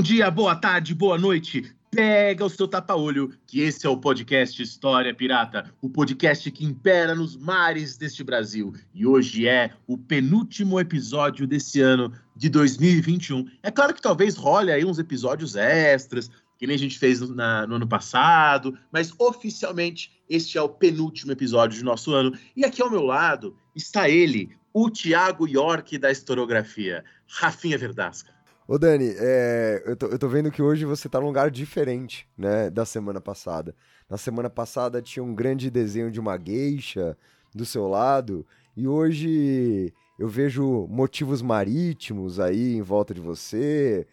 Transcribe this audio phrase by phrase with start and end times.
[0.00, 1.74] Bom dia, boa tarde, boa noite.
[1.90, 7.14] Pega o seu tapa-olho, que esse é o podcast História Pirata, o podcast que impera
[7.14, 8.72] nos mares deste Brasil.
[8.94, 13.44] E hoje é o penúltimo episódio desse ano de 2021.
[13.62, 17.34] É claro que talvez role aí uns episódios extras, que nem a gente fez no,
[17.34, 22.32] na- no ano passado, mas oficialmente este é o penúltimo episódio do nosso ano.
[22.56, 28.39] E aqui ao meu lado está ele, o Tiago York da historiografia, Rafinha Verdasca.
[28.70, 32.28] Ô Dani, é, eu, tô, eu tô vendo que hoje você tá num lugar diferente,
[32.38, 33.74] né, da semana passada.
[34.08, 37.18] Na semana passada tinha um grande desenho de uma geisha
[37.52, 44.06] do seu lado, e hoje eu vejo motivos marítimos aí em volta de você.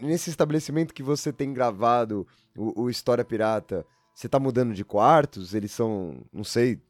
[0.00, 2.24] Nesse estabelecimento que você tem gravado
[2.56, 5.54] o, o História Pirata, você tá mudando de quartos?
[5.54, 6.80] Eles são, não sei,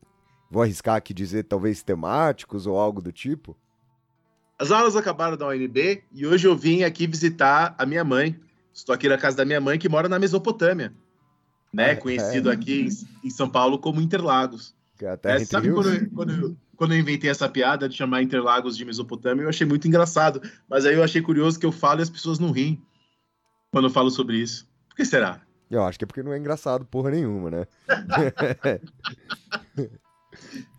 [0.51, 3.57] vou arriscar aqui dizer, talvez temáticos ou algo do tipo?
[4.59, 8.39] As aulas acabaram da UNB e hoje eu vim aqui visitar a minha mãe.
[8.75, 10.93] Estou aqui na casa da minha mãe, que mora na Mesopotâmia,
[11.73, 11.93] né?
[11.93, 12.55] É, Conhecido é.
[12.55, 12.89] aqui
[13.23, 14.75] em, em São Paulo como Interlagos.
[15.01, 18.77] É É, sabe quando eu, quando, eu, quando eu inventei essa piada de chamar Interlagos
[18.77, 20.43] de Mesopotâmia, eu achei muito engraçado.
[20.69, 22.83] Mas aí eu achei curioso que eu falo e as pessoas não riem
[23.71, 24.69] quando eu falo sobre isso.
[24.89, 25.41] Por que será?
[25.71, 27.67] Eu acho que é porque não é engraçado porra nenhuma, né?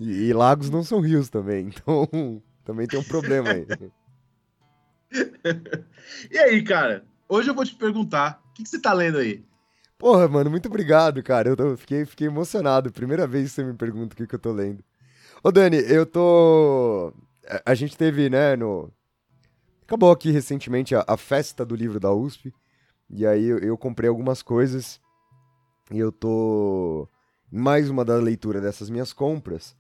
[0.02, 3.66] e, e lagos não são rios também, então também tem um problema aí.
[6.30, 7.04] E aí, cara?
[7.28, 9.44] Hoje eu vou te perguntar, o que, que você tá lendo aí?
[9.98, 11.50] Porra, mano, muito obrigado, cara.
[11.50, 12.92] Eu tô- fiquei, fiquei emocionado.
[12.92, 14.84] Primeira vez que você me pergunta o que, que eu tô lendo.
[15.44, 17.12] Ô, Dani, eu tô.
[17.48, 18.92] A, a gente teve, né, no.
[19.84, 22.54] Acabou aqui recentemente a, a festa do livro da USP.
[23.10, 25.02] E aí eu, eu comprei algumas coisas.
[25.92, 27.08] E eu tô.
[27.52, 29.76] em Mais uma da leitura dessas minhas compras.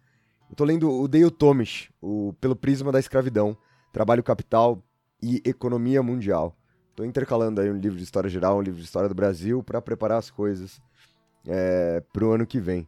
[0.50, 3.56] Eu tô lendo o Dale Tomish, o Pelo Prisma da Escravidão,
[3.94, 4.84] Trabalho Capital
[5.22, 6.56] e Economia Mundial.
[6.96, 9.82] Tô intercalando aí um livro de história geral, um livro de história do Brasil, para
[9.82, 10.82] preparar as coisas
[11.46, 12.88] é, pro ano que vem.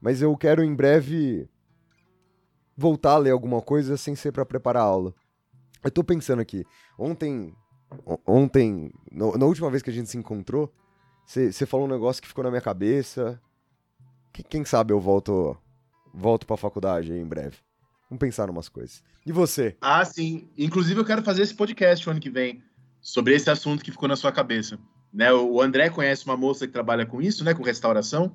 [0.00, 1.48] Mas eu quero em breve
[2.76, 5.14] voltar a ler alguma coisa sem ser para preparar a aula.
[5.82, 6.64] Eu tô pensando aqui,
[6.98, 7.52] ontem,
[8.04, 10.72] o- ontem, no- na última vez que a gente se encontrou,
[11.26, 13.40] você falou um negócio que ficou na minha cabeça.
[14.32, 15.56] Que- Quem sabe eu volto,
[16.18, 17.56] volto pra faculdade aí em breve.
[18.10, 19.02] Vamos pensar em umas coisas.
[19.24, 19.76] E você?
[19.80, 20.48] Ah, sim.
[20.56, 22.62] Inclusive, eu quero fazer esse podcast o ano que vem
[23.00, 24.78] sobre esse assunto que ficou na sua cabeça.
[25.12, 25.32] Né?
[25.32, 27.54] O André conhece uma moça que trabalha com isso, né?
[27.54, 28.34] Com restauração.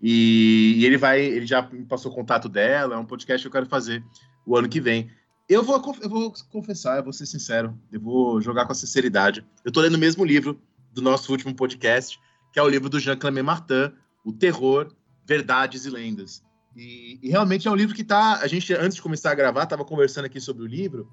[0.00, 2.96] E, e ele vai, ele já me passou o contato dela.
[2.96, 4.04] É um podcast que eu quero fazer
[4.44, 5.10] o ano que vem.
[5.48, 7.78] Eu vou, eu vou confessar, eu vou ser sincero.
[7.92, 9.44] Eu vou jogar com a sinceridade.
[9.64, 10.60] Eu tô lendo o mesmo livro
[10.92, 12.20] do nosso último podcast,
[12.52, 13.92] que é o livro do Jean Clément Martin,
[14.24, 14.92] O Terror,
[15.24, 16.42] Verdades e Lendas.
[16.76, 18.40] E, e realmente é um livro que tá.
[18.40, 21.08] A gente, antes de começar a gravar, estava conversando aqui sobre o livro,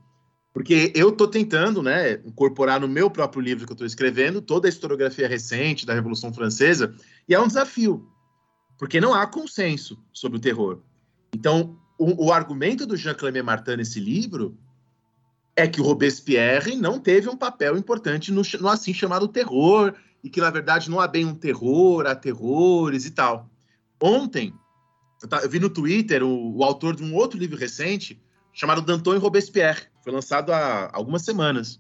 [0.54, 4.68] porque eu tô tentando, né, incorporar no meu próprio livro que eu estou escrevendo toda
[4.68, 6.96] a historiografia recente da Revolução Francesa,
[7.28, 8.08] e é um desafio,
[8.78, 10.82] porque não há consenso sobre o terror.
[11.34, 14.58] Então, o, o argumento do Jean Clément Martin nesse livro
[15.56, 19.94] é que o Robespierre não teve um papel importante no, no assim chamado terror,
[20.24, 23.50] e que, na verdade, não há bem um terror, há terrores e tal.
[24.02, 24.54] Ontem,
[25.44, 28.22] eu, vi no Twitter o, o autor de um outro livro recente
[28.54, 29.84] chamado Danton e Robespierre.
[30.04, 31.80] Foi lançado há algumas semanas.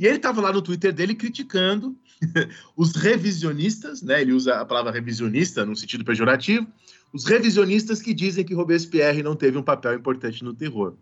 [0.00, 1.96] E ele estava lá no Twitter dele criticando
[2.76, 4.20] os revisionistas, né?
[4.20, 6.66] Ele usa a palavra revisionista no sentido pejorativo,
[7.12, 10.96] os revisionistas que dizem que Robespierre não teve um papel importante no terror.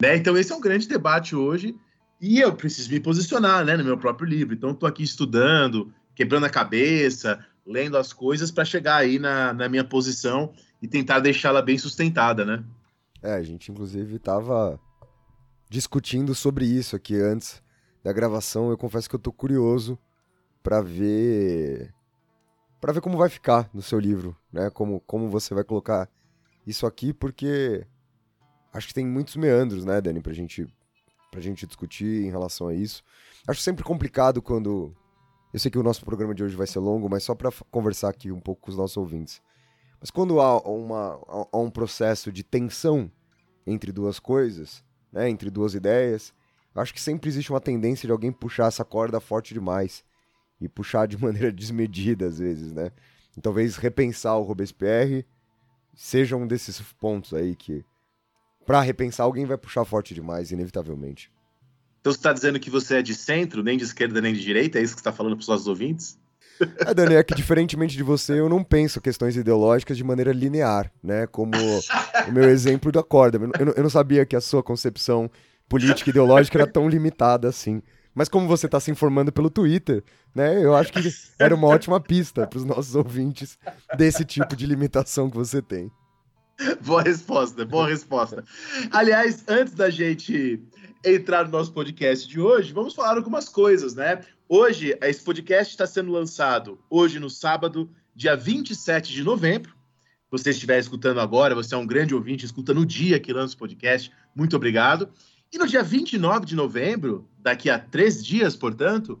[0.00, 0.16] Né?
[0.16, 1.74] Então esse é um grande debate hoje
[2.20, 4.54] e eu preciso me posicionar, né, no meu próprio livro.
[4.54, 9.68] Então estou aqui estudando, quebrando a cabeça, lendo as coisas para chegar aí na, na
[9.68, 12.64] minha posição e tentar deixá-la bem sustentada, né?
[13.22, 14.78] É, a gente inclusive tava
[15.68, 17.62] discutindo sobre isso aqui antes
[18.02, 18.70] da gravação.
[18.70, 19.98] Eu confesso que eu tô curioso
[20.62, 21.92] pra ver
[22.80, 24.70] para ver como vai ficar no seu livro, né?
[24.70, 26.08] Como como você vai colocar
[26.66, 27.84] isso aqui, porque
[28.72, 30.66] acho que tem muitos meandros, né, Dani, pra gente
[31.30, 33.02] pra gente discutir em relação a isso.
[33.46, 34.94] Acho sempre complicado quando
[35.52, 37.64] eu sei que o nosso programa de hoje vai ser longo, mas só pra f-
[37.70, 39.42] conversar aqui um pouco com os nossos ouvintes.
[40.00, 41.20] Mas quando há, uma,
[41.52, 43.10] há- um processo de tensão
[43.66, 46.32] entre duas coisas, né, entre duas ideias,
[46.74, 50.04] acho que sempre existe uma tendência de alguém puxar essa corda forte demais
[50.60, 52.90] e puxar de maneira desmedida às vezes, né?
[53.36, 55.26] E talvez repensar o Robespierre
[55.94, 57.84] seja um desses pontos aí que
[58.66, 61.30] para repensar alguém vai puxar forte demais, inevitavelmente.
[62.00, 64.78] Então você está dizendo que você é de centro, nem de esquerda nem de direita?
[64.78, 66.18] É isso que você está falando para os nossos ouvintes?
[66.86, 70.90] É, Dani, é que diferentemente de você, eu não penso questões ideológicas de maneira linear,
[71.02, 71.26] né?
[71.26, 71.52] Como
[72.28, 73.38] o meu exemplo da corda.
[73.38, 75.30] Eu não, eu não sabia que a sua concepção
[75.68, 77.82] política e ideológica era tão limitada assim.
[78.14, 80.02] Mas como você está se informando pelo Twitter,
[80.34, 80.64] né?
[80.64, 81.00] Eu acho que
[81.38, 83.56] era uma ótima pista para os nossos ouvintes
[83.96, 85.90] desse tipo de limitação que você tem.
[86.84, 88.44] Boa resposta, boa resposta.
[88.90, 90.60] Aliás, antes da gente
[91.04, 94.20] entrar no nosso podcast de hoje, vamos falar algumas coisas, né?
[94.50, 99.72] Hoje, esse podcast está sendo lançado hoje no sábado, dia 27 de novembro.
[99.72, 103.54] Se você estiver escutando agora, você é um grande ouvinte, escuta no dia que lança
[103.54, 104.10] o podcast.
[104.34, 105.10] Muito obrigado.
[105.52, 109.20] E no dia 29 de novembro, daqui a três dias, portanto,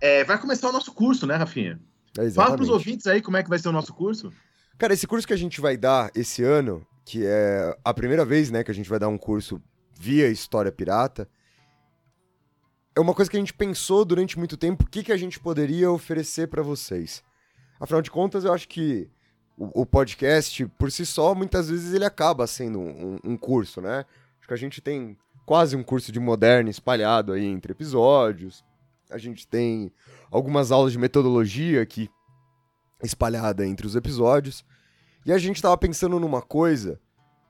[0.00, 1.80] é, vai começar o nosso curso, né, Rafinha?
[2.16, 4.32] É, Fala para os ouvintes aí como é que vai ser o nosso curso.
[4.78, 8.48] Cara, esse curso que a gente vai dar esse ano, que é a primeira vez,
[8.48, 9.60] né, que a gente vai dar um curso
[9.98, 11.28] via História Pirata,
[12.98, 15.38] é uma coisa que a gente pensou durante muito tempo, o que, que a gente
[15.38, 17.22] poderia oferecer para vocês.
[17.78, 19.08] Afinal de contas, eu acho que
[19.56, 24.04] o, o, podcast, por si só, muitas vezes ele acaba sendo um, um, curso, né?
[24.40, 25.16] Acho que a gente tem
[25.46, 28.64] quase um curso de moderno espalhado aí entre episódios.
[29.08, 29.92] A gente tem
[30.28, 32.10] algumas aulas de metodologia aqui
[33.00, 34.64] espalhada entre os episódios.
[35.24, 37.00] E a gente estava pensando numa coisa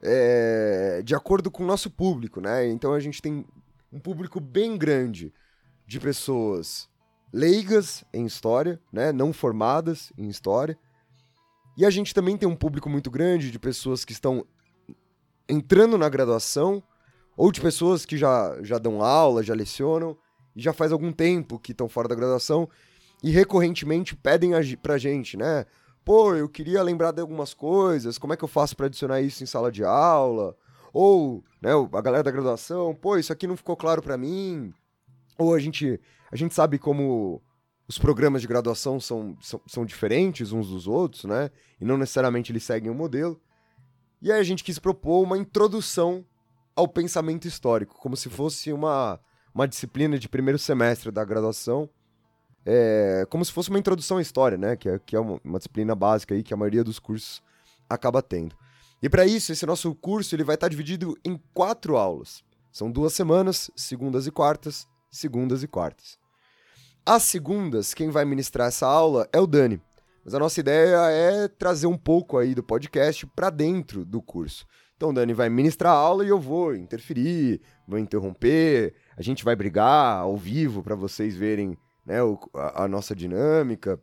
[0.03, 2.69] é, de acordo com o nosso público, né?
[2.69, 3.47] Então a gente tem
[3.93, 5.33] um público bem grande
[5.87, 6.89] de pessoas
[7.33, 10.79] leigas em história, né, não formadas em história.
[11.77, 14.45] E a gente também tem um público muito grande de pessoas que estão
[15.49, 16.83] entrando na graduação
[17.37, 20.17] ou de pessoas que já, já dão aula, já lecionam
[20.57, 22.69] e já faz algum tempo que estão fora da graduação
[23.23, 25.65] e recorrentemente pedem a, pra gente, né?
[26.05, 29.43] Pô, eu queria lembrar de algumas coisas, como é que eu faço para adicionar isso
[29.43, 30.57] em sala de aula?
[30.93, 34.73] Ou, né, a galera da graduação, pô, isso aqui não ficou claro para mim.
[35.37, 36.01] Ou a gente,
[36.31, 37.43] a gente sabe como
[37.89, 41.51] os programas de graduação são, são, são diferentes uns dos outros, né?
[41.81, 43.41] E não necessariamente eles seguem um modelo.
[44.21, 46.25] E aí a gente quis propor uma introdução
[46.77, 49.19] ao pensamento histórico, como se fosse uma,
[49.55, 51.89] uma disciplina de primeiro semestre da graduação,
[52.67, 54.77] é, como se fosse uma introdução à história, né?
[54.77, 57.43] Que é, que é uma, uma disciplina básica aí que a maioria dos cursos
[57.89, 58.55] acaba tendo.
[59.03, 62.43] E para isso, esse nosso curso ele vai estar tá dividido em quatro aulas.
[62.73, 66.19] São duas semanas, segundas e quartas, segundas e quartas.
[67.07, 69.81] As segundas, quem vai ministrar essa aula é o Dani.
[70.25, 74.67] Mas a nossa ideia é trazer um pouco aí do podcast para dentro do curso.
[74.97, 79.45] Então o Dani vai ministrar a aula e eu vou interferir, vou interromper, a gente
[79.45, 82.17] vai brigar ao vivo para vocês verem né,
[82.53, 83.99] a, a nossa dinâmica.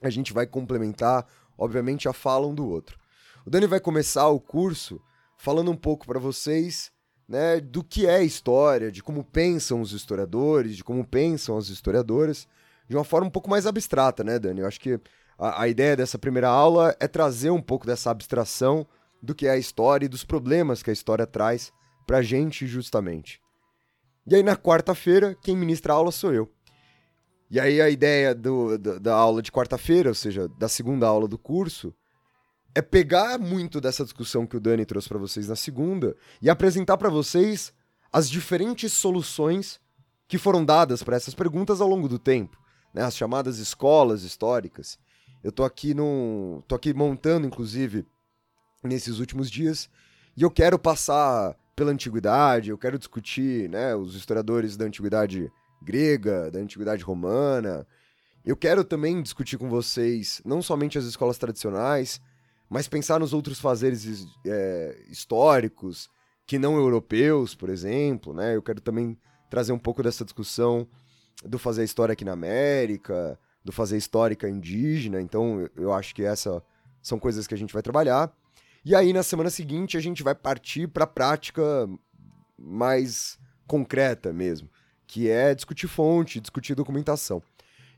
[0.00, 1.26] A gente vai complementar,
[1.58, 2.99] obviamente, a fala um do outro.
[3.46, 5.00] O Dani vai começar o curso
[5.36, 6.92] falando um pouco para vocês
[7.28, 12.46] né, do que é história, de como pensam os historiadores, de como pensam as historiadoras,
[12.88, 14.60] de uma forma um pouco mais abstrata, né, Dani?
[14.60, 15.00] Eu acho que
[15.38, 18.86] a, a ideia dessa primeira aula é trazer um pouco dessa abstração
[19.22, 21.72] do que é a história e dos problemas que a história traz
[22.06, 23.40] pra gente, justamente.
[24.26, 26.50] E aí, na quarta-feira, quem ministra a aula sou eu.
[27.50, 31.38] E aí, a ideia do da aula de quarta-feira, ou seja, da segunda aula do
[31.38, 31.94] curso,
[32.74, 36.96] é pegar muito dessa discussão que o Dani trouxe para vocês na segunda e apresentar
[36.96, 37.72] para vocês
[38.12, 39.80] as diferentes soluções
[40.28, 42.56] que foram dadas para essas perguntas ao longo do tempo,
[42.94, 43.02] né?
[43.02, 44.98] As chamadas escolas históricas.
[45.42, 48.06] Eu tô aqui no, tô aqui montando inclusive
[48.82, 49.88] nesses últimos dias
[50.36, 55.50] e eu quero passar pela antiguidade, eu quero discutir, né, os historiadores da antiguidade
[55.82, 57.86] grega, da antiguidade romana.
[58.44, 62.20] Eu quero também discutir com vocês não somente as escolas tradicionais,
[62.70, 66.08] mas pensar nos outros fazeres é, históricos
[66.46, 68.54] que não europeus, por exemplo, né?
[68.54, 69.18] Eu quero também
[69.50, 70.86] trazer um pouco dessa discussão
[71.44, 75.20] do fazer história aqui na América, do fazer histórica indígena.
[75.20, 76.62] Então, eu acho que essas
[77.02, 78.32] são coisas que a gente vai trabalhar.
[78.84, 81.62] E aí, na semana seguinte, a gente vai partir para a prática
[82.56, 84.70] mais concreta mesmo,
[85.06, 87.42] que é discutir fonte, discutir documentação.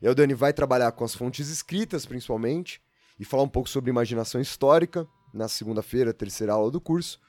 [0.01, 2.81] E o Dani vai trabalhar com as fontes escritas, principalmente,
[3.23, 7.21] e falar um pouco sobre imaginação histórica na segunda-feira, terceira aula do curso.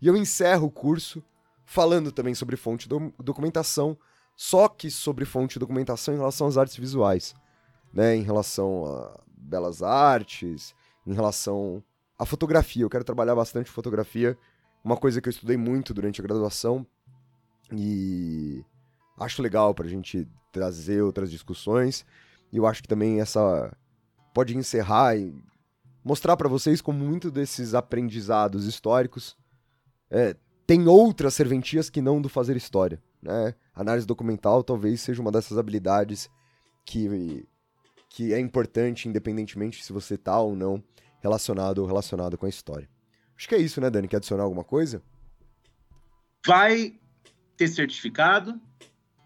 [0.00, 1.20] E eu encerro o curso
[1.66, 3.98] falando também sobre fonte do documentação,
[4.36, 7.34] só que sobre fonte de documentação em relação às artes visuais,
[7.92, 10.72] né, em relação a belas artes,
[11.04, 11.82] em relação
[12.16, 12.84] à fotografia.
[12.84, 14.38] Eu quero trabalhar bastante fotografia,
[14.84, 16.86] uma coisa que eu estudei muito durante a graduação
[17.72, 18.64] e
[19.18, 22.06] acho legal pra gente trazer outras discussões.
[22.52, 23.76] E eu acho que também essa
[24.32, 25.34] pode encerrar e
[26.04, 29.36] mostrar para vocês como muito desses aprendizados históricos
[30.10, 30.34] é,
[30.66, 33.02] tem outras serventias que não do fazer história.
[33.22, 33.54] Né?
[33.74, 36.28] Análise documental talvez seja uma dessas habilidades
[36.84, 37.46] que,
[38.08, 40.82] que é importante, independentemente se você tá ou não
[41.20, 42.88] relacionado ou relacionado com a história.
[43.36, 44.08] Acho que é isso, né, Dani?
[44.08, 45.02] Quer adicionar alguma coisa?
[46.46, 46.98] Vai
[47.56, 48.60] ter certificado,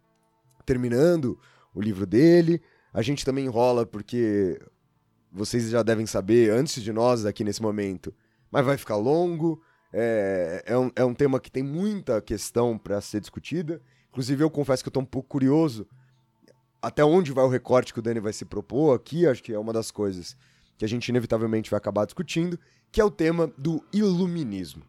[0.64, 1.37] terminando
[1.75, 2.62] o livro dele.
[2.94, 4.61] A gente também enrola porque
[5.32, 8.14] vocês já devem saber antes de nós aqui nesse momento,
[8.50, 9.61] mas vai ficar longo.
[9.92, 13.82] É, é, um, é um tema que tem muita questão para ser discutida.
[14.11, 15.87] Inclusive, eu confesso que eu estou um pouco curioso
[16.80, 19.26] até onde vai o recorte que o Dani vai se propor aqui.
[19.26, 20.37] Acho que é uma das coisas
[20.80, 22.58] que a gente inevitavelmente vai acabar discutindo,
[22.90, 24.82] que é o tema do iluminismo.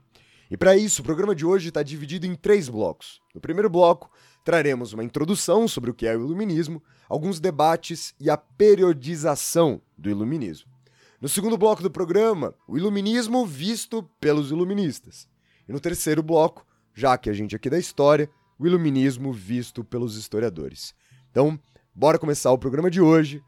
[0.49, 3.19] E para isso, o programa de hoje está dividido em três blocos.
[3.35, 4.09] No primeiro bloco,
[4.41, 10.09] traremos uma introdução sobre o que é o iluminismo, alguns debates e a periodização do
[10.09, 10.71] iluminismo.
[11.19, 15.27] No segundo bloco do programa, o iluminismo visto pelos iluministas.
[15.67, 20.15] E no terceiro bloco, já que a gente aqui da história, o iluminismo visto pelos
[20.15, 20.95] historiadores.
[21.29, 21.59] Então,
[21.93, 23.43] bora começar o programa de hoje.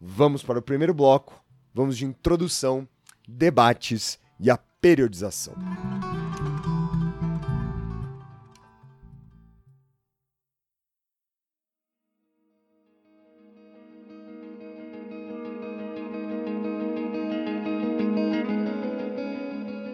[0.00, 1.41] Vamos para o primeiro bloco.
[1.74, 2.86] Vamos de introdução,
[3.26, 5.54] debates e a periodização.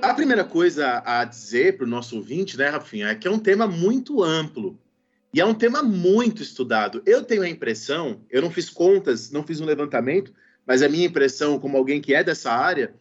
[0.03, 3.39] A primeira coisa a dizer para o nosso ouvinte, né, Rafinha, é que é um
[3.39, 4.77] tema muito amplo
[5.33, 7.01] e é um tema muito estudado.
[7.07, 10.33] Eu tenho a impressão, eu não fiz contas, não fiz um levantamento,
[10.69, 12.95] mas a minha impressão, como alguém que é dessa área,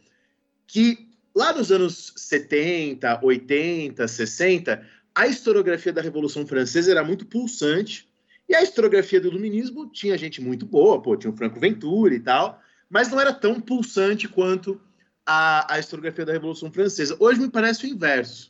[0.66, 8.08] que lá nos anos 70, 80, 60, a historiografia da Revolução Francesa era muito pulsante
[8.48, 12.22] e a historiografia do Iluminismo tinha gente muito boa, pô, tinha o Franco Ventura e
[12.22, 14.80] tal, mas não era tão pulsante quanto
[15.26, 17.18] a, a historiografia da Revolução Francesa.
[17.20, 18.50] Hoje me parece o inverso.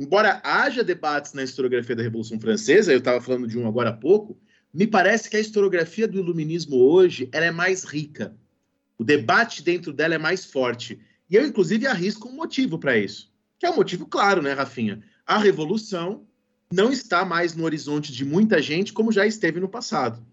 [0.00, 3.92] Embora haja debates na historiografia da Revolução Francesa, eu estava falando de um agora há
[3.92, 4.40] pouco,
[4.72, 8.34] me parece que a historiografia do iluminismo hoje ela é mais rica.
[8.98, 11.00] O debate dentro dela é mais forte.
[11.28, 13.32] E eu, inclusive, arrisco um motivo para isso.
[13.58, 15.02] Que é um motivo claro, né, Rafinha?
[15.26, 16.26] A revolução
[16.72, 20.24] não está mais no horizonte de muita gente como já esteve no passado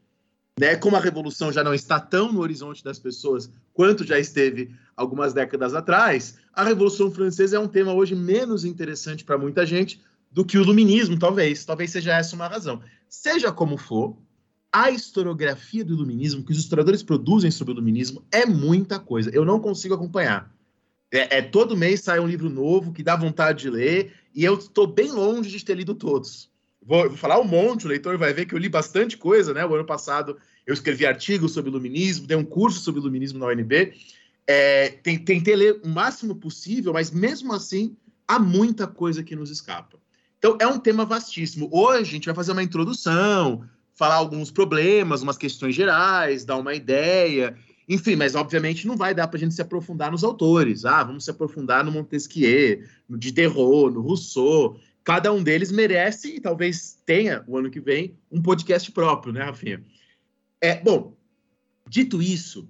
[0.60, 4.76] né, como a revolução já não está tão no horizonte das pessoas quanto já esteve
[4.96, 10.02] algumas décadas atrás, a Revolução Francesa é um tema hoje menos interessante para muita gente
[10.30, 11.66] do que o iluminismo, talvez.
[11.66, 12.82] Talvez seja essa uma razão.
[13.10, 14.16] Seja como for,
[14.72, 19.30] a historiografia do iluminismo, que os historiadores produzem sobre o iluminismo, é muita coisa.
[19.34, 20.50] Eu não consigo acompanhar.
[21.12, 24.56] É, é todo mês sai um livro novo que dá vontade de ler, e eu
[24.56, 26.50] estou bem longe de ter lido todos.
[26.82, 29.66] Vou, vou, falar um monte, o leitor vai ver que eu li bastante coisa, né?
[29.66, 33.94] O ano passado eu escrevi artigos sobre iluminismo, dei um curso sobre iluminismo na UNB.
[34.48, 37.96] É, tentei ler o máximo possível, mas mesmo assim
[38.28, 40.00] há muita coisa que nos escapa.
[40.40, 41.70] Então é um tema vastíssimo.
[41.72, 43.64] Hoje a gente vai fazer uma introdução,
[44.02, 47.56] falar alguns problemas, umas questões gerais, dar uma ideia,
[47.88, 50.86] enfim, mas obviamente não vai dar para a gente se aprofundar nos autores.
[50.86, 56.40] Ah, vamos se aprofundar no Montesquieu, no Diderot, no Rousseau cada um deles merece e
[56.40, 59.84] talvez tenha o ano que vem um podcast próprio, né, Rafinha?
[60.60, 61.16] É, bom,
[61.88, 62.70] dito isso,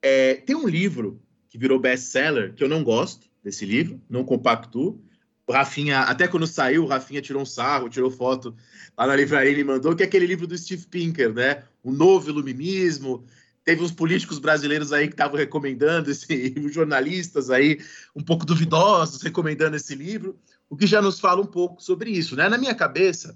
[0.00, 5.00] é, tem um livro que virou best-seller que eu não gosto desse livro, não compacto.
[5.48, 8.54] O Rafinha, até quando saiu, o Rafinha tirou um sarro, tirou foto
[8.94, 11.64] lá na livraria e mandou, que é aquele livro do Steve Pinker, né?
[11.82, 13.24] O Novo Iluminismo.
[13.64, 17.80] teve uns políticos brasileiros aí que estavam recomendando esse livro, jornalistas aí
[18.14, 20.38] um pouco duvidosos recomendando esse livro,
[20.68, 22.46] o que já nos fala um pouco sobre isso, né?
[22.46, 23.34] Na minha cabeça,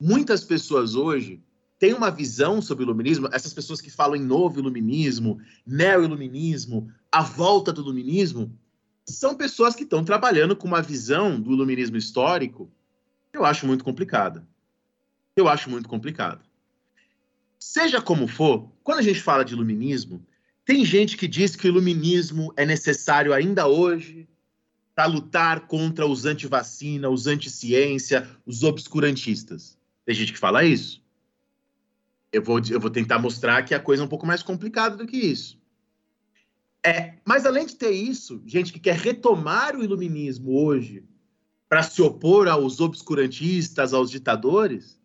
[0.00, 1.42] muitas pessoas hoje
[1.78, 7.20] têm uma visão sobre o iluminismo, essas pessoas que falam em novo iluminismo, neo-iluminismo, a
[7.20, 8.58] volta do iluminismo,
[9.08, 12.70] são pessoas que estão trabalhando com uma visão do iluminismo histórico
[13.32, 14.46] que eu acho muito complicada.
[15.36, 16.44] Eu acho muito complicado.
[17.58, 20.24] Seja como for, quando a gente fala de iluminismo,
[20.64, 24.28] tem gente que diz que o iluminismo é necessário ainda hoje
[24.94, 29.78] para lutar contra os anti-vacina, os anti-ciência, os obscurantistas.
[30.04, 31.02] Tem gente que fala isso.
[32.32, 35.06] Eu vou, eu vou tentar mostrar que a coisa é um pouco mais complicada do
[35.06, 35.57] que isso.
[36.84, 41.04] É, mas além de ter isso, gente que quer retomar o iluminismo hoje
[41.68, 44.98] para se opor aos obscurantistas, aos ditadores,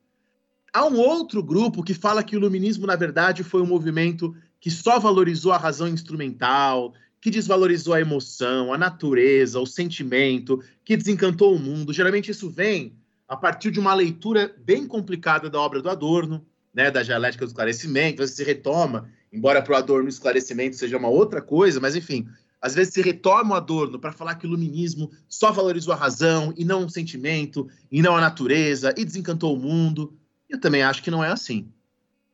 [0.75, 4.71] Há um outro grupo que fala que o iluminismo, na verdade, foi um movimento que
[4.71, 11.55] só valorizou a razão instrumental, que desvalorizou a emoção, a natureza, o sentimento, que desencantou
[11.55, 11.93] o mundo.
[11.93, 16.89] Geralmente isso vem a partir de uma leitura bem complicada da obra do Adorno, né,
[16.89, 21.41] da dialética do esclarecimento, se retoma, embora para o Adorno o esclarecimento seja uma outra
[21.41, 22.27] coisa, mas enfim,
[22.61, 26.53] às vezes se retoma o Adorno para falar que o iluminismo só valorizou a razão
[26.55, 30.13] e não o sentimento, e não a natureza, e desencantou o mundo.
[30.47, 31.67] Eu também acho que não é assim.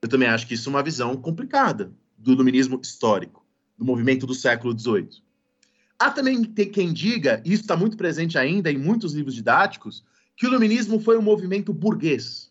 [0.01, 3.45] Eu também acho que isso é uma visão complicada do iluminismo histórico,
[3.77, 5.23] do movimento do século XVIII.
[5.97, 10.03] Há também quem diga, e isso está muito presente ainda em muitos livros didáticos,
[10.35, 12.48] que o iluminismo foi um movimento burguês,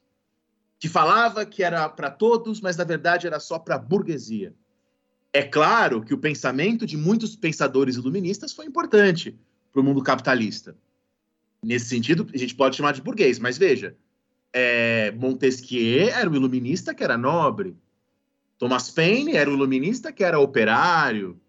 [0.79, 4.55] que falava que era para todos, mas na verdade era só para a burguesia.
[5.33, 9.39] É claro que o pensamento de muitos pensadores iluministas foi importante
[9.73, 10.77] para o mundo capitalista.
[11.63, 13.97] Nesse sentido, a gente pode chamar de burguês, mas veja,
[14.53, 17.77] é, Montesquieu era o iluminista que era nobre.
[18.57, 21.41] Thomas Paine era o iluminista que era operário.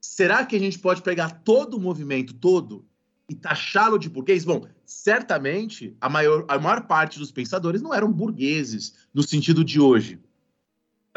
[0.00, 2.87] Será que a gente pode pegar todo o movimento todo
[3.28, 4.44] e taxá-lo de burguês?
[4.44, 9.78] Bom, certamente a maior, a maior parte dos pensadores não eram burgueses no sentido de
[9.80, 10.18] hoje,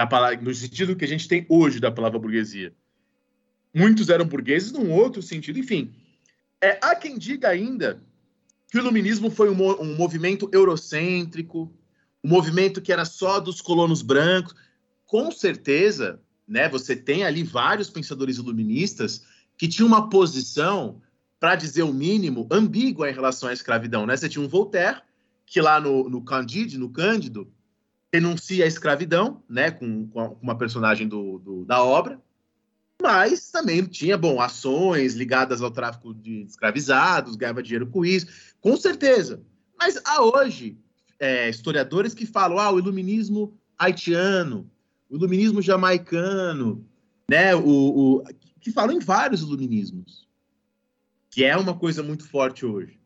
[0.08, 2.74] palavra, no sentido que a gente tem hoje da palavra burguesia.
[3.74, 5.94] Muitos eram burgueses num outro sentido, enfim.
[6.60, 8.02] É, há quem diga ainda
[8.70, 11.72] que o iluminismo foi um, um movimento eurocêntrico,
[12.24, 14.56] um movimento que era só dos colonos brancos.
[15.06, 19.24] Com certeza, né, você tem ali vários pensadores iluministas
[19.58, 21.02] que tinham uma posição,
[21.42, 24.06] para dizer o mínimo, ambígua em relação à escravidão.
[24.06, 24.16] Né?
[24.16, 25.02] Você tinha um Voltaire,
[25.44, 27.52] que lá no, no Candide, no Cândido,
[28.12, 32.22] denuncia a escravidão, né, com, com uma personagem do, do, da obra,
[33.02, 38.28] mas também tinha, bom, ações ligadas ao tráfico de escravizados, ganhava dinheiro com isso,
[38.60, 39.42] com certeza.
[39.80, 40.78] Mas há hoje
[41.20, 44.70] é, historiadores que falam, ah, o iluminismo haitiano,
[45.10, 46.86] o iluminismo jamaicano,
[47.28, 48.24] né, o, o,
[48.60, 50.30] que falam em vários iluminismos,
[51.32, 53.00] que é uma coisa muito forte hoje.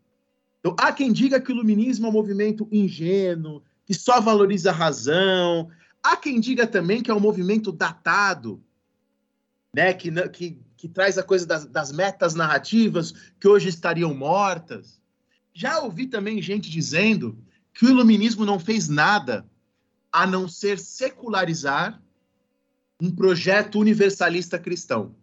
[0.59, 4.73] Então, há quem diga que o iluminismo é um movimento ingênuo, que só valoriza a
[4.73, 5.69] razão.
[6.01, 8.61] Há quem diga também que é um movimento datado,
[9.71, 14.99] né, que, que, que traz a coisa das, das metas narrativas que hoje estariam mortas.
[15.53, 17.37] Já ouvi também gente dizendo
[17.71, 19.45] que o iluminismo não fez nada
[20.11, 22.01] a não ser secularizar
[22.99, 25.15] um projeto universalista cristão.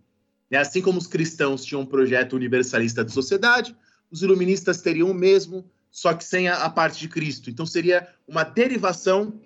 [0.52, 3.74] É assim como os cristãos tinham um projeto universalista de sociedade,
[4.10, 7.48] os iluministas teriam o mesmo, só que sem a, a parte de Cristo.
[7.48, 9.40] Então seria uma derivação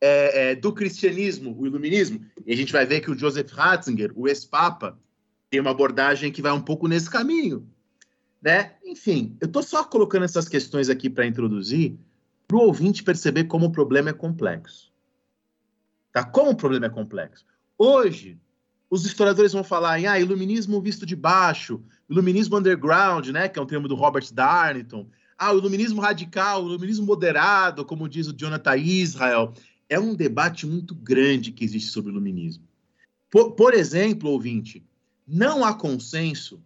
[0.00, 4.10] é, é, do cristianismo, o iluminismo, e a gente vai ver que o Joseph Ratzinger,
[4.16, 4.98] o ex-papa,
[5.50, 7.68] tem uma abordagem que vai um pouco nesse caminho.
[8.40, 8.72] Né?
[8.86, 11.98] Enfim, eu estou só colocando essas questões aqui para introduzir,
[12.46, 14.90] para o ouvinte perceber como o problema é complexo.
[16.10, 16.24] Tá?
[16.24, 17.44] Como o problema é complexo.
[17.76, 18.38] Hoje,
[18.90, 23.62] os historiadores vão falar em ah, iluminismo visto de baixo, iluminismo underground, né, que é
[23.62, 25.08] um termo do Robert Darnton.
[25.36, 29.52] Ah, o iluminismo radical, o iluminismo moderado, como diz o Jonathan Israel
[29.88, 32.64] é um debate muito grande que existe sobre o iluminismo.
[33.30, 34.84] Por, por exemplo, ouvinte,
[35.26, 36.62] não há consenso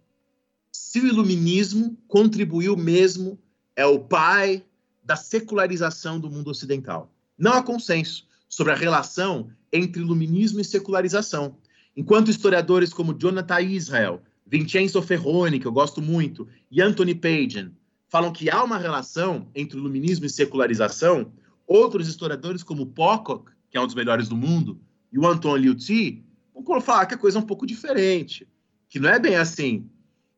[0.71, 3.39] se o iluminismo contribuiu mesmo,
[3.75, 4.63] é o pai
[5.03, 7.11] da secularização do mundo ocidental.
[7.37, 11.57] Não há consenso sobre a relação entre iluminismo e secularização.
[11.95, 17.71] Enquanto historiadores como Jonathan Israel, Vincenzo Ferroni, que eu gosto muito, e Anthony Pagan
[18.07, 21.31] falam que há uma relação entre iluminismo e secularização,
[21.65, 24.79] Outros historiadores, como Pocock, que é um dos melhores do mundo,
[25.11, 26.21] e o Anton Liu Tzu,
[26.53, 28.47] vão falar que a coisa é um pouco diferente,
[28.89, 29.89] que não é bem assim.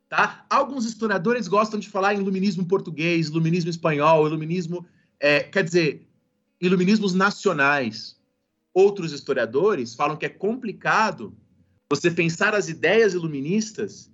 [0.08, 0.46] Tá?
[0.50, 4.86] Alguns historiadores gostam de falar em iluminismo português, iluminismo espanhol, iluminismo,
[5.20, 6.08] é, quer dizer,
[6.62, 8.16] iluminismos nacionais.
[8.74, 11.36] outros historiadores falam que é complicado
[11.96, 14.12] você pensar as ideias iluministas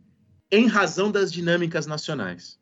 [0.51, 2.59] em razão das dinâmicas nacionais.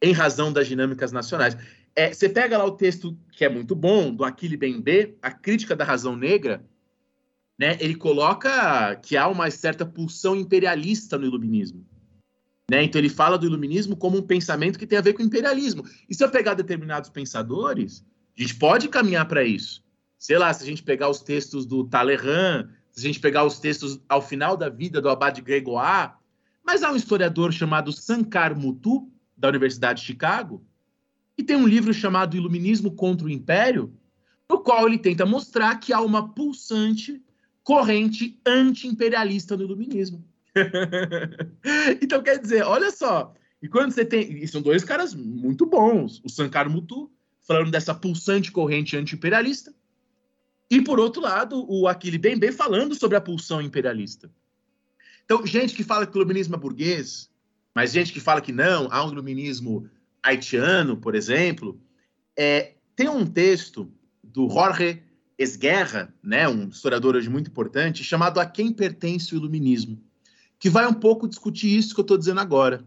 [0.00, 1.56] Em razão das dinâmicas nacionais.
[1.94, 5.76] É, você pega lá o texto que é muito bom, do Aquile Bembe, A Crítica
[5.76, 6.64] da Razão Negra,
[7.58, 11.86] né, ele coloca que há uma certa pulsão imperialista no iluminismo.
[12.70, 12.82] Né?
[12.82, 15.84] Então ele fala do iluminismo como um pensamento que tem a ver com o imperialismo.
[16.08, 18.04] E se eu pegar determinados pensadores,
[18.36, 19.84] a gente pode caminhar para isso.
[20.18, 23.58] Sei lá, se a gente pegar os textos do Talleyrand, se a gente pegar os
[23.58, 26.12] textos ao final da vida do Abade Gregoire,
[26.64, 30.64] mas há um historiador chamado Sankar Mutu, da Universidade de Chicago,
[31.36, 33.92] que tem um livro chamado Iluminismo contra o Império,
[34.48, 37.20] no qual ele tenta mostrar que há uma pulsante
[37.64, 40.24] corrente anti-imperialista no iluminismo.
[42.02, 43.34] então, quer dizer, olha só.
[43.62, 44.42] E quando você tem.
[44.42, 46.20] E são dois caras muito bons.
[46.24, 49.74] O Sankar Mutu, falando dessa pulsante corrente anti-imperialista.
[50.72, 54.30] E, por outro lado, o Aquile Bembe falando sobre a pulsão imperialista.
[55.22, 57.30] Então, gente que fala que o iluminismo é burguês,
[57.74, 59.86] mas gente que fala que não, há um iluminismo
[60.22, 61.78] haitiano, por exemplo.
[62.34, 63.92] É, tem um texto
[64.24, 65.02] do Jorge
[65.38, 70.02] Esguerra, né, um historiador hoje muito importante, chamado A Quem Pertence o Iluminismo
[70.62, 72.84] que vai um pouco discutir isso que eu estou dizendo agora.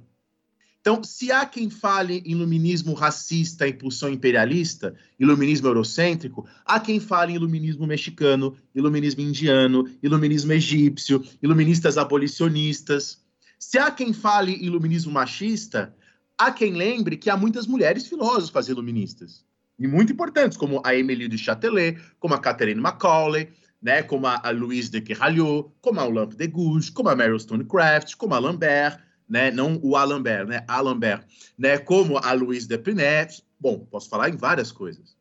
[0.88, 7.34] Então, se há quem fale em iluminismo racista, impulsão imperialista, iluminismo eurocêntrico, há quem fale
[7.34, 13.19] em iluminismo mexicano, iluminismo indiano, iluminismo egípcio, iluministas abolicionistas.
[13.58, 15.91] Se há quem fale em iluminismo machista,
[16.38, 19.43] há quem lembre que há muitas mulheres filósofas iluministas,
[19.80, 23.50] e muito importantes, como a Emily de Châtelet, como a Catherine Macaulay,
[23.82, 28.15] né, como a, Louise de Queralhot, como a Olympe de Gouges, como a Meryl Stonecraft,
[28.17, 31.25] como a Lambert, né, não o Alambert, né, a Lambert,
[31.57, 33.43] né, como a Louise de Pinette.
[33.59, 35.15] Bom, posso falar em várias coisas.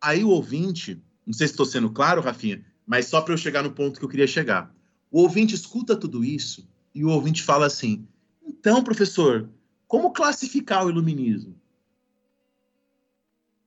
[0.00, 3.62] Aí o ouvinte, não sei se estou sendo claro, Rafinha, mas só para eu chegar
[3.62, 4.74] no ponto que eu queria chegar.
[5.10, 8.06] O ouvinte escuta tudo isso e o ouvinte fala assim:
[8.44, 9.48] então, professor,
[9.86, 11.60] como classificar o iluminismo?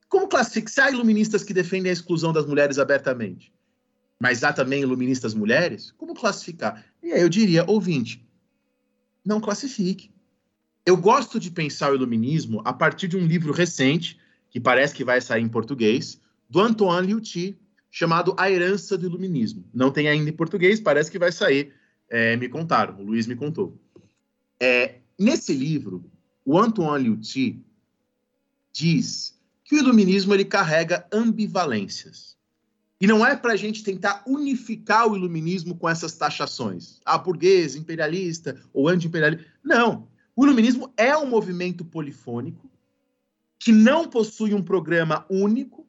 [0.09, 0.91] Como classificar?
[0.91, 3.53] Iluministas que defendem a exclusão das mulheres abertamente,
[4.19, 5.91] mas há também iluministas mulheres?
[5.91, 6.83] Como classificar?
[7.03, 8.24] E aí eu diria, ouvinte,
[9.25, 10.11] não classifique.
[10.85, 15.03] Eu gosto de pensar o iluminismo a partir de um livro recente, que parece que
[15.03, 17.57] vai sair em português, do Antoine Liuti,
[17.89, 19.65] chamado A Herança do Iluminismo.
[19.73, 21.73] Não tem ainda em português, parece que vai sair.
[22.07, 23.81] É, me contaram, o Luiz me contou.
[24.59, 26.05] É, nesse livro,
[26.45, 27.65] o Antoine Liuti
[28.71, 32.34] diz que o iluminismo ele carrega ambivalências.
[32.99, 37.01] E não é para a gente tentar unificar o iluminismo com essas taxações.
[37.05, 39.45] Ah, burguês, imperialista ou anti-imperialista.
[39.63, 40.07] Não.
[40.35, 42.69] O iluminismo é um movimento polifônico
[43.59, 45.87] que não possui um programa único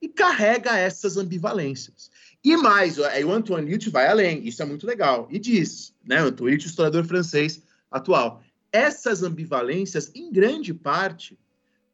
[0.00, 2.10] e carrega essas ambivalências.
[2.44, 6.50] E mais, o Antoine Liut vai além, isso é muito legal, e diz, né, Antoine
[6.50, 11.38] Liut, historiador francês atual, essas ambivalências, em grande parte,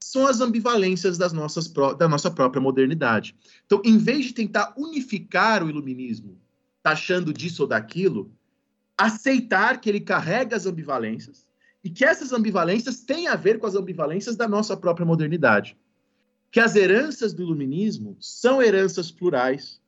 [0.02, 3.36] são as ambivalências das nossas, da nossa própria modernidade.
[3.66, 6.38] Então, em vez de tentar unificar o iluminismo,
[6.82, 8.32] taxando disso ou daquilo,
[8.96, 11.46] aceitar que ele carrega as ambivalências
[11.82, 15.76] e que essas ambivalências têm a ver com as ambivalências da nossa própria modernidade.
[16.50, 19.80] Que as heranças do iluminismo são heranças plurais,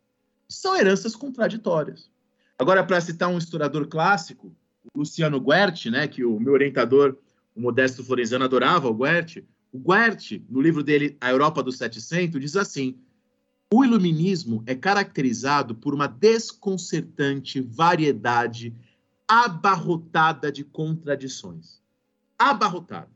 [0.49, 2.11] são heranças contraditórias.
[2.59, 4.55] Agora, para citar um historiador clássico,
[4.95, 7.17] Luciano Guerti, né, que o meu orientador,
[7.55, 12.41] o Modesto Florenzano, adorava o Guerti, o Guerti, no livro dele A Europa dos 700,
[12.41, 12.99] diz assim:
[13.73, 18.75] o iluminismo é caracterizado por uma desconcertante variedade
[19.27, 21.81] abarrotada de contradições.
[22.39, 23.09] Abarrotada.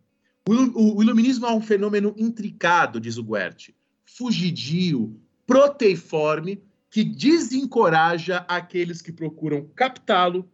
[0.49, 3.75] O, iluminismo é um fenômeno intricado, diz o Guerti,
[4.07, 10.49] fugidio, proteiforme, que desencoraja aqueles que procuram captá-lo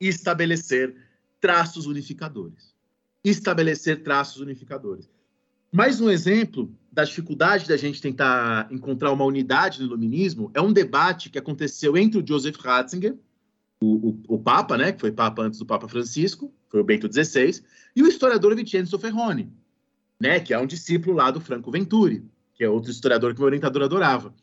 [0.00, 0.94] e estabelecer
[1.40, 2.72] traços unificadores.
[3.24, 5.10] Estabelecer traços unificadores.
[5.72, 10.72] Mais um exemplo da dificuldade da gente tentar encontrar uma unidade no iluminismo é um
[10.72, 13.16] debate que aconteceu entre o Joseph Ratzinger,
[13.82, 17.12] o, o, o, Papa, né, que foi Papa antes do Papa Francisco, foi o Bento
[17.12, 17.62] XVI,
[17.94, 19.52] e o historiador Vincenzo Ferroni,
[20.18, 22.24] né, que é um discípulo lá do Franco Venturi,
[22.54, 24.34] que é outro historiador que meu orientador adorava.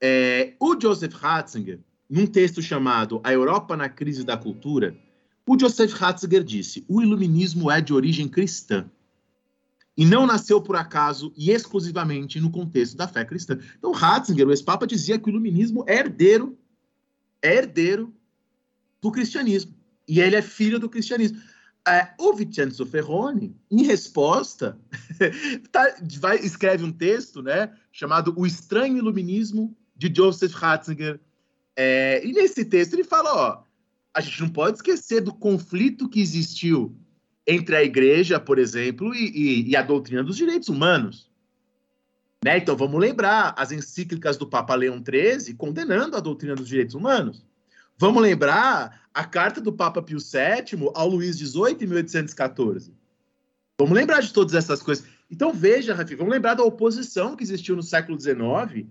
[0.00, 4.96] É, o Joseph Ratzinger, num texto chamado A Europa na Crise da Cultura,
[5.44, 8.88] o Joseph Ratzinger disse: o iluminismo é de origem cristã
[9.96, 13.58] e não nasceu por acaso e exclusivamente no contexto da fé cristã.
[13.78, 16.58] Então, Ratzinger, o ex-papa, dizia que o iluminismo é herdeiro,
[17.40, 18.12] é herdeiro
[19.00, 19.74] do cristianismo.
[20.06, 21.40] E ele é filho do cristianismo.
[21.88, 24.78] É, o Vincenzo Ferroni, em resposta,
[25.72, 31.18] tá, vai, escreve um texto né, chamado O Estranho Iluminismo de Joseph Ratzinger.
[31.74, 33.62] É, e nesse texto ele fala, ó,
[34.12, 36.94] a gente não pode esquecer do conflito que existiu
[37.46, 41.30] entre a igreja, por exemplo, e, e, e a doutrina dos direitos humanos.
[42.44, 42.58] Né?
[42.58, 47.44] Então vamos lembrar as encíclicas do Papa Leão XIII condenando a doutrina dos direitos humanos.
[47.98, 52.92] Vamos lembrar a carta do Papa Pio VII ao Luís XVIII em 1814.
[53.78, 55.06] Vamos lembrar de todas essas coisas.
[55.30, 58.86] Então veja, Rafi, vamos lembrar da oposição que existiu no século XIX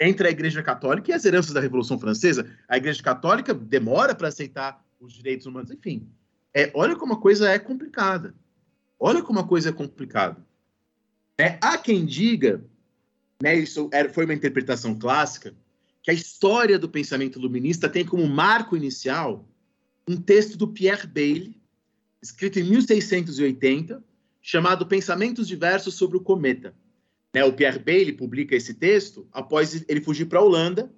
[0.00, 2.48] entre a Igreja Católica e as heranças da Revolução Francesa.
[2.68, 6.08] A Igreja Católica demora para aceitar os direitos humanos, enfim.
[6.58, 8.34] É, olha como a coisa é complicada.
[8.98, 10.44] Olha como a coisa é complicada.
[11.38, 12.64] É, há quem diga,
[13.40, 15.54] né, isso era, foi uma interpretação clássica,
[16.02, 19.48] que a história do pensamento iluminista tem como marco inicial
[20.08, 21.62] um texto do Pierre Bailly,
[22.20, 24.02] escrito em 1680,
[24.42, 26.74] chamado Pensamentos Diversos sobre o Cometa.
[27.32, 30.92] Né, o Pierre Bailly publica esse texto após ele fugir para a Holanda,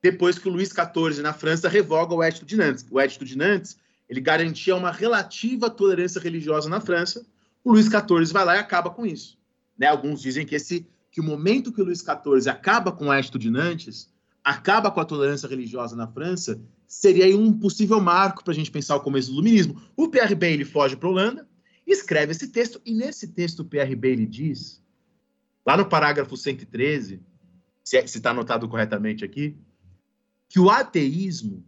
[0.00, 2.86] depois que o Luís XIV, na França, revoga o Edito de Nantes.
[2.90, 3.76] O Edito de Nantes
[4.08, 7.26] ele garantia uma relativa tolerância religiosa na França.
[7.62, 9.38] O Luís XIV vai lá e acaba com isso.
[9.78, 13.14] Né, alguns dizem que, esse, que o momento que o Luís XIV acaba com o
[13.14, 18.52] Edito de Nantes, acaba com a tolerância religiosa na França, seria um possível marco para
[18.52, 19.80] a gente pensar o começo do iluminismo.
[19.94, 21.48] O Pierre Bailly foge para a Holanda,
[21.86, 24.82] escreve esse texto, e nesse texto o Pierre Bailly diz,
[25.66, 27.20] lá no parágrafo 113,
[27.84, 29.54] se é, está anotado corretamente aqui,
[30.48, 31.62] que o ateísmo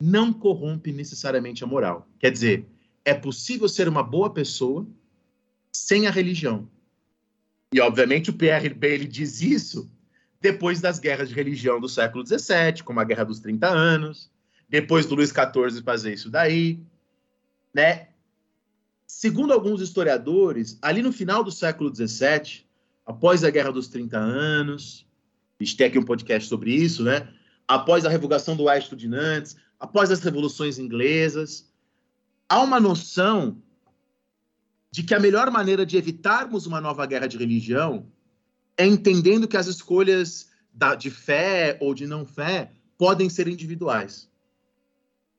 [0.00, 2.08] não corrompe necessariamente a moral.
[2.18, 2.66] Quer dizer,
[3.04, 4.86] é possível ser uma boa pessoa
[5.72, 6.68] sem a religião.
[7.72, 9.90] E, obviamente, o Pierre Bailly diz isso
[10.40, 14.30] depois das guerras de religião do século XVII, como a Guerra dos 30 Anos,
[14.68, 16.80] depois do Luís XIV fazer isso daí,
[17.74, 18.08] né?
[19.06, 22.64] Segundo alguns historiadores, ali no final do século XVII,
[23.04, 25.06] após a Guerra dos 30 Anos,
[25.58, 27.28] a gente tem aqui um podcast sobre isso, né?
[27.68, 31.70] Após a revogação do Edito de Nantes, após as revoluções inglesas,
[32.48, 33.62] há uma noção
[34.90, 38.10] de que a melhor maneira de evitarmos uma nova guerra de religião
[38.76, 44.30] é entendendo que as escolhas da, de fé ou de não fé podem ser individuais.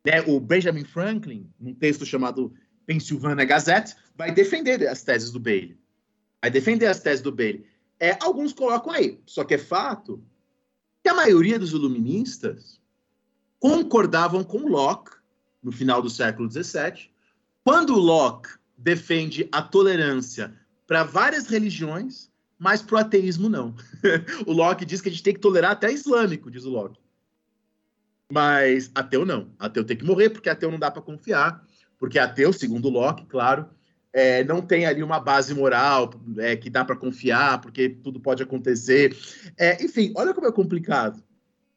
[0.05, 0.21] Né?
[0.27, 2.53] O Benjamin Franklin, num texto chamado
[2.85, 5.77] Pennsylvania Gazette, vai defender as teses do Bailey.
[6.41, 7.65] Vai defender as teses do Bailey.
[7.99, 10.23] É, alguns colocam aí, só que é fato
[11.03, 12.79] que a maioria dos iluministas
[13.59, 15.12] concordavam com Locke
[15.62, 17.09] no final do século XVII,
[17.63, 20.53] quando Locke defende a tolerância
[20.88, 23.75] para várias religiões, mas para o ateísmo não.
[24.47, 26.99] o Locke diz que a gente tem que tolerar até islâmico, diz o Locke.
[28.31, 29.51] Mas ateu não.
[29.57, 31.67] Ateu tem que morrer, porque ateu não dá para confiar
[31.99, 33.69] porque ateu, segundo Locke, claro,
[34.13, 38.41] é, não tem ali uma base moral é, que dá para confiar, porque tudo pode
[38.41, 39.15] acontecer.
[39.57, 41.23] É, enfim, olha como é complicado.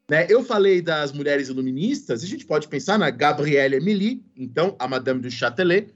[0.09, 0.27] Né?
[0.29, 5.21] Eu falei das mulheres iluministas, a gente pode pensar na Gabrielle Emily, então, a Madame
[5.21, 5.93] du Châtelet,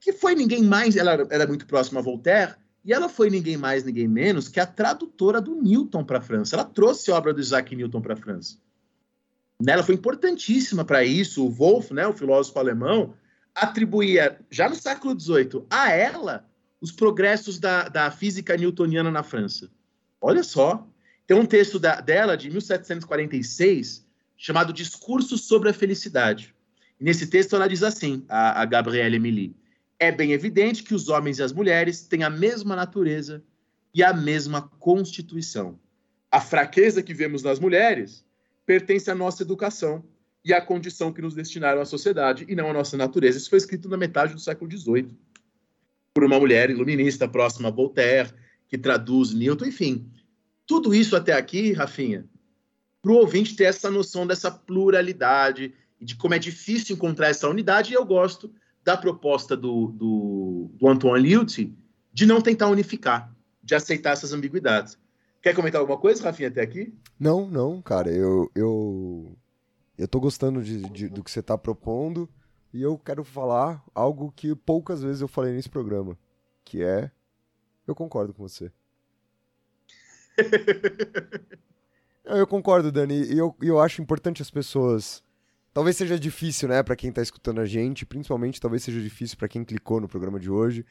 [0.00, 2.54] que foi ninguém mais, ela era muito próxima a Voltaire,
[2.84, 6.56] e ela foi ninguém mais, ninguém menos que a tradutora do Newton para a França.
[6.56, 8.56] Ela trouxe a obra do Isaac Newton para a França.
[9.66, 11.44] Ela foi importantíssima para isso.
[11.44, 13.12] O Wolff, né, o filósofo alemão,
[13.54, 16.48] atribuía, já no século XVIII, a ela
[16.80, 19.70] os progressos da, da física newtoniana na França.
[20.20, 20.86] Olha só.
[21.26, 24.04] Tem um texto da, dela, de 1746,
[24.36, 26.54] chamado Discurso sobre a Felicidade.
[26.98, 29.54] E nesse texto ela diz assim, a, a Gabrielle Emily,
[29.98, 33.44] é bem evidente que os homens e as mulheres têm a mesma natureza
[33.94, 35.78] e a mesma constituição.
[36.30, 38.24] A fraqueza que vemos nas mulheres
[38.66, 40.04] pertence à nossa educação
[40.44, 43.38] e a condição que nos destinaram à sociedade e não à nossa natureza.
[43.38, 45.16] Isso foi escrito na metade do século XVIII
[46.14, 48.32] por uma mulher iluminista próxima a Voltaire,
[48.68, 50.10] que traduz Newton, enfim.
[50.66, 52.26] Tudo isso até aqui, Rafinha,
[53.02, 57.48] para o ouvinte ter essa noção dessa pluralidade e de como é difícil encontrar essa
[57.48, 61.76] unidade, e eu gosto da proposta do, do, do Antoine Liuti
[62.12, 64.98] de não tentar unificar, de aceitar essas ambiguidades.
[65.42, 66.92] Quer comentar alguma coisa, Rafinha, até aqui?
[67.18, 68.10] Não, não, cara.
[68.10, 69.36] Eu, eu
[70.00, 72.28] eu tô gostando de, de, do que você tá propondo
[72.72, 76.16] e eu quero falar algo que poucas vezes eu falei nesse programa,
[76.64, 77.10] que é
[77.86, 78.72] eu concordo com você.
[82.24, 85.22] eu concordo, Dani, e eu, eu acho importante as pessoas.
[85.72, 89.48] Talvez seja difícil, né, para quem tá escutando a gente, principalmente talvez seja difícil para
[89.48, 90.86] quem clicou no programa de hoje,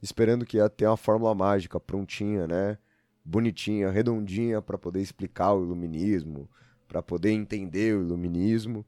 [0.00, 2.78] esperando que ia ter uma fórmula mágica prontinha, né,
[3.24, 6.48] bonitinha, redondinha para poder explicar o iluminismo,
[6.94, 8.86] para poder entender o iluminismo.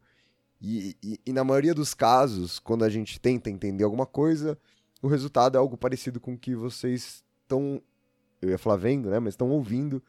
[0.63, 4.57] E, e, e, na maioria dos casos, quando a gente tenta entender alguma coisa,
[5.03, 7.83] o resultado é algo parecido com o que vocês estão,
[8.41, 10.01] eu ia falar vendo, né, mas estão ouvindo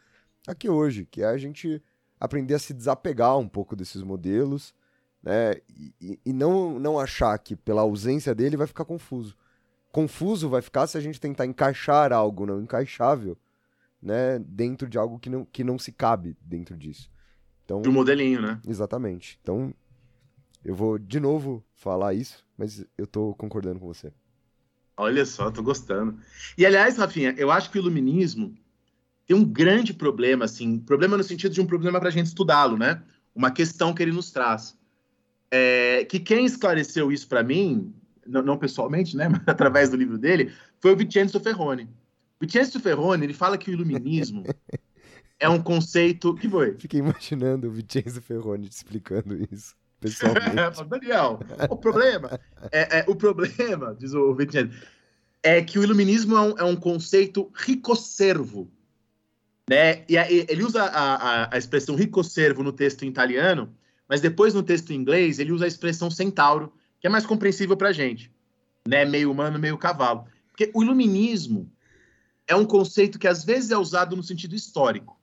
[0.46, 1.82] aqui hoje, que é a gente
[2.20, 4.76] aprender a se desapegar um pouco desses modelos,
[5.24, 5.56] né?
[6.00, 9.36] E, e não, não achar que pela ausência dele vai ficar confuso.
[9.92, 13.36] Confuso vai ficar se a gente tentar encaixar algo não encaixável,
[14.00, 14.38] né?
[14.38, 17.10] Dentro de algo que não, que não se cabe dentro disso.
[17.68, 18.62] Então, um modelinho, né?
[18.66, 19.38] exatamente.
[19.44, 19.74] Então,
[20.64, 24.14] eu vou de novo falar isso, mas eu tô concordando com você.
[24.96, 26.18] Olha só, tô gostando.
[26.58, 28.58] E aliás, Rafinha, eu acho que o iluminismo
[29.26, 32.78] tem um grande problema, assim, problema no sentido de um problema para a gente estudá-lo,
[32.78, 33.04] né?
[33.36, 34.78] Uma questão que ele nos traz.
[35.52, 37.94] É, que quem esclareceu isso para mim,
[38.26, 41.90] não, não pessoalmente, né, mas através do livro dele, foi o Vincenzo Ferroni.
[42.40, 44.44] Vincenzo Ferroni, ele fala que o iluminismo
[45.40, 46.76] é um conceito que foi.
[46.80, 50.84] Fiquei imaginando o Vincenzo Ferroni te explicando isso, pessoalmente.
[50.90, 52.40] Daniel, o problema
[52.72, 54.72] é, é- o problema, diz o Vincenzo,
[55.44, 58.70] é que o iluminismo é um, é um conceito ricoservo,
[59.70, 60.04] né?
[60.10, 63.74] E aí ele usa a, a, a expressão ricoservo no texto em italiano,
[64.10, 67.78] mas depois no texto em inglês ele usa a expressão centauro, que é mais compreensível
[67.78, 68.32] para gente,
[68.88, 69.06] né?
[69.06, 70.26] Meio humano, meio cavalo.
[70.50, 71.72] Porque o iluminismo
[72.48, 75.17] é um conceito que às vezes é usado no sentido histórico,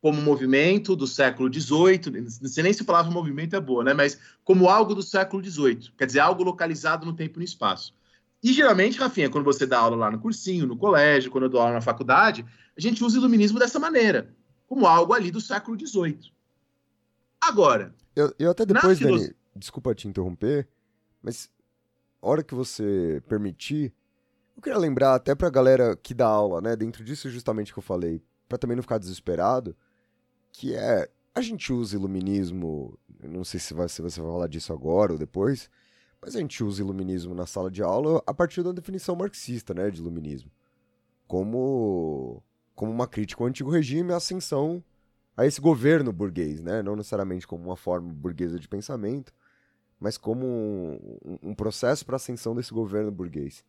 [0.00, 3.94] como movimento do século XVIII, não sei nem se a palavra movimento é boa, né?
[3.94, 7.94] Mas como algo do século XVIII, quer dizer, algo localizado no tempo e no espaço.
[8.42, 11.60] E geralmente, Rafinha, quando você dá aula lá no cursinho, no colégio, quando eu dou
[11.60, 12.44] aula na faculdade,
[12.76, 14.34] a gente usa o iluminismo dessa maneira,
[14.68, 16.30] como algo ali do século XVIII.
[17.40, 20.68] Agora, Eu, eu até depois, Dani, desculpa te interromper,
[21.22, 21.50] mas
[22.22, 23.92] a hora que você permitir,
[24.56, 27.82] eu queria lembrar até pra galera que dá aula, né, dentro disso justamente que eu
[27.82, 29.76] falei, pra também não ficar desesperado,
[30.58, 34.72] que é, a gente usa iluminismo, não sei se, vai, se você vai falar disso
[34.72, 35.68] agora ou depois,
[36.20, 39.90] mas a gente usa iluminismo na sala de aula a partir da definição marxista, né,
[39.90, 40.50] de iluminismo,
[41.28, 42.42] como,
[42.74, 44.82] como uma crítica ao antigo regime a ascensão
[45.36, 46.82] a esse governo burguês, né?
[46.82, 49.34] Não necessariamente como uma forma burguesa de pensamento,
[50.00, 53.64] mas como um, um- processo para ascensão desse governo burguês.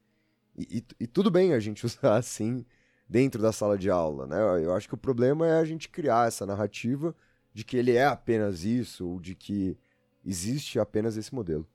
[0.58, 2.65] E, e- e tudo bem a gente usar assim
[3.08, 4.38] dentro da sala de aula, né?
[4.63, 7.15] Eu acho que o problema é a gente criar essa narrativa
[7.54, 9.78] de que ele é apenas isso, ou de que
[10.26, 11.67] existe apenas esse modelo.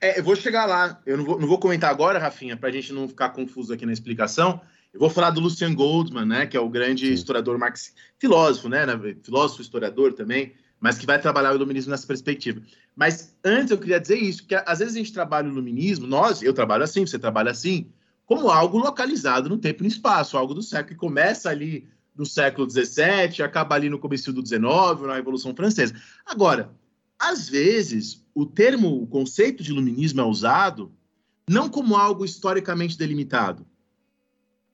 [0.00, 1.00] É, eu vou chegar lá.
[1.04, 3.84] Eu não vou, não vou comentar agora, Rafinha, para a gente não ficar confuso aqui
[3.84, 4.60] na explicação.
[4.92, 7.12] Eu vou falar do Lucian Goldman, né, que é o grande Sim.
[7.12, 8.84] historiador marxista, filósofo, né,
[9.22, 12.60] filósofo, historiador também, mas que vai trabalhar o iluminismo nessa perspectiva.
[12.96, 16.42] Mas antes eu queria dizer isso, que às vezes a gente trabalha o iluminismo, nós,
[16.42, 17.88] eu trabalho assim, você trabalha assim,
[18.30, 22.24] como algo localizado no tempo e no espaço, algo do século que começa ali no
[22.24, 24.62] século XVII, acaba ali no começo do XIX,
[25.04, 26.00] na Revolução Francesa.
[26.24, 26.72] Agora,
[27.18, 30.92] às vezes, o termo, o conceito de iluminismo é usado
[31.50, 33.66] não como algo historicamente delimitado.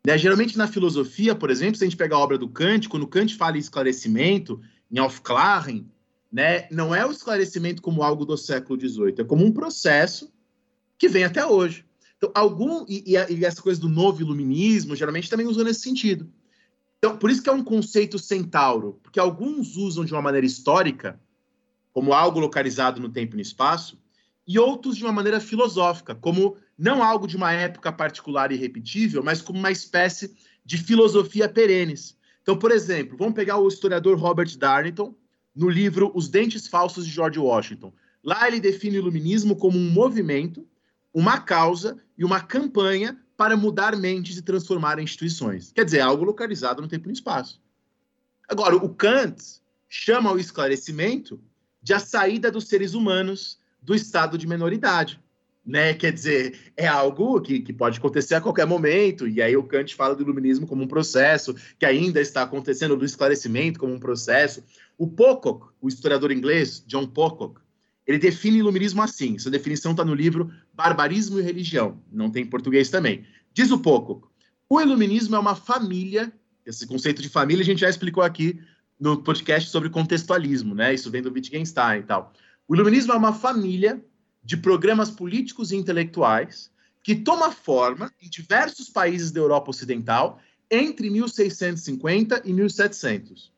[0.07, 0.19] Né?
[0.19, 3.37] Geralmente, na filosofia, por exemplo, se a gente pegar a obra do Kant, quando Kant
[3.37, 4.61] fala em esclarecimento,
[4.93, 5.87] em Aufklärung,
[6.31, 10.31] né, não é o esclarecimento como algo do século XVIII, é como um processo
[10.99, 11.87] que vem até hoje.
[12.27, 16.29] Então, algum e, e e essa coisa do novo iluminismo, geralmente também usa nesse sentido.
[16.99, 21.21] Então, por isso que é um conceito centauro, porque alguns usam de uma maneira histórica,
[21.93, 23.99] como algo localizado no tempo e no espaço,
[24.47, 29.23] e outros de uma maneira filosófica, como não algo de uma época particular e irrepetível,
[29.23, 30.35] mas como uma espécie
[30.65, 32.17] de filosofia perenes.
[32.43, 35.15] Então, por exemplo, vamos pegar o historiador Robert Darnton
[35.55, 37.93] no livro Os Dentes Falsos de George Washington.
[38.23, 40.67] Lá ele define o iluminismo como um movimento,
[41.17, 45.73] uma causa e uma campanha para mudar mentes e transformar instituições.
[45.73, 47.59] Quer dizer, algo localizado no tempo e no espaço.
[48.47, 49.43] Agora, o Kant
[49.89, 51.41] chama o esclarecimento
[51.83, 55.19] de a saída dos seres humanos do estado de menoridade.
[55.65, 55.95] Né?
[55.95, 59.95] Quer dizer, é algo que, que pode acontecer a qualquer momento, e aí o Kant
[59.95, 64.63] fala do iluminismo como um processo, que ainda está acontecendo, do esclarecimento como um processo.
[64.99, 67.59] O Pocock, o historiador inglês, John Pocock,
[68.07, 72.47] ele define iluminismo assim, essa definição está no livro Barbarismo e Religião, não tem em
[72.47, 73.25] português também.
[73.53, 74.29] Diz o Pocock,
[74.69, 76.33] o iluminismo é uma família,
[76.65, 78.61] esse conceito de família a gente já explicou aqui
[78.99, 80.95] no podcast sobre contextualismo, né?
[80.95, 82.33] Isso vem do Wittgenstein e tal.
[82.67, 84.03] O iluminismo é uma família
[84.43, 86.71] de programas políticos e intelectuais
[87.03, 90.41] que toma forma em diversos países da Europa Ocidental
[90.71, 93.53] entre 1650 e 1700,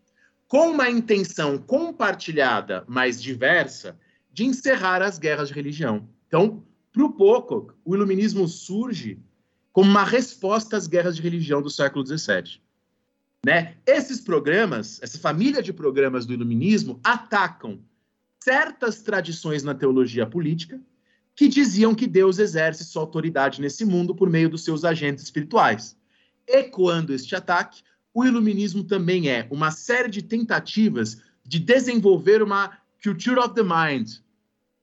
[0.47, 3.99] com uma intenção compartilhada, mas diversa,
[4.33, 6.09] de encerrar as guerras de religião.
[6.27, 9.19] Então, para o Pocock, o iluminismo surge
[9.73, 12.61] como uma resposta às guerras de religião do século XVII.
[13.45, 13.77] Né?
[13.87, 17.81] Esses programas, essa família de programas do iluminismo, atacam
[18.43, 20.81] certas tradições na teologia política
[21.35, 25.97] que diziam que Deus exerce sua autoridade nesse mundo por meio dos seus agentes espirituais.
[26.47, 33.39] Ecoando este ataque, o iluminismo também é uma série de tentativas de desenvolver uma culture
[33.39, 34.09] of the mind,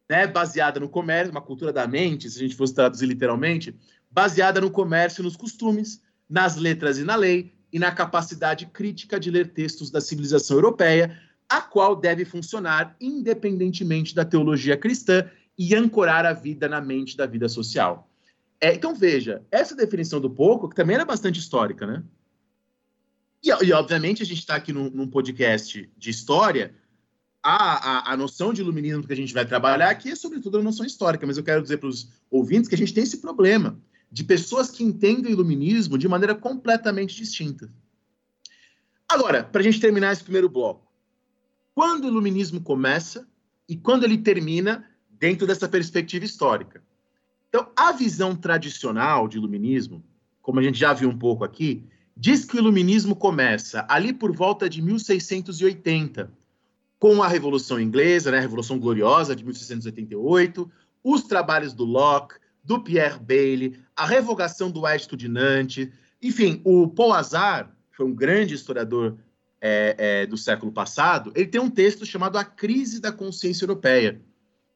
[0.10, 3.76] né, baseada no comércio, uma cultura da mente, se a gente fosse traduzir literalmente,
[4.10, 9.30] baseada no comércio, nos costumes, nas letras e na lei, e na capacidade crítica de
[9.30, 16.26] ler textos da civilização europeia, a qual deve funcionar independentemente da teologia cristã e ancorar
[16.26, 18.10] a vida na mente da vida social.
[18.60, 22.04] É, então veja, essa definição do pouco, que também era bastante histórica, né?
[23.44, 26.74] E, e obviamente a gente está aqui num, num, podcast de história,
[27.48, 30.64] a, a, a, noção de iluminismo que a gente vai trabalhar aqui é sobretudo a
[30.64, 33.80] noção histórica, mas eu quero dizer para os ouvintes que a gente tem esse problema
[34.12, 37.72] de pessoas que entendem o iluminismo de maneira completamente distinta.
[39.08, 40.92] Agora, para a gente terminar esse primeiro bloco,
[41.76, 43.28] quando o iluminismo começa
[43.70, 46.82] e quando ele termina dentro dessa perspectiva histórica?
[47.50, 50.04] Então, a visão tradicional de iluminismo,
[50.42, 51.86] como a gente já viu um pouco aqui,
[52.18, 56.34] diz que o iluminismo começa ali por volta de 1680,
[57.00, 60.72] com a Revolução Inglesa, né, a Revolução Gloriosa de 1688,
[61.04, 65.90] os trabalhos do Locke, do Pierre Bailey, a revogação do Edito de Nantes,
[66.22, 69.18] enfim, o Paul Azar, que foi um grande historiador
[69.62, 74.22] é, é, do século passado, ele tem um texto chamado A Crise da Consciência Europeia.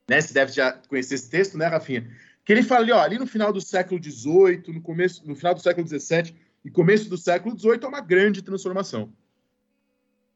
[0.08, 0.22] Né?
[0.22, 2.10] Você deve já conhecer esse texto, né, Rafinha?
[2.44, 5.54] Que ele fala ali, ó, ali no final do século XVIII, no começo, no final
[5.54, 9.14] do século XVII e começo do século XVIII, é uma grande transformação.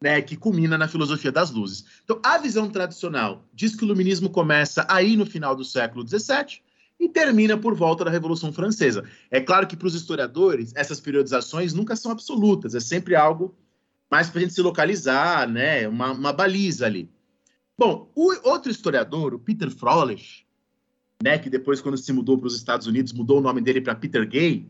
[0.03, 1.85] Né, que culmina na filosofia das luzes.
[2.03, 6.59] Então, a visão tradicional diz que o iluminismo começa aí no final do século XVII
[6.99, 9.05] e termina por volta da Revolução Francesa.
[9.31, 13.55] É claro que para os historiadores essas periodizações nunca são absolutas, é sempre algo
[14.11, 17.09] mais para a gente se localizar, né, uma, uma baliza ali.
[17.79, 20.45] Bom, o outro historiador, o Peter Froelich,
[21.23, 23.95] né, que depois quando se mudou para os Estados Unidos mudou o nome dele para
[23.95, 24.69] Peter Gay.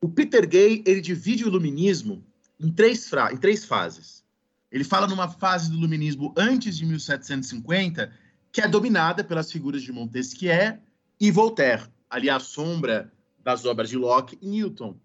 [0.00, 2.26] O Peter Gay ele divide o iluminismo
[2.58, 4.25] em três, em três fases.
[4.70, 8.12] Ele fala numa fase do iluminismo antes de 1750,
[8.52, 10.78] que é dominada pelas figuras de Montesquieu
[11.20, 13.12] e Voltaire, ali à sombra
[13.42, 14.98] das obras de Locke e Newton.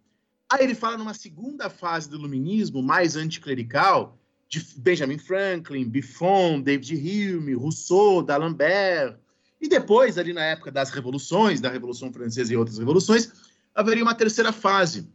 [0.52, 4.18] Aí ele fala numa segunda fase do iluminismo, mais anticlerical,
[4.50, 9.18] de Benjamin Franklin, Buffon, David Hume, Rousseau, D'Alembert.
[9.62, 13.32] E depois, ali na época das revoluções, da Revolução Francesa e outras revoluções,
[13.74, 15.08] haveria uma terceira fase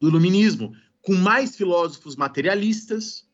[0.00, 0.72] do iluminismo,
[1.02, 3.26] com mais filósofos materialistas,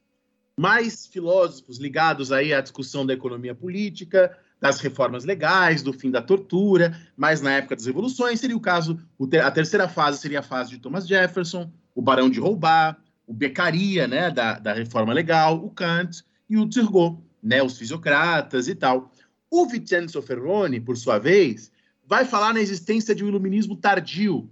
[0.59, 6.21] mais filósofos ligados aí à discussão da economia política, das reformas legais, do fim da
[6.21, 8.99] tortura, mas na época das revoluções seria o caso,
[9.41, 14.09] a terceira fase seria a fase de Thomas Jefferson, o Barão de Roubar, o Beccaria,
[14.09, 19.13] né, da, da reforma legal, o Kant e o Turgot, né, os fisiocratas e tal.
[19.49, 21.71] O Vincenzo Ferroni, por sua vez,
[22.05, 24.51] vai falar na existência de um iluminismo tardio,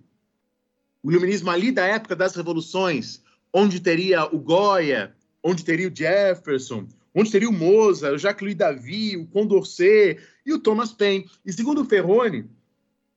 [1.03, 5.16] o iluminismo ali da época das revoluções, onde teria o Goya,
[5.47, 10.59] onde teria o Jefferson, onde teria o Mozart, o Jacques-Louis David, o Condorcet e o
[10.59, 11.31] Thomas Paine.
[11.45, 12.51] E segundo o Ferroni,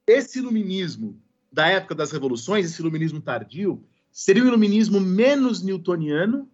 [0.05, 1.19] esse iluminismo
[1.51, 6.47] da época das revoluções, esse iluminismo tardio, seria o iluminismo menos newtoniano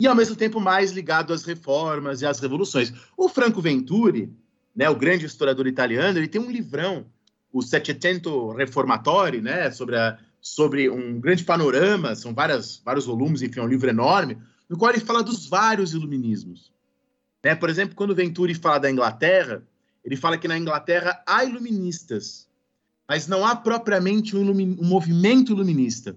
[0.00, 2.92] e, ao mesmo tempo, mais ligado às reformas e às revoluções.
[3.16, 4.32] O Franco Venturi,
[4.74, 7.06] né, o grande historiador italiano, ele tem um livrão,
[7.52, 13.58] o Settecento Reformatori, né, sobre, a, sobre um grande panorama, são várias, vários volumes, enfim,
[13.58, 14.38] é um livro enorme,
[14.68, 16.72] no qual ele fala dos vários iluminismos.
[17.42, 17.54] Né?
[17.54, 19.62] Por exemplo, quando Venturi fala da Inglaterra,
[20.04, 22.48] ele fala que na Inglaterra há iluministas,
[23.08, 26.16] mas não há propriamente um, um movimento iluminista.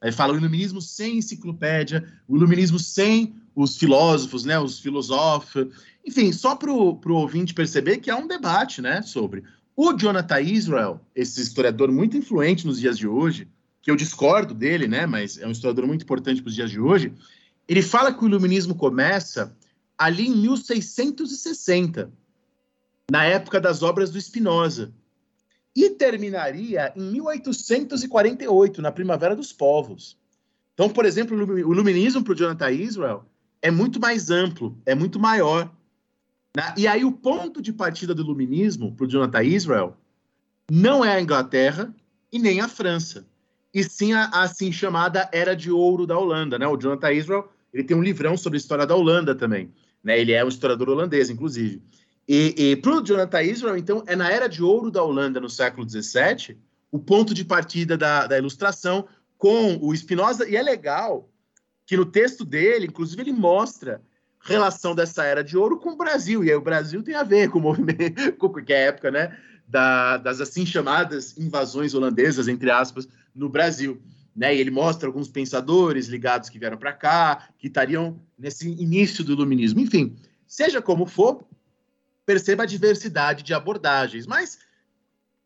[0.00, 5.74] Aí fala o iluminismo sem enciclopédia, o iluminismo sem os filósofos, né, os filosóficos.
[6.04, 9.44] Enfim, só para o ouvinte perceber que há um debate né, sobre.
[9.76, 13.48] O Jonathan Israel, esse historiador muito influente nos dias de hoje,
[13.80, 16.80] que eu discordo dele, né, mas é um historiador muito importante para os dias de
[16.80, 17.12] hoje,
[17.68, 19.56] ele fala que o iluminismo começa
[19.96, 22.10] ali em 1660,
[23.10, 24.92] na época das obras do Spinoza
[25.74, 30.16] e terminaria em 1848, na Primavera dos Povos.
[30.72, 33.24] Então, por exemplo, o iluminismo para o Jonathan Israel
[33.60, 35.70] é muito mais amplo, é muito maior.
[36.56, 36.74] Né?
[36.76, 39.96] E aí o ponto de partida do iluminismo para o Jonathan Israel
[40.70, 41.94] não é a Inglaterra
[42.32, 43.26] e nem a França,
[43.72, 46.58] e sim a, a assim chamada Era de Ouro da Holanda.
[46.58, 46.66] Né?
[46.66, 49.70] O Jonathan Israel ele tem um livrão sobre a história da Holanda também.
[50.02, 50.18] Né?
[50.18, 51.82] Ele é um historiador holandês, inclusive.
[52.26, 55.50] E, e para o Jonathan Israel, então, é na era de ouro da Holanda, no
[55.50, 56.56] século XVII,
[56.90, 59.06] o ponto de partida da, da ilustração
[59.36, 60.48] com o Spinoza.
[60.48, 61.28] E é legal
[61.84, 64.00] que no texto dele, inclusive, ele mostra
[64.40, 66.44] relação dessa era de ouro com o Brasil.
[66.44, 69.36] E aí o Brasil tem a ver com o movimento, com que é época, né?
[69.66, 74.00] Da, das assim chamadas invasões holandesas, entre aspas, no Brasil.
[74.34, 74.54] Né?
[74.54, 79.32] E ele mostra alguns pensadores ligados que vieram para cá, que estariam nesse início do
[79.32, 79.80] iluminismo.
[79.80, 80.16] Enfim,
[80.46, 81.46] seja como for,
[82.26, 84.58] perceba a diversidade de abordagens, mas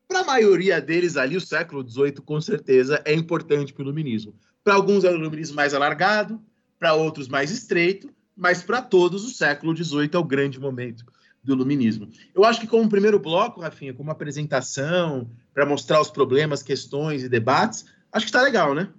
[0.06, 4.34] para a maioria deles ali, o século XVIII, com certeza, é importante para o iluminismo.
[4.64, 6.40] Para alguns é um iluminismo mais alargado,
[6.78, 11.04] para outros mais estreito, mas para todos o século XVIII é o grande momento
[11.42, 12.08] do iluminismo.
[12.34, 17.28] Eu acho que como primeiro bloco, Rafinha, como apresentação, para mostrar os problemas, questões e
[17.28, 17.84] debates,
[18.18, 18.92] acho que está legal, né?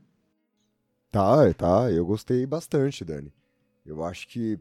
[1.11, 1.91] Tá, tá.
[1.91, 3.33] Eu gostei bastante, Dani.
[3.85, 4.59] Eu acho que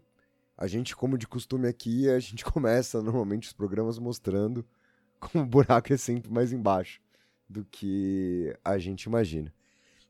[0.57, 4.67] a gente, como de costume aqui, a gente começa normalmente os programas mostrando
[5.19, 7.01] como o buraco é sempre mais embaixo
[7.49, 9.53] do que a gente imagina.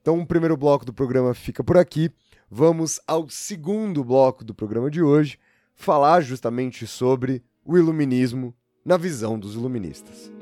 [0.01, 2.11] Então, o primeiro bloco do programa fica por aqui.
[2.51, 5.39] Vamos ao segundo bloco do programa de hoje,
[5.75, 10.33] falar justamente sobre o iluminismo na visão dos iluministas.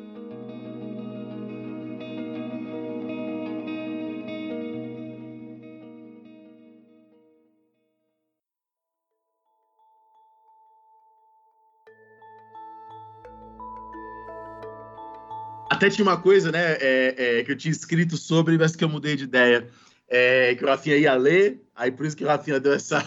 [15.76, 18.88] Até tinha uma coisa, né, é, é, que eu tinha escrito sobre, mas que eu
[18.88, 19.68] mudei de ideia.
[20.08, 23.02] É, que o Rafinha ia ler, aí por isso que o Rafinha deu essa,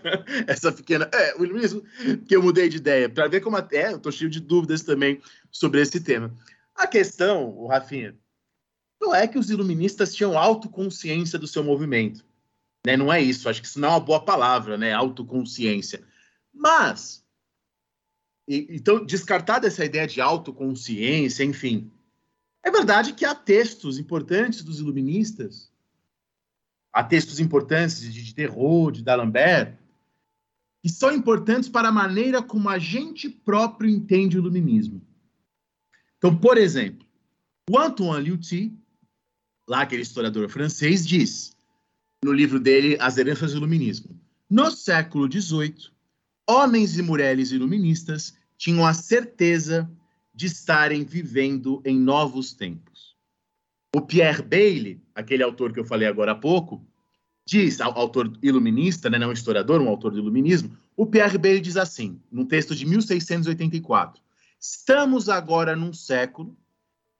[0.46, 1.10] essa pequena.
[1.12, 1.82] É, o iluminismo,
[2.26, 3.92] que eu mudei de ideia, para ver como até.
[3.92, 5.20] Eu tô cheio de dúvidas também
[5.50, 6.32] sobre esse tema.
[6.74, 8.16] A questão, o Rafinha,
[9.00, 12.24] não é que os iluministas tinham autoconsciência do seu movimento.
[12.86, 12.96] Né?
[12.96, 14.92] Não é isso, acho que isso não é uma boa palavra, né?
[14.94, 16.02] Autoconsciência.
[16.52, 17.22] Mas,
[18.48, 21.90] e, então, descartada essa ideia de autoconsciência, enfim,
[22.64, 25.70] é verdade que há textos importantes dos iluministas,
[26.90, 29.76] há textos importantes de, de terror, de D'Alembert,
[30.82, 35.02] que são importantes para a maneira como a gente próprio entende o iluminismo.
[36.16, 37.06] Então, por exemplo,
[37.70, 38.72] o Antoine Lutzy,
[39.68, 41.54] lá aquele historiador francês, diz
[42.24, 45.90] no livro dele As Heranças do Iluminismo: no século XVIII,
[46.48, 49.90] homens e mulheres iluministas tinham a certeza
[50.34, 53.14] de estarem vivendo em novos tempos.
[53.94, 56.84] O Pierre Bailey, aquele autor que eu falei agora há pouco,
[57.46, 62.20] diz, autor iluminista, né, não historiador, um autor do iluminismo, o Pierre Bailey diz assim,
[62.32, 64.20] num texto de 1684,
[64.58, 66.56] estamos agora num século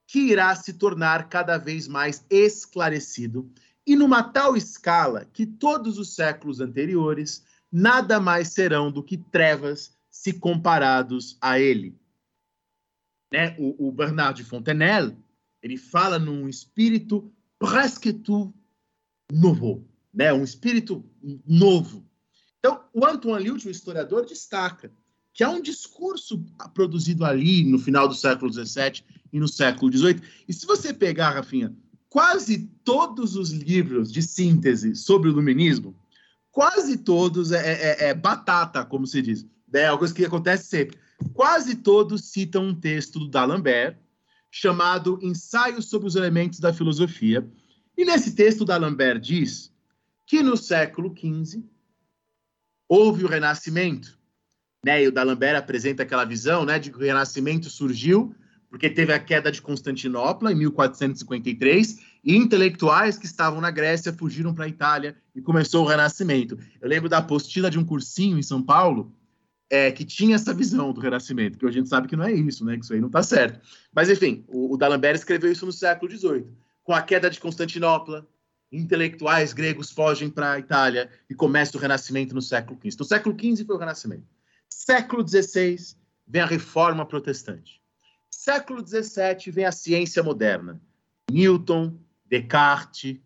[0.06, 3.48] que irá se tornar cada vez mais esclarecido
[3.86, 9.96] e numa tal escala que todos os séculos anteriores nada mais serão do que trevas
[10.10, 11.96] se comparados a ele
[13.34, 15.16] né, o, o Bernard de Fontenelle,
[15.60, 18.54] ele fala num espírito presque tout
[19.32, 21.04] novo, né, um espírito
[21.44, 22.06] novo.
[22.60, 24.92] Então, o Antoine Lyot, o historiador, destaca
[25.32, 30.22] que há um discurso produzido ali no final do século XVII e no século XVIII.
[30.46, 31.74] E se você pegar, Rafinha,
[32.08, 35.92] quase todos os livros de síntese sobre o iluminismo,
[36.52, 39.44] quase todos é, é, é batata, como se diz.
[39.72, 43.96] É uma coisa que acontece sempre quase todos citam um texto do D'Alembert
[44.50, 47.48] chamado Ensaio sobre os Elementos da Filosofia.
[47.96, 49.72] E nesse texto, D'Alembert diz
[50.26, 51.62] que no século XV
[52.88, 54.18] houve o Renascimento.
[54.84, 55.02] Né?
[55.02, 58.34] E o D'Alembert apresenta aquela visão né, de que o Renascimento surgiu
[58.74, 64.52] porque teve a queda de Constantinopla em 1453 e intelectuais que estavam na Grécia fugiram
[64.52, 66.58] para a Itália e começou o Renascimento.
[66.80, 69.14] Eu lembro da apostila de um cursinho em São Paulo
[69.74, 72.64] é, que tinha essa visão do Renascimento, que a gente sabe que não é isso,
[72.64, 72.76] né?
[72.76, 73.60] Que isso aí não está certo.
[73.92, 76.46] Mas, enfim, o, o D'Alembert escreveu isso no século XVIII.
[76.84, 78.24] Com a queda de Constantinopla,
[78.70, 82.94] intelectuais gregos fogem para a Itália e começa o Renascimento no século XV.
[82.94, 84.22] Então, século XV foi o Renascimento.
[84.68, 85.76] Século XVI
[86.24, 87.82] vem a Reforma Protestante.
[88.30, 90.80] Século XVII vem a ciência moderna.
[91.28, 93.18] Newton, Descartes,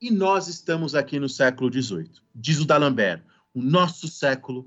[0.00, 2.10] e nós estamos aqui no século XVIII.
[2.34, 3.22] Diz o D'Alembert,
[3.52, 4.66] o nosso século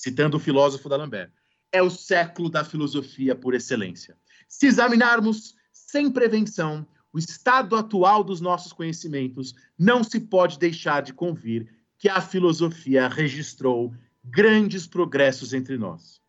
[0.00, 1.30] citando o filósofo D'Alembert,
[1.72, 4.16] é o século da filosofia por excelência.
[4.48, 11.12] Se examinarmos sem prevenção o estado atual dos nossos conhecimentos, não se pode deixar de
[11.12, 11.68] convir
[11.98, 13.92] que a filosofia registrou
[14.22, 16.20] grandes progressos entre nós.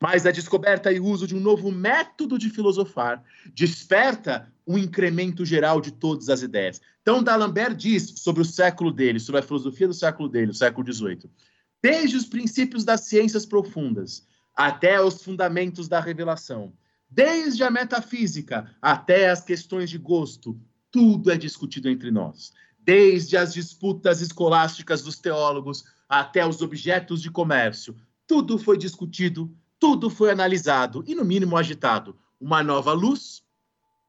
[0.00, 3.24] Mas a descoberta e uso de um novo método de filosofar
[3.54, 6.80] desperta um incremento geral de todas as ideias.
[7.00, 10.92] Então, D'Alembert diz sobre o século dele, sobre a filosofia do século dele, o século
[10.92, 11.30] XVIII
[11.82, 16.72] desde os princípios das ciências profundas até os fundamentos da revelação,
[17.08, 20.58] desde a metafísica até as questões de gosto,
[20.90, 22.52] tudo é discutido entre nós.
[22.78, 27.96] Desde as disputas escolásticas dos teólogos até os objetos de comércio,
[28.26, 32.16] tudo foi discutido, tudo foi analisado e, no mínimo, agitado.
[32.40, 33.42] Uma nova luz,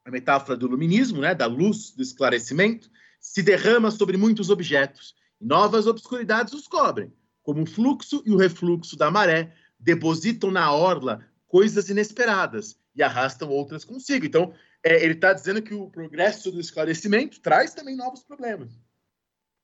[0.04, 2.90] a metáfora do iluminismo, né, da luz do esclarecimento,
[3.20, 7.12] se derrama sobre muitos objetos, e novas obscuridades os cobrem,
[7.48, 13.48] como o fluxo e o refluxo da maré depositam na orla coisas inesperadas e arrastam
[13.48, 14.26] outras consigo.
[14.26, 14.52] Então,
[14.84, 18.78] é, ele está dizendo que o progresso do esclarecimento traz também novos problemas,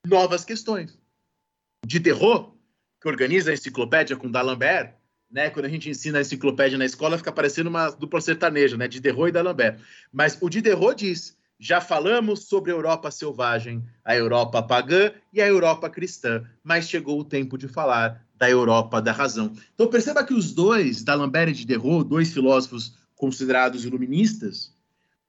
[0.03, 0.97] novas questões.
[1.85, 2.53] Diderot,
[2.99, 4.95] que organiza a enciclopédia com D'Alembert,
[5.29, 8.87] né, quando a gente ensina a enciclopédia na escola, fica parecendo uma dupla sertaneja, né,
[8.87, 9.79] Diderot e D'Alembert.
[10.11, 15.47] Mas o Diderot diz já falamos sobre a Europa selvagem, a Europa pagã e a
[15.47, 19.53] Europa cristã, mas chegou o tempo de falar da Europa da razão.
[19.73, 24.73] Então perceba que os dois, D'Alembert e Diderot, dois filósofos considerados iluministas,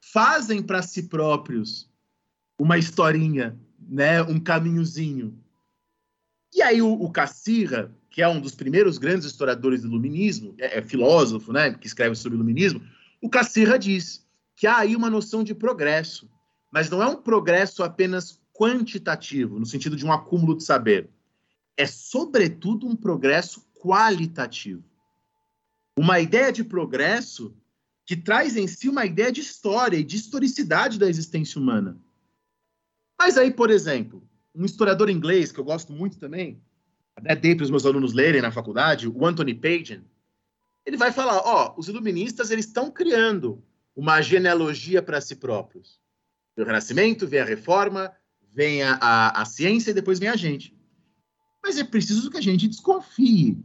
[0.01, 1.89] fazem para si próprios
[2.59, 5.39] uma historinha, né, um caminhozinho.
[6.53, 10.79] E aí o, o Cassirra, que é um dos primeiros grandes historiadores do iluminismo, é,
[10.79, 12.83] é filósofo, né, que escreve sobre o iluminismo,
[13.21, 14.26] o Cassirra diz
[14.57, 16.29] que há aí uma noção de progresso,
[16.73, 21.11] mas não é um progresso apenas quantitativo, no sentido de um acúmulo de saber.
[21.77, 24.83] É, sobretudo, um progresso qualitativo.
[25.99, 27.55] Uma ideia de progresso
[28.07, 31.99] que traz em si uma ideia de história e de historicidade da existência humana.
[33.19, 36.63] Mas aí, por exemplo, um historiador inglês que eu gosto muito também,
[37.15, 40.03] até dei para os meus alunos lerem na faculdade, o Anthony Pagan,
[40.85, 43.63] ele vai falar, ó, os iluministas eles estão criando
[43.97, 45.99] uma genealogia para si próprios.
[46.57, 48.13] O Renascimento, vem a Reforma,
[48.53, 50.77] vem a, a, a ciência e depois vem a gente.
[51.63, 53.59] Mas é preciso que a gente desconfie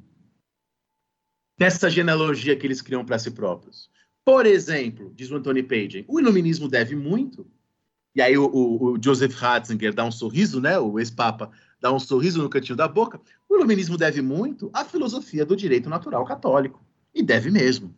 [1.58, 3.90] dessa genealogia que eles criam para si próprios.
[4.24, 7.46] Por exemplo, diz o Anthony Page, o iluminismo deve muito,
[8.16, 12.00] e aí o, o, o Joseph Ratzinger dá um sorriso, né, o ex-papa dá um
[12.00, 13.20] sorriso no cantinho da boca,
[13.50, 17.96] o iluminismo deve muito à filosofia do direito natural católico, e deve mesmo.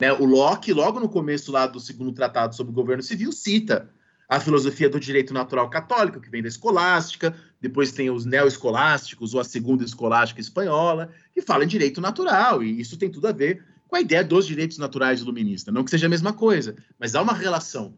[0.00, 0.12] Né?
[0.12, 3.90] O Locke, logo no começo lá do segundo tratado sobre o governo civil, cita
[4.28, 9.40] a filosofia do direito natural católico, que vem da escolástica, depois tem os neoescolásticos, ou
[9.40, 13.64] a segunda escolástica espanhola, que fala em direito natural, e isso tem tudo a ver
[13.86, 15.70] com a ideia dos direitos naturais iluminista.
[15.70, 17.96] Não que seja a mesma coisa, mas há uma relação.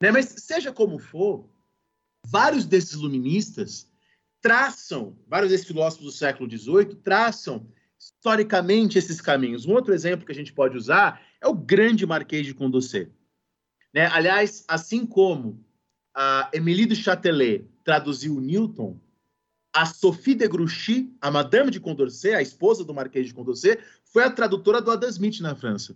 [0.00, 0.10] Né?
[0.10, 1.48] Mas seja como for,
[2.26, 3.90] vários desses iluministas
[4.42, 7.66] traçam, vários desses filósofos do século XVIII traçam
[8.16, 9.66] historicamente esses caminhos.
[9.66, 13.10] Um outro exemplo que a gente pode usar é o grande Marquês de Condorcet.
[13.94, 14.06] Né?
[14.06, 15.64] Aliás, assim como
[16.14, 18.98] a Émilie de Châtelet traduziu Newton,
[19.72, 24.24] a Sophie de Grouchy, a Madame de Condorcet, a esposa do Marquês de Condorcet, foi
[24.24, 25.94] a tradutora do Adam Smith na França.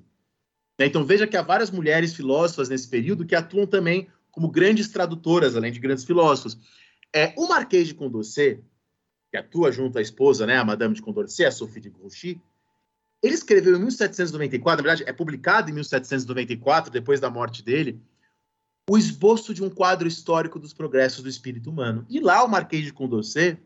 [0.79, 0.87] Né?
[0.87, 5.57] Então veja que há várias mulheres filósofas nesse período que atuam também como grandes tradutoras,
[5.57, 6.57] além de grandes filósofos.
[7.13, 8.63] É, o Marquês de Condorcet,
[9.33, 12.39] que atua junto à esposa, né, a Madame de Condorcet, a Sophie de Grouchy,
[13.23, 17.99] ele escreveu em 1794, na verdade, é publicado em 1794, depois da morte dele,
[18.91, 22.05] o esboço de um quadro histórico dos progressos do espírito humano.
[22.11, 23.59] E lá o Marquês de Condorcet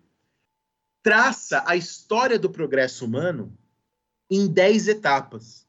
[1.02, 3.52] traça a história do progresso humano
[4.30, 5.66] em dez etapas,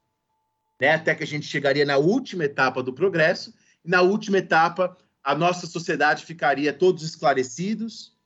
[0.80, 0.94] né?
[0.94, 3.52] até que a gente chegaria na última etapa do progresso,
[3.84, 8.17] e na última etapa a nossa sociedade ficaria todos esclarecidos,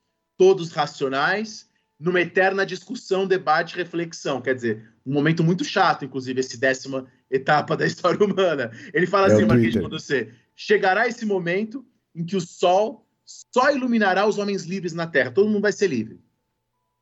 [0.42, 1.70] todos racionais,
[2.00, 4.42] numa eterna discussão, debate, reflexão.
[4.42, 8.72] Quer dizer, um momento muito chato, inclusive, esse décima etapa da história humana.
[8.92, 11.86] Ele fala é assim, Marquês de você chegará esse momento
[12.16, 15.30] em que o sol só iluminará os homens livres na Terra.
[15.30, 16.20] Todo mundo vai ser livre.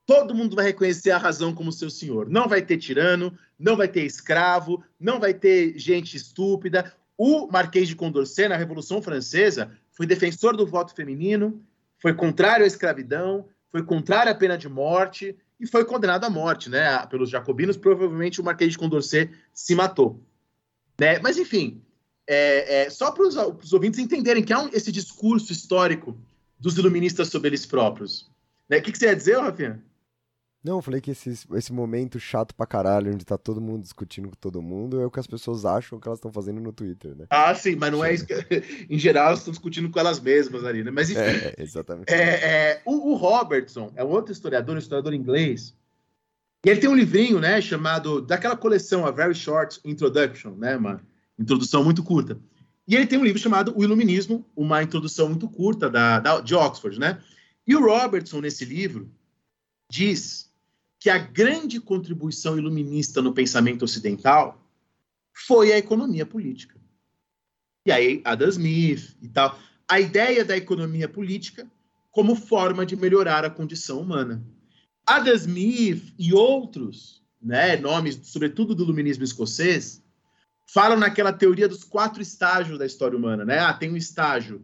[0.06, 2.30] Todo mundo vai reconhecer a razão como seu senhor.
[2.30, 6.94] Não vai ter tirano, não vai ter escravo, não vai ter gente estúpida.
[7.18, 11.64] O Marquês de Condorcet, na Revolução Francesa, foi defensor do voto feminino,
[12.02, 16.70] foi contrário à escravidão, foi contrário à pena de morte e foi condenado à morte,
[16.70, 17.78] né, pelos jacobinos.
[17.78, 20.24] Provavelmente o Marquês de Condorcet se matou.
[21.00, 21.20] Né?
[21.20, 21.82] Mas, enfim,
[22.28, 26.18] é, é, só para os ouvintes entenderem que há um, esse discurso histórico
[26.60, 28.30] dos iluministas sobre eles próprios.
[28.70, 28.78] Né?
[28.78, 29.84] O que, que você ia dizer, Rafinha?
[30.62, 34.28] Não, eu falei que esse, esse momento chato pra caralho, onde tá todo mundo discutindo
[34.28, 37.16] com todo mundo, é o que as pessoas acham que elas estão fazendo no Twitter,
[37.16, 37.28] né?
[37.30, 38.34] Ah, sim, mas não é isso que...
[38.90, 40.92] em geral, elas estão discutindo com elas mesmas ali, né?
[40.92, 41.22] Mas enfim.
[41.22, 42.12] É, exatamente.
[42.12, 45.74] É, é, o, o, Robertson é um outro historiador, um historiador inglês,
[46.66, 51.02] e ele tem um livrinho, né, chamado, daquela coleção, A Very Short Introduction, né, uma
[51.40, 52.38] introdução muito curta.
[52.86, 56.54] E ele tem um livro chamado O Iluminismo, uma introdução muito curta da, da de
[56.54, 57.22] Oxford, né?
[57.66, 59.10] E o Robertson, nesse livro,
[59.90, 60.49] diz
[61.00, 64.62] que a grande contribuição iluminista no pensamento ocidental
[65.34, 66.78] foi a economia política.
[67.86, 69.58] E aí, Adam Smith e tal.
[69.88, 71.66] A ideia da economia política
[72.12, 74.44] como forma de melhorar a condição humana.
[75.06, 80.04] Adam Smith e outros, né, nomes, sobretudo do iluminismo escocês,
[80.68, 83.46] falam naquela teoria dos quatro estágios da história humana.
[83.46, 83.60] Né?
[83.60, 84.64] Ah, tem um estágio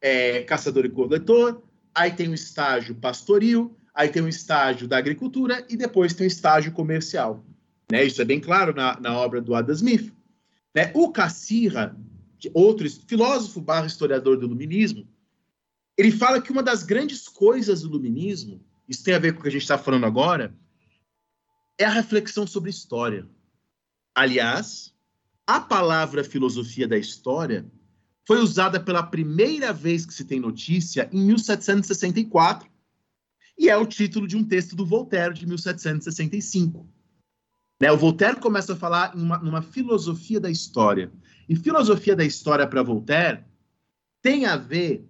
[0.00, 1.62] é, caçador e coletor,
[1.94, 6.28] aí tem o estágio pastoril, aí tem o estágio da agricultura e depois tem o
[6.28, 7.44] estágio comercial.
[7.90, 8.04] Né?
[8.04, 10.12] Isso é bem claro na, na obra do Adam Smith.
[10.74, 10.90] Né?
[10.94, 11.96] O Cassirra,
[12.54, 15.06] outro filósofo barra historiador do iluminismo,
[15.96, 19.42] ele fala que uma das grandes coisas do iluminismo, isso tem a ver com o
[19.42, 20.56] que a gente está falando agora,
[21.78, 23.28] é a reflexão sobre história.
[24.14, 24.94] Aliás,
[25.46, 27.70] a palavra filosofia da história
[28.26, 32.71] foi usada pela primeira vez que se tem notícia em 1764
[33.62, 36.84] e é o título de um texto do Voltaire de 1765.
[37.80, 41.12] Né, o Voltaire começa a falar em uma, numa filosofia da história.
[41.48, 43.44] E filosofia da história para Voltaire
[44.20, 45.08] tem a ver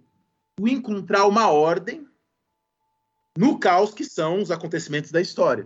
[0.55, 2.07] com encontrar uma ordem
[3.35, 5.65] no caos que são os acontecimentos da história.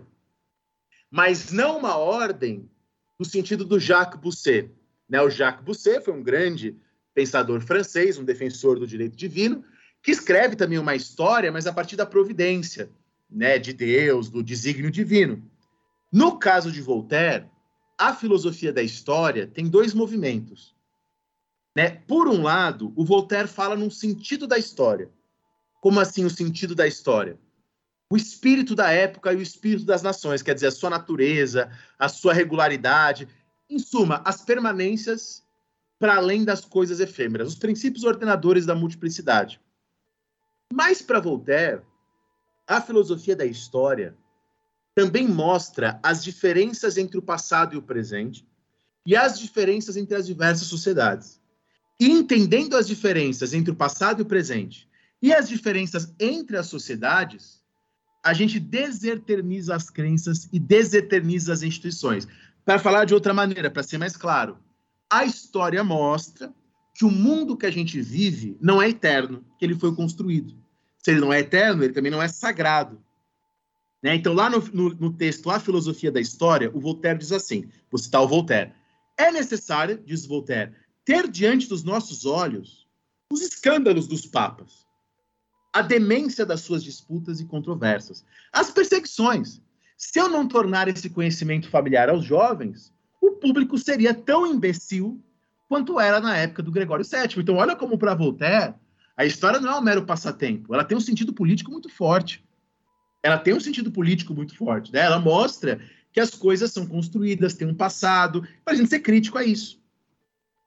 [1.10, 2.70] Mas não uma ordem
[3.18, 4.70] no sentido do Jacques Bousset.
[5.06, 5.20] Né?
[5.20, 6.74] O Jacques Bousset foi um grande
[7.12, 9.62] pensador francês, um defensor do direito divino,
[10.08, 12.90] que escreve também uma história, mas a partir da providência,
[13.30, 15.44] né, de Deus, do desígnio divino.
[16.10, 17.44] No caso de Voltaire,
[17.98, 20.74] a filosofia da história tem dois movimentos.
[21.76, 21.90] Né?
[21.90, 25.10] Por um lado, o Voltaire fala num sentido da história.
[25.78, 27.38] Como assim o sentido da história?
[28.10, 32.08] O espírito da época e o espírito das nações, quer dizer, a sua natureza, a
[32.08, 33.28] sua regularidade,
[33.68, 35.44] em suma, as permanências
[35.98, 39.60] para além das coisas efêmeras, os princípios ordenadores da multiplicidade.
[40.72, 41.82] Mas para Voltaire,
[42.66, 44.16] a filosofia da história
[44.94, 48.46] também mostra as diferenças entre o passado e o presente
[49.06, 51.40] e as diferenças entre as diversas sociedades.
[51.98, 54.88] E entendendo as diferenças entre o passado e o presente
[55.20, 57.62] e as diferenças entre as sociedades,
[58.22, 62.28] a gente deseterniza as crenças e deseterniza as instituições.
[62.64, 64.58] Para falar de outra maneira, para ser mais claro,
[65.10, 66.52] a história mostra
[66.98, 70.52] que o mundo que a gente vive não é eterno, que ele foi construído.
[70.98, 73.00] Se ele não é eterno, ele também não é sagrado.
[74.02, 74.16] Né?
[74.16, 77.98] Então, lá no, no, no, texto A Filosofia da História, o Voltaire diz assim: vou
[77.98, 78.72] citar o Voltaire.
[79.16, 80.72] É necessário, diz Voltaire,
[81.04, 82.88] ter diante dos nossos olhos
[83.32, 84.84] os escândalos dos papas,
[85.72, 89.62] a demência das suas disputas e controvérsias, as perseguições.
[89.96, 95.22] Se eu não tornar esse conhecimento familiar aos jovens, o público seria tão imbecil
[95.68, 97.40] quanto era na época do Gregório VII.
[97.42, 98.74] Então, olha como para Voltaire,
[99.16, 102.44] a história não é um mero passatempo, ela tem um sentido político muito forte.
[103.22, 104.92] Ela tem um sentido político muito forte.
[104.92, 105.00] Né?
[105.00, 105.80] Ela mostra
[106.12, 109.80] que as coisas são construídas, tem um passado, para a gente ser crítico a isso.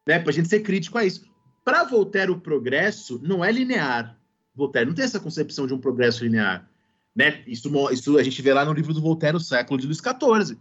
[0.06, 0.20] Né?
[0.20, 1.26] Para a gente ser crítico a isso.
[1.64, 4.18] Para Voltaire, o progresso não é linear.
[4.54, 6.70] Voltaire não tem essa concepção de um progresso linear.
[7.16, 7.42] Né?
[7.48, 10.58] Isso, isso a gente vê lá no livro do Voltaire, o século de Luís XIV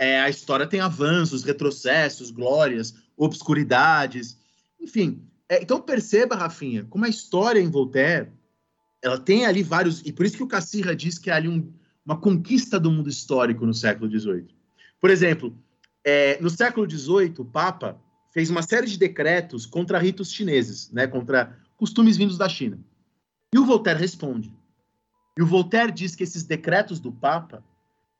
[0.00, 4.38] é, a história tem avanços, retrocessos, glórias, obscuridades,
[4.80, 5.22] enfim.
[5.48, 8.30] É, então perceba, Rafinha, como a história em Voltaire,
[9.02, 11.70] ela tem ali vários, e por isso que o Cassirra diz que é ali um,
[12.04, 14.48] uma conquista do mundo histórico no século XVIII.
[15.00, 15.54] Por exemplo,
[16.04, 18.00] é, no século XVIII, o Papa
[18.32, 22.78] fez uma série de decretos contra ritos chineses, né, contra costumes vindos da China.
[23.52, 24.54] E o Voltaire responde.
[25.36, 27.64] E o Voltaire diz que esses decretos do Papa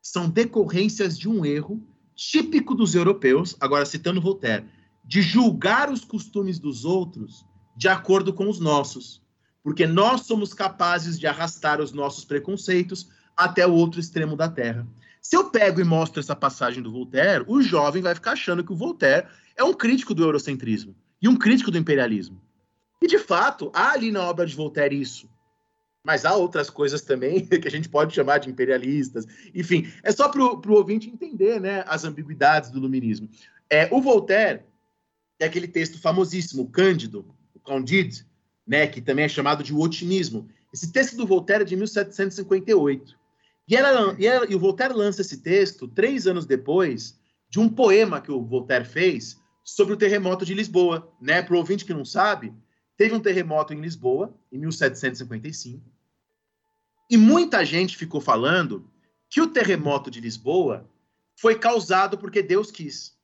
[0.02, 1.80] são decorrências de um erro
[2.14, 4.66] típico dos europeus, agora citando Voltaire,
[5.04, 7.44] de julgar os costumes dos outros
[7.76, 9.22] de acordo com os nossos,
[9.62, 14.86] porque nós somos capazes de arrastar os nossos preconceitos até o outro extremo da Terra.
[15.20, 18.72] Se eu pego e mostro essa passagem do Voltaire, o jovem vai ficar achando que
[18.72, 19.26] o Voltaire
[19.56, 22.40] é um crítico do eurocentrismo e um crítico do imperialismo.
[23.02, 25.28] E, de fato, há ali na obra de Voltaire isso.
[26.02, 29.26] Mas há outras coisas também que a gente pode chamar de imperialistas.
[29.54, 33.28] Enfim, é só para o ouvinte entender né, as ambiguidades do iluminismo.
[33.68, 34.62] É, o Voltaire
[35.40, 38.24] é aquele texto famosíssimo, Cândido, o Candide,
[38.66, 40.48] né, que também é chamado de o otimismo.
[40.72, 43.18] Esse texto do Voltaire é de 1758.
[43.66, 47.18] E, ela, e, ela, e o Voltaire lança esse texto três anos depois
[47.48, 51.12] de um poema que o Voltaire fez sobre o terremoto de Lisboa.
[51.20, 51.42] Né?
[51.42, 52.52] Para o ouvinte que não sabe,
[53.00, 55.82] Teve um terremoto em Lisboa, em 1755,
[57.08, 58.86] e muita gente ficou falando
[59.26, 60.86] que o terremoto de Lisboa
[61.34, 63.16] foi causado porque Deus quis.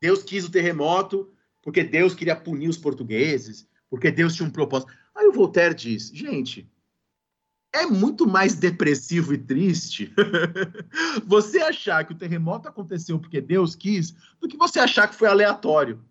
[0.00, 1.32] Deus quis o terremoto
[1.62, 4.92] porque Deus queria punir os portugueses, porque Deus tinha um propósito.
[5.14, 6.70] Aí o Voltaire diz: gente,
[7.72, 10.12] é muito mais depressivo e triste
[11.26, 15.28] você achar que o terremoto aconteceu porque Deus quis do que você achar que foi
[15.28, 16.04] aleatório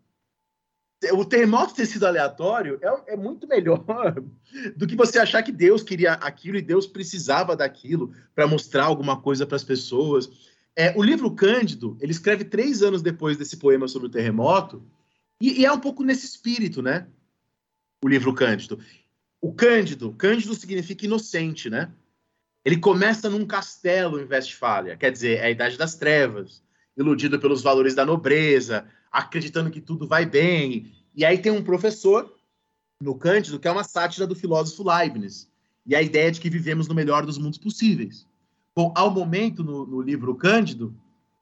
[1.12, 3.84] o terremoto ter sido aleatório é, é, muito melhor
[4.78, 9.20] do que você achar que Deus queria aquilo e Deus precisava daquilo para mostrar alguma
[9.20, 10.53] coisa para as pessoas.
[10.76, 14.84] É, o livro Cândido, ele escreve três anos depois desse poema sobre o terremoto,
[15.40, 17.08] e, e, é um pouco nesse espírito, né?
[18.04, 18.80] o livro Cândido.
[19.42, 21.92] O Cândido, Cândido significa inocente, né?
[22.66, 26.62] Ele começa num castelo em Westfália, quer dizer, é a Idade das Trevas,
[26.98, 30.94] iludido pelos valores da nobreza, acreditando que tudo vai bem.
[31.16, 32.34] E aí tem um professor
[33.02, 35.50] no Cândido que é uma sátira do filósofo Leibniz,
[35.86, 38.26] e a ideia de que vivemos no melhor dos mundos possíveis.
[38.76, 40.96] Bom, ao momento no, no livro Cândido,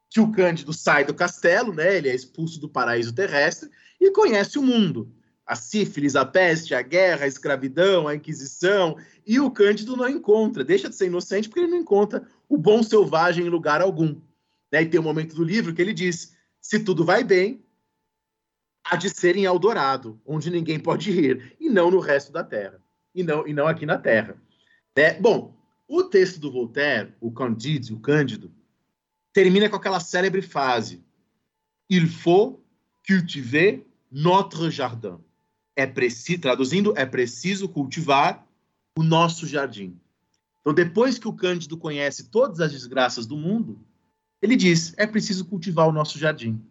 [0.09, 1.97] que o Cândido sai do castelo, né?
[1.97, 3.69] Ele é expulso do paraíso terrestre
[3.99, 5.13] e conhece o mundo
[5.51, 8.95] a sífilis, a peste, a guerra, a escravidão, a inquisição,
[9.27, 12.81] e o Cândido não encontra, deixa de ser inocente porque ele não encontra o bom
[12.81, 14.15] selvagem em lugar algum.
[14.71, 14.83] Né?
[14.83, 17.61] E tem um momento do livro que ele diz: se tudo vai bem,
[18.81, 22.81] há de ser em Eldorado, onde ninguém pode ir, e não no resto da Terra,
[23.13, 24.37] e não, e não aqui na Terra.
[24.95, 25.53] É, bom,
[25.93, 28.51] o texto do Voltaire, o Candide, o Cândido,
[29.33, 31.03] termina com aquela célebre frase:
[31.89, 32.59] Il faut
[33.05, 35.19] cultiver notre jardin
[35.75, 38.45] é preciso, traduzindo, é preciso cultivar
[38.97, 39.99] o nosso jardim.
[40.59, 43.79] Então, depois que o Cândido conhece todas as desgraças do mundo,
[44.41, 46.61] ele diz: é preciso cultivar o nosso jardim.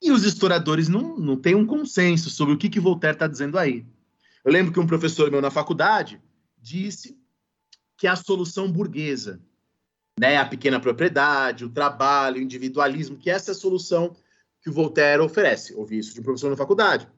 [0.00, 3.58] E os historiadores não, não têm um consenso sobre o que, que Voltaire está dizendo
[3.58, 3.84] aí.
[4.44, 6.20] Eu lembro que um professor meu na faculdade
[6.60, 7.17] disse
[7.98, 9.40] que a solução burguesa,
[10.18, 14.16] né, a pequena propriedade, o trabalho, o individualismo, que essa é a solução
[14.62, 15.74] que o Voltaire oferece.
[15.74, 17.08] Ouvi isso de um professor na faculdade.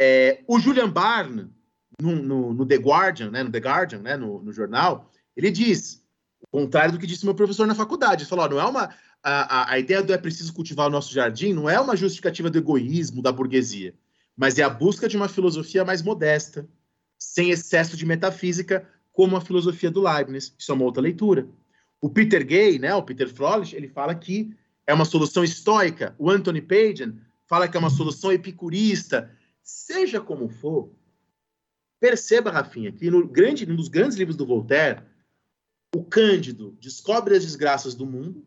[0.00, 1.46] É, o Julian Barnes,
[2.00, 6.02] no, no, no, The Guardian, né, no The Guardian, né, no, no, jornal, ele diz,
[6.50, 9.60] o contrário do que disse meu professor na faculdade, ele falou, não é uma a,
[9.60, 12.58] a, a, ideia do é preciso cultivar o nosso jardim não é uma justificativa do
[12.58, 13.94] egoísmo da burguesia,
[14.36, 16.68] mas é a busca de uma filosofia mais modesta,
[17.18, 20.54] sem excesso de metafísica, como a filosofia do Leibniz.
[20.58, 21.48] Isso é uma outra leitura.
[22.02, 24.54] O Peter Gay, né, o Peter Froelich, ele fala que
[24.86, 26.14] é uma solução estoica.
[26.18, 29.30] O Anthony Pagan fala que é uma solução epicurista.
[29.62, 30.92] Seja como for,
[31.98, 35.02] perceba, Rafinha, que no grande, um dos grandes livros do Voltaire,
[35.94, 38.44] o Cândido descobre as desgraças do mundo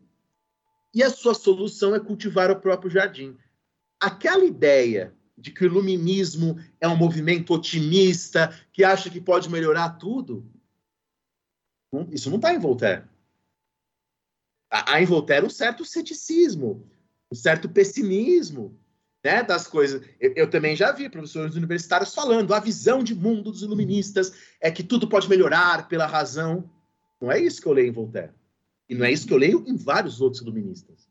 [0.94, 3.36] e a sua solução é cultivar o próprio jardim.
[3.98, 9.90] Aquela ideia de que o iluminismo é um movimento otimista, que acha que pode melhorar
[9.90, 10.44] tudo,
[12.10, 13.04] isso não está em Voltaire.
[14.70, 16.86] Há em Voltaire um certo ceticismo,
[17.32, 18.78] um certo pessimismo,
[19.24, 20.06] né, das coisas.
[20.20, 24.70] Eu, eu, também já vi professores universitários falando a visão de mundo dos iluministas é
[24.70, 26.70] que tudo pode melhorar pela razão.
[27.20, 28.32] Não é isso que eu leio em Voltaire.
[28.88, 31.08] E não é isso que eu leio em vários outros iluministas.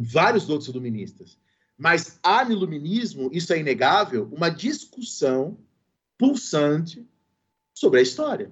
[0.00, 1.38] Vários outros iluministas.
[1.76, 5.58] Mas há no iluminismo, isso é inegável, uma discussão
[6.18, 7.06] pulsante
[7.74, 8.50] sobre a história.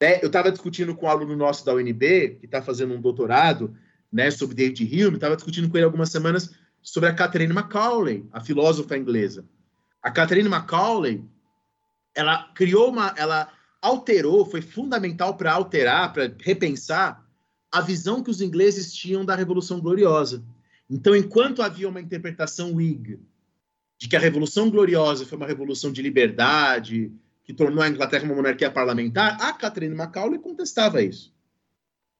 [0.00, 3.74] É, eu estava discutindo com um aluno nosso da UNB, que está fazendo um doutorado
[4.12, 6.50] né, sobre David Hume, estava discutindo com ele algumas semanas
[6.82, 9.44] sobre a Catherine Macaulay, a filósofa inglesa.
[10.02, 11.24] A Catherine Macaulay,
[12.14, 17.26] ela criou uma, ela alterou, foi fundamental para alterar, para repensar
[17.72, 20.44] a visão que os ingleses tinham da Revolução Gloriosa.
[20.88, 23.18] Então, enquanto havia uma interpretação Whig
[23.98, 27.10] de que a Revolução Gloriosa foi uma revolução de liberdade,
[27.46, 31.32] que tornou a Inglaterra uma monarquia parlamentar, a Catherine Macaulay contestava isso.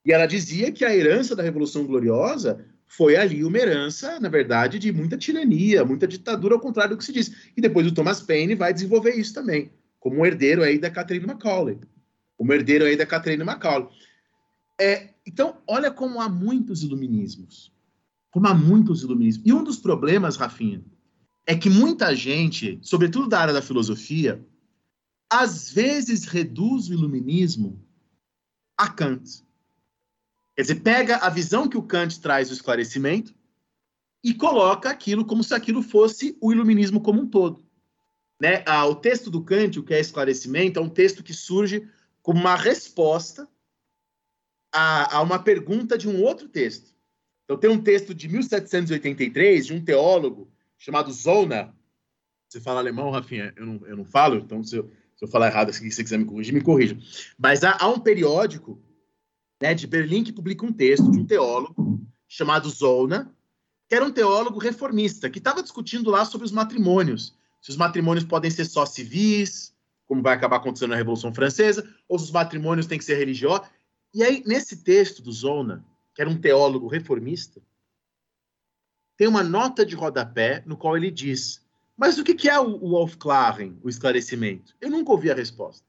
[0.05, 4.79] E ela dizia que a herança da Revolução Gloriosa foi ali uma herança, na verdade,
[4.79, 7.51] de muita tirania, muita ditadura, ao contrário do que se diz.
[7.57, 11.27] E depois o Thomas Paine vai desenvolver isso também, como um herdeiro aí da Catherine
[11.27, 11.77] Macaulay.
[12.37, 13.89] Como herdeiro aí da Catherine Macaulay.
[14.81, 17.73] É, então, olha como há muitos iluminismos.
[18.31, 19.45] Como há muitos iluminismos.
[19.45, 20.85] E um dos problemas, Rafinha,
[21.45, 24.41] é que muita gente, sobretudo da área da filosofia,
[25.31, 27.83] às vezes reduz o iluminismo
[28.77, 29.45] a Kant.
[30.55, 33.35] Quer dizer, pega a visão que o Kant traz do esclarecimento
[34.23, 37.65] e coloca aquilo como se aquilo fosse o iluminismo como um todo.
[38.41, 38.63] Né?
[38.67, 41.89] Ah, o texto do Kant, o que é esclarecimento, é um texto que surge
[42.23, 43.49] como uma resposta
[44.73, 46.95] a, a uma pergunta de um outro texto.
[47.45, 51.73] Então, tem um texto de 1783, de um teólogo chamado Zollner.
[52.49, 53.53] Você fala alemão, Rafinha?
[53.57, 56.19] Eu não, eu não falo, então se eu, se eu falar errado, se você quiser
[56.19, 56.99] me corrigir, me corrija.
[57.39, 58.79] Mas há, há um periódico
[59.61, 63.27] né, de Berlim que publica um texto de um teólogo chamado Zollner,
[63.89, 67.35] que era um teólogo reformista, que estava discutindo lá sobre os matrimônios.
[67.63, 69.75] Se os matrimônios podem ser só civis,
[70.07, 73.69] como vai acabar acontecendo na Revolução Francesa, ou se os matrimônios têm que ser religiosos.
[74.13, 75.81] E aí, nesse texto do Zollner,
[76.15, 77.61] que era um teólogo reformista,
[79.17, 81.66] tem uma nota de rodapé no qual ele diz:
[81.97, 84.75] Mas o que é o Aufklaren, o esclarecimento?
[84.81, 85.87] Eu nunca ouvi a resposta.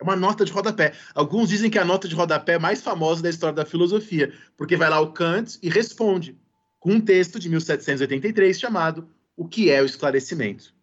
[0.00, 0.92] É uma nota de rodapé.
[1.14, 4.76] Alguns dizem que é a nota de rodapé mais famosa da história da filosofia, porque
[4.76, 6.38] vai lá o Kant e responde
[6.78, 10.74] com um texto de 1783 chamado O que é o esclarecimento?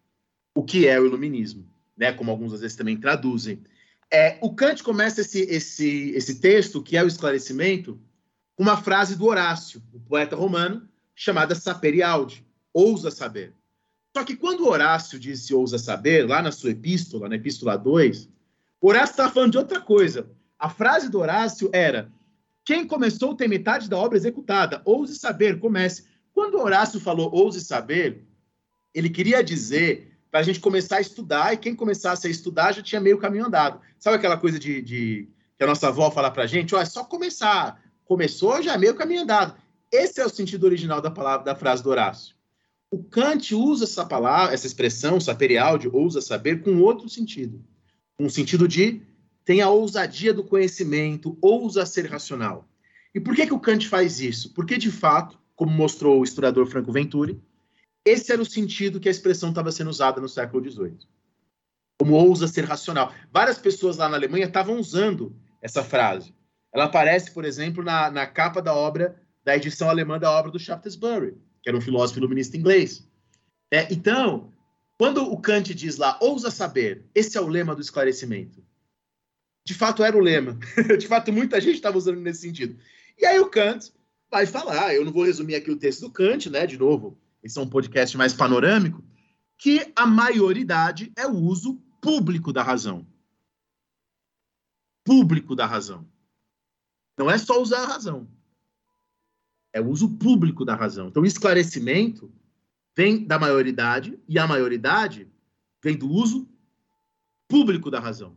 [0.54, 2.12] o que é o iluminismo, né?
[2.12, 3.62] Como alguns às vezes também traduzem.
[4.10, 7.98] É, o Kant começa esse, esse, esse texto, que é o esclarecimento,
[8.54, 13.54] com uma frase do Horácio, o poeta romano, chamada Sapere Aude, ousa saber.
[14.14, 18.28] Só que quando Horácio disse ousa saber, lá na sua epístola, na epístola 2,
[18.80, 20.30] Horácio estava falando de outra coisa.
[20.58, 22.12] A frase do Horácio era:
[22.64, 24.82] quem começou tem metade da obra executada.
[24.84, 26.04] Ouse saber, comece.
[26.32, 28.24] Quando Horácio falou ouse saber,
[28.94, 32.82] ele queria dizer para a gente começar a estudar, e quem começasse a estudar já
[32.82, 33.80] tinha meio caminho andado.
[33.98, 36.74] Sabe aquela coisa de, de que a nossa avó fala para a gente?
[36.74, 37.82] Ó, é só começar.
[38.04, 39.54] Começou, já é meio caminho andado.
[39.90, 42.34] Esse é o sentido original da palavra da frase do Horácio.
[42.92, 47.64] O Kant usa essa palavra, essa expressão, saperial, de ousa saber, com outro sentido.
[48.20, 49.00] Um sentido de
[49.46, 52.68] tem a ousadia do conhecimento, ousa ser racional.
[53.14, 54.52] E por que, que o Kant faz isso?
[54.52, 57.42] Porque, de fato, como mostrou o historiador Franco Venturi,
[58.04, 60.98] esse era o sentido que a expressão estava sendo usada no século XVIII.
[61.98, 63.10] Como ousa ser racional.
[63.32, 66.34] Várias pessoas lá na Alemanha estavam usando essa frase.
[66.70, 70.58] Ela aparece, por exemplo, na, na capa da obra, da edição alemã da obra do
[70.58, 73.08] Shaftesbury, que era um filósofo iluminista inglês.
[73.70, 74.52] É, então,
[74.98, 78.62] quando o Kant diz lá, ousa saber, esse é o lema do esclarecimento.
[79.64, 80.58] De fato, era o lema.
[80.98, 82.76] De fato, muita gente estava usando nesse sentido.
[83.18, 83.92] E aí o Kant
[84.30, 87.58] vai falar, eu não vou resumir aqui o texto do Kant, né, de novo, esse
[87.58, 89.04] é um podcast mais panorâmico,
[89.58, 93.06] que a maioridade é o uso público da razão.
[95.04, 96.08] Público da razão.
[97.18, 98.28] Não é só usar a razão.
[99.72, 101.08] É o uso público da razão.
[101.08, 102.32] Então, esclarecimento
[102.94, 105.30] vem da maioridade e a maioridade
[105.82, 106.48] vem do uso
[107.48, 108.36] público da razão.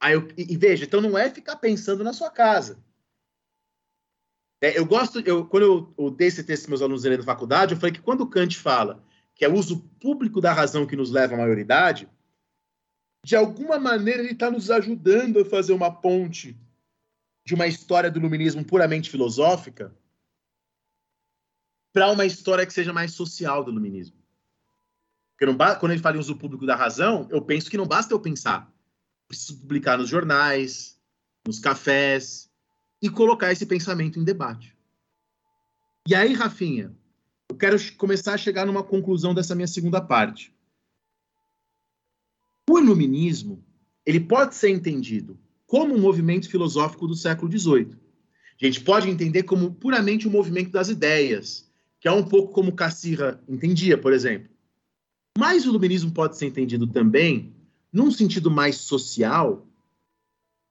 [0.00, 2.78] Aí eu, e, e, veja, então não é ficar pensando na sua casa.
[4.60, 7.74] É, eu gosto, eu, quando eu, eu dei esse texto para meus alunos na faculdade,
[7.74, 11.10] eu falei que quando Kant fala que é o uso público da razão que nos
[11.10, 12.08] leva à maioridade,
[13.24, 16.56] de alguma maneira ele está nos ajudando a fazer uma ponte
[17.44, 19.94] de uma história do iluminismo puramente filosófica
[21.94, 24.16] para uma história que seja mais social do iluminismo.
[25.30, 28.12] Porque não, quando ele fala em uso público da razão, eu penso que não basta
[28.12, 28.70] eu pensar.
[29.28, 31.00] Preciso publicar nos jornais,
[31.46, 32.50] nos cafés,
[33.00, 34.76] e colocar esse pensamento em debate.
[36.08, 36.92] E aí, Rafinha,
[37.48, 40.52] eu quero começar a chegar numa conclusão dessa minha segunda parte.
[42.68, 43.64] O iluminismo,
[44.04, 47.96] ele pode ser entendido como um movimento filosófico do século XVIII.
[48.60, 51.72] A gente pode entender como puramente um movimento das ideias,
[52.04, 54.50] que é um pouco como Cassirra entendia, por exemplo.
[55.38, 57.54] Mas o iluminismo pode ser entendido também
[57.90, 59.66] num sentido mais social,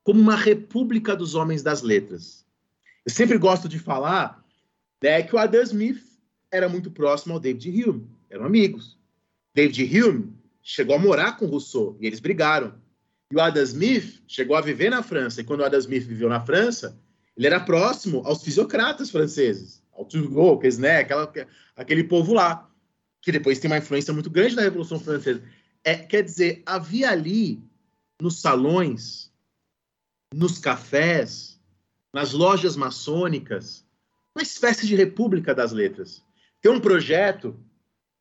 [0.04, 2.46] como uma república dos homens das letras.
[3.04, 4.46] Eu sempre gosto de falar
[5.02, 6.04] né, que o Adam Smith
[6.52, 8.96] era muito próximo ao David Hume, eram amigos.
[9.56, 12.76] David Hume chegou a morar com Rousseau e eles brigaram.
[13.32, 16.30] E o Adam Smith chegou a viver na França, e quando o Adam Smith viveu
[16.30, 16.96] na França,
[17.36, 21.32] ele era próximo aos fisiocratas franceses, Turgot, né, aquela,
[21.76, 22.70] aquele povo lá,
[23.22, 25.44] que depois tem uma influência muito grande na Revolução Francesa.
[25.84, 27.62] É, quer dizer, havia ali,
[28.22, 29.32] nos salões,
[30.34, 31.60] nos cafés,
[32.14, 33.86] nas lojas maçônicas,
[34.36, 36.24] uma espécie de república das letras.
[36.62, 37.60] Tem um projeto,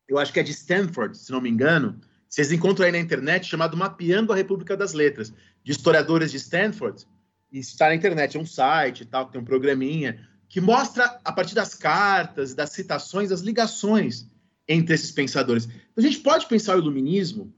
[0.08, 3.46] eu acho que é de Stanford, se não me engano, vocês encontram aí na internet,
[3.46, 7.06] chamado Mapeando a República das Letras, de historiadores de Stanford,
[7.50, 11.54] e está na internet, é um site tal, tem um programinha, que mostra, a partir
[11.54, 14.28] das cartas, das citações, as ligações
[14.68, 15.64] entre esses pensadores.
[15.64, 17.50] Então, a gente pode pensar o iluminismo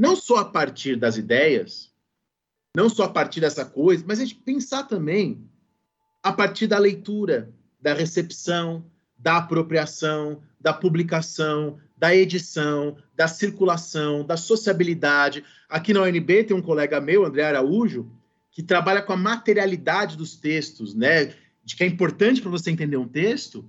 [0.00, 1.92] não só a partir das ideias,
[2.74, 5.48] não só a partir dessa coisa, mas a gente pensar também
[6.24, 8.84] a partir da leitura, da recepção,
[9.16, 15.44] da apropriação, da publicação, da edição, da circulação, da sociabilidade.
[15.68, 18.10] Aqui na UNB tem um colega meu, André Araújo,
[18.50, 21.32] que trabalha com a materialidade dos textos, né?
[21.64, 23.68] De que é importante para você entender um texto,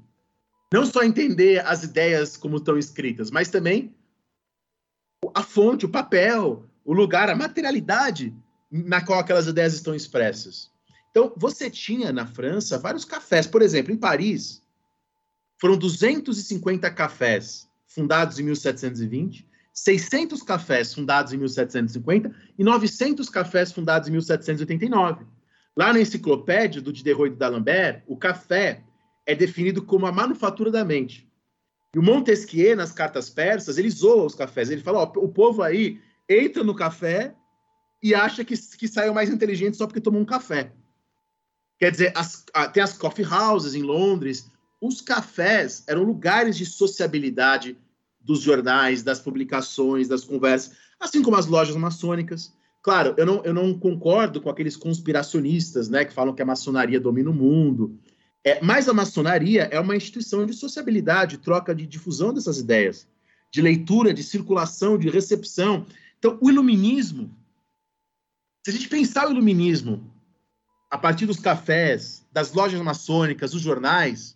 [0.74, 3.94] não só entender as ideias como estão escritas, mas também
[5.34, 8.34] a fonte, o papel, o lugar, a materialidade
[8.72, 10.72] na qual aquelas ideias estão expressas.
[11.12, 13.46] Então, você tinha na França vários cafés.
[13.46, 14.64] Por exemplo, em Paris,
[15.60, 24.08] foram 250 cafés fundados em 1720, 600 cafés fundados em 1750 e 900 cafés fundados
[24.08, 25.26] em 1789.
[25.82, 28.84] Lá na enciclopédia do Diderot e D'Alembert, o café
[29.26, 31.28] é definido como a manufatura da mente.
[31.96, 34.70] E o Montesquieu, nas cartas persas, ele zoa os cafés.
[34.70, 37.34] Ele fala: o povo aí entra no café
[38.00, 40.72] e acha que, que saiu mais inteligente só porque tomou um café.
[41.80, 44.52] Quer dizer, as, tem as coffee houses em Londres.
[44.80, 47.76] Os cafés eram lugares de sociabilidade
[48.20, 52.54] dos jornais, das publicações, das conversas, assim como as lojas maçônicas.
[52.82, 57.00] Claro, eu não, eu não concordo com aqueles conspiracionistas né, que falam que a maçonaria
[57.00, 58.00] domina o mundo.
[58.44, 63.08] É, mas a maçonaria é uma instituição de sociabilidade, troca de difusão dessas ideias,
[63.52, 65.86] de leitura, de circulação, de recepção.
[66.18, 67.36] Então, o iluminismo,
[68.66, 70.12] se a gente pensar o iluminismo
[70.90, 74.36] a partir dos cafés, das lojas maçônicas, dos jornais,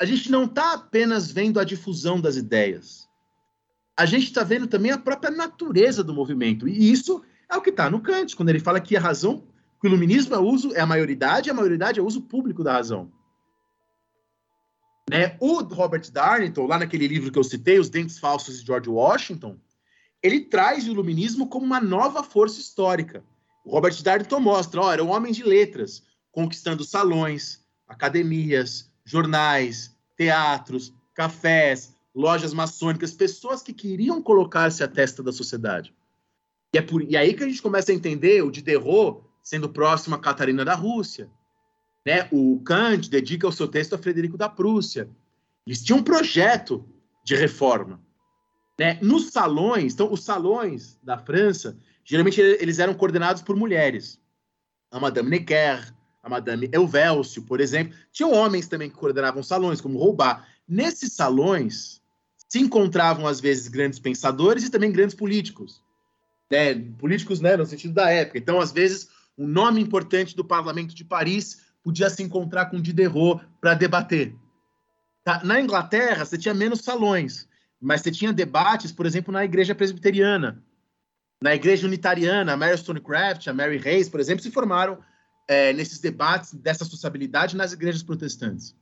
[0.00, 3.08] a gente não está apenas vendo a difusão das ideias.
[3.96, 6.66] A gente está vendo também a própria natureza do movimento.
[6.66, 9.44] E isso é o que está no Kant, quando ele fala que a razão,
[9.80, 12.62] que o iluminismo é, uso, é a maioridade, e a maioridade é o uso público
[12.62, 13.10] da razão.
[15.10, 15.36] Né?
[15.40, 19.58] O Robert Darnton, lá naquele livro que eu citei, Os Dentes Falsos de George Washington,
[20.22, 23.24] ele traz o iluminismo como uma nova força histórica.
[23.64, 30.94] O Robert Darnton mostra, ó, era um homem de letras, conquistando salões, academias, jornais, teatros,
[31.14, 35.92] cafés, lojas maçônicas, pessoas que queriam colocar-se à testa da sociedade.
[36.72, 40.14] E é por, e aí que a gente começa a entender o Diderot sendo próximo
[40.14, 41.28] a Catarina da Rússia.
[42.06, 42.28] Né?
[42.30, 45.08] O Kant dedica o seu texto a Frederico da Prússia.
[45.66, 46.84] Eles tinham um projeto
[47.24, 48.00] de reforma.
[48.78, 48.98] Né?
[49.02, 54.18] Nos salões, então, os salões da França, geralmente eles eram coordenados por mulheres.
[54.90, 55.92] A Madame Necker,
[56.22, 57.96] a Madame Elvélcio, por exemplo.
[58.12, 60.46] Tinham homens também que coordenavam salões, como Roubar.
[60.68, 62.00] Nesses salões
[62.48, 65.82] se encontravam, às vezes, grandes pensadores e também grandes políticos
[66.50, 68.38] né, políticos né, no sentido da época.
[68.38, 73.42] Então, às vezes, um nome importante do parlamento de Paris podia se encontrar com Diderot
[73.60, 74.34] para debater.
[75.24, 75.42] Tá?
[75.44, 77.48] Na Inglaterra, você tinha menos salões,
[77.80, 80.62] mas você tinha debates, por exemplo, na igreja presbiteriana.
[81.42, 84.98] Na igreja unitariana, a Mary Stonecraft, a Mary Hayes, por exemplo, se formaram
[85.48, 88.76] é, nesses debates dessa sociabilidade nas igrejas protestantes.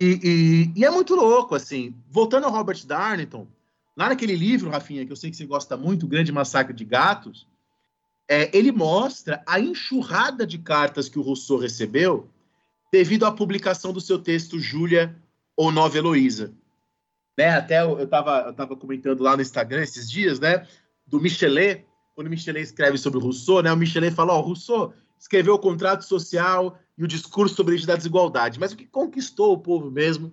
[0.00, 1.94] E, e, e, é muito louco, assim.
[2.10, 3.46] Voltando ao Robert Darnton,
[3.96, 6.84] Lá naquele livro, Rafinha, que eu sei que você gosta muito, O Grande Massacre de
[6.84, 7.46] Gatos,
[8.28, 12.28] é, ele mostra a enxurrada de cartas que o Rousseau recebeu
[12.92, 15.16] devido à publicação do seu texto Júlia
[15.56, 16.52] ou Nova Heloísa.
[17.36, 20.66] Né, até eu estava eu tava comentando lá no Instagram esses dias, né,
[21.06, 21.84] do Michelet,
[22.14, 25.58] quando o Michelet escreve sobre o Rousseau, né, o Michelet fala, ó, Rousseau escreveu o
[25.58, 30.32] contrato social e o discurso sobre a desigualdade, mas o que conquistou o povo mesmo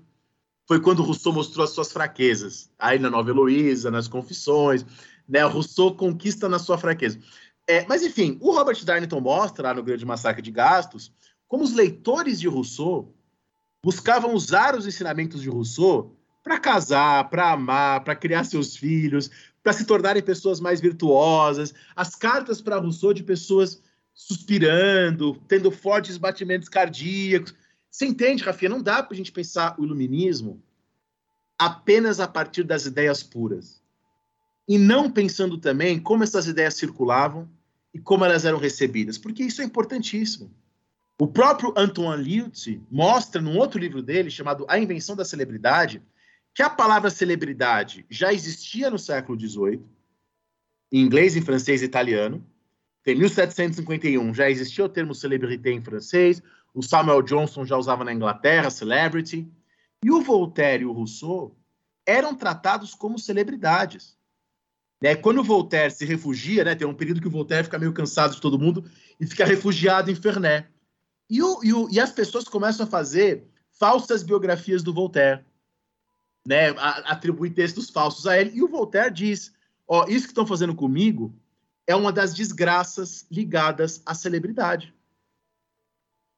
[0.71, 2.69] foi quando Rousseau mostrou as suas fraquezas.
[2.79, 4.85] Aí na Nova Heloísa, nas Confissões,
[5.27, 5.43] né?
[5.43, 7.19] Rousseau conquista na sua fraqueza.
[7.67, 11.11] É, mas enfim, o Robert Darnton mostra lá no Grande Massacre de Gastos
[11.45, 13.13] como os leitores de Rousseau
[13.83, 19.29] buscavam usar os ensinamentos de Rousseau para casar, para amar, para criar seus filhos,
[19.61, 21.73] para se tornarem pessoas mais virtuosas.
[21.93, 23.81] As cartas para Rousseau de pessoas
[24.13, 27.53] suspirando, tendo fortes batimentos cardíacos.
[27.91, 28.69] Você entende, Rafinha?
[28.69, 30.63] Não dá para a gente pensar o iluminismo
[31.59, 33.83] apenas a partir das ideias puras.
[34.67, 37.47] E não pensando também como essas ideias circulavam
[37.93, 40.49] e como elas eram recebidas, porque isso é importantíssimo.
[41.19, 46.01] O próprio Antoine Liutzi mostra num outro livro dele, chamado A Invenção da Celebridade,
[46.53, 49.81] que a palavra celebridade já existia no século XVIII,
[50.91, 52.43] em inglês, em francês e italiano.
[53.05, 56.41] Em 1751 já existia o termo célébrité em francês,
[56.73, 59.51] o Samuel Johnson já usava na Inglaterra, celebrity.
[60.03, 61.55] E o Voltaire e o Rousseau
[62.05, 64.17] eram tratados como celebridades.
[65.01, 65.15] Né?
[65.15, 66.75] Quando o Voltaire se refugia, né?
[66.75, 68.85] tem um período que o Voltaire fica meio cansado de todo mundo
[69.19, 70.65] e fica refugiado em Ferney.
[71.29, 75.43] E, o, e, o, e as pessoas começam a fazer falsas biografias do Voltaire,
[76.45, 76.69] né?
[77.05, 78.51] atribuir textos falsos a ele.
[78.53, 79.53] E o Voltaire diz:
[79.87, 81.33] ó, isso que estão fazendo comigo
[81.87, 84.93] é uma das desgraças ligadas à celebridade.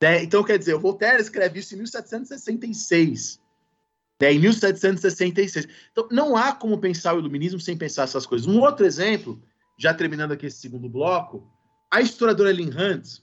[0.03, 0.21] Né?
[0.21, 3.39] Então, quer dizer, o Voltaire escreve isso em 1766.
[4.21, 4.34] Né?
[4.34, 5.65] Em 1766.
[5.93, 8.45] Então, não há como pensar o iluminismo sem pensar essas coisas.
[8.45, 9.41] Um outro exemplo,
[9.80, 11.49] já terminando aqui esse segundo bloco,
[11.89, 13.21] a historiadora Lynn Hunt,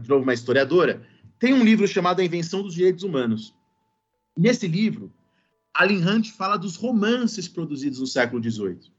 [0.00, 1.04] de novo uma historiadora,
[1.40, 3.52] tem um livro chamado A Invenção dos Direitos Humanos.
[4.38, 5.12] Nesse livro,
[5.74, 8.92] a Lynn Hunt fala dos romances produzidos no século XVIII.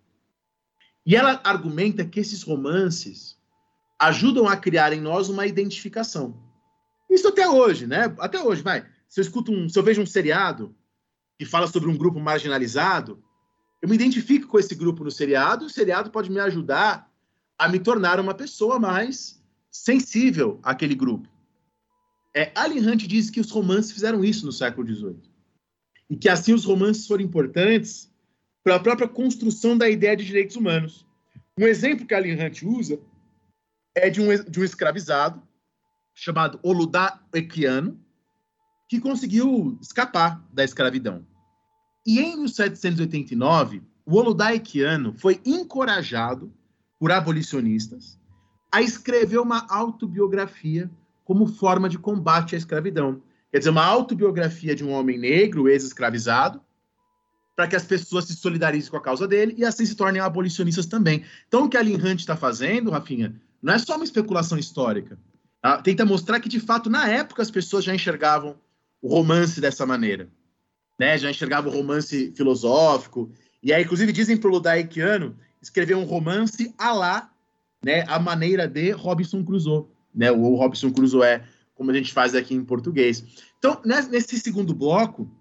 [1.06, 3.38] E ela argumenta que esses romances
[3.98, 6.43] ajudam a criar em nós uma identificação.
[7.14, 8.14] Isso até hoje, né?
[8.18, 8.86] Até hoje, vai.
[9.08, 10.76] Se eu escuto um, se eu vejo um seriado
[11.38, 13.24] que fala sobre um grupo marginalizado,
[13.80, 17.12] eu me identifico com esse grupo no seriado, e o seriado pode me ajudar
[17.56, 21.30] a me tornar uma pessoa mais sensível àquele grupo.
[22.36, 25.22] É, Hunt diz que os romances fizeram isso no século XVIII.
[26.10, 28.12] E que assim os romances foram importantes
[28.64, 31.06] para a própria construção da ideia de direitos humanos.
[31.60, 33.00] Um exemplo que Alan Hunt usa
[33.94, 35.40] é de um, de um escravizado
[36.14, 38.00] chamado Oludá Equiano,
[38.88, 41.26] que conseguiu escapar da escravidão.
[42.06, 46.54] E em 1789, o Oludaiquiano foi encorajado
[47.00, 48.20] por abolicionistas
[48.72, 50.90] a escrever uma autobiografia
[51.24, 53.22] como forma de combate à escravidão.
[53.52, 56.62] Quer dizer, uma autobiografia de um homem negro, ex-escravizado,
[57.56, 60.88] para que as pessoas se solidarizem com a causa dele e assim se tornem abolicionistas
[60.88, 61.24] também.
[61.48, 65.18] Então, o que a Lin Hunt está fazendo, Rafinha, não é só uma especulação histórica.
[65.64, 65.82] Tá?
[65.82, 68.60] Tenta mostrar que, de fato, na época, as pessoas já enxergavam
[69.02, 70.30] o romance dessa maneira.
[71.00, 71.18] Né?
[71.18, 73.32] Já enxergavam o romance filosófico.
[73.64, 77.32] E aí, inclusive, dizem para o Ludaikiano escrever um romance a lá,
[77.82, 79.86] né, a maneira de Robinson Crusoe.
[80.14, 80.30] Né?
[80.30, 83.24] O Robinson Crusoe é como a gente faz aqui em português.
[83.58, 85.32] Então, nesse segundo bloco,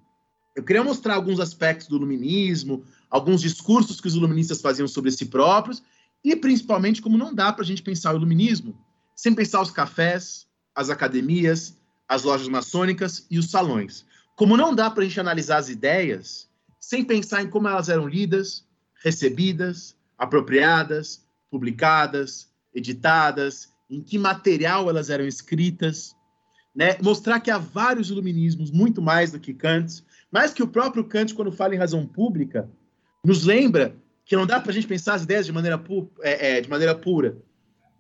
[0.55, 5.27] eu queria mostrar alguns aspectos do iluminismo, alguns discursos que os iluministas faziam sobre si
[5.27, 5.82] próprios,
[6.23, 8.78] e principalmente como não dá para a gente pensar o iluminismo
[9.14, 11.78] sem pensar os cafés, as academias,
[12.09, 14.05] as lojas maçônicas e os salões.
[14.36, 16.48] Como não dá para a gente analisar as ideias
[16.80, 18.66] sem pensar em como elas eram lidas,
[19.02, 26.14] recebidas, apropriadas, publicadas, editadas, em que material elas eram escritas,
[26.74, 26.97] né?
[27.02, 31.34] mostrar que há vários iluminismos, muito mais do que Kant, mais que o próprio Kant,
[31.34, 32.68] quando fala em razão pública,
[33.24, 33.94] nos lembra
[34.24, 36.70] que não dá para a gente pensar as ideias de maneira, pu é, é, de
[36.70, 37.36] maneira pura.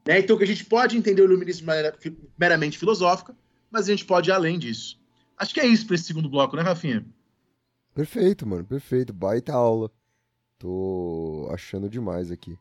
[0.04, 0.18] Né?
[0.18, 1.96] Então, que a gente pode entender o iluminismo de maneira
[2.38, 3.36] meramente filosófica,
[3.70, 5.00] mas a gente pode ir além disso.
[5.36, 7.04] Acho que é isso para esse segundo bloco, né, Rafinha?
[7.94, 9.12] Perfeito, mano, perfeito.
[9.12, 9.90] Baita aula.
[10.58, 12.56] Tô achando demais aqui.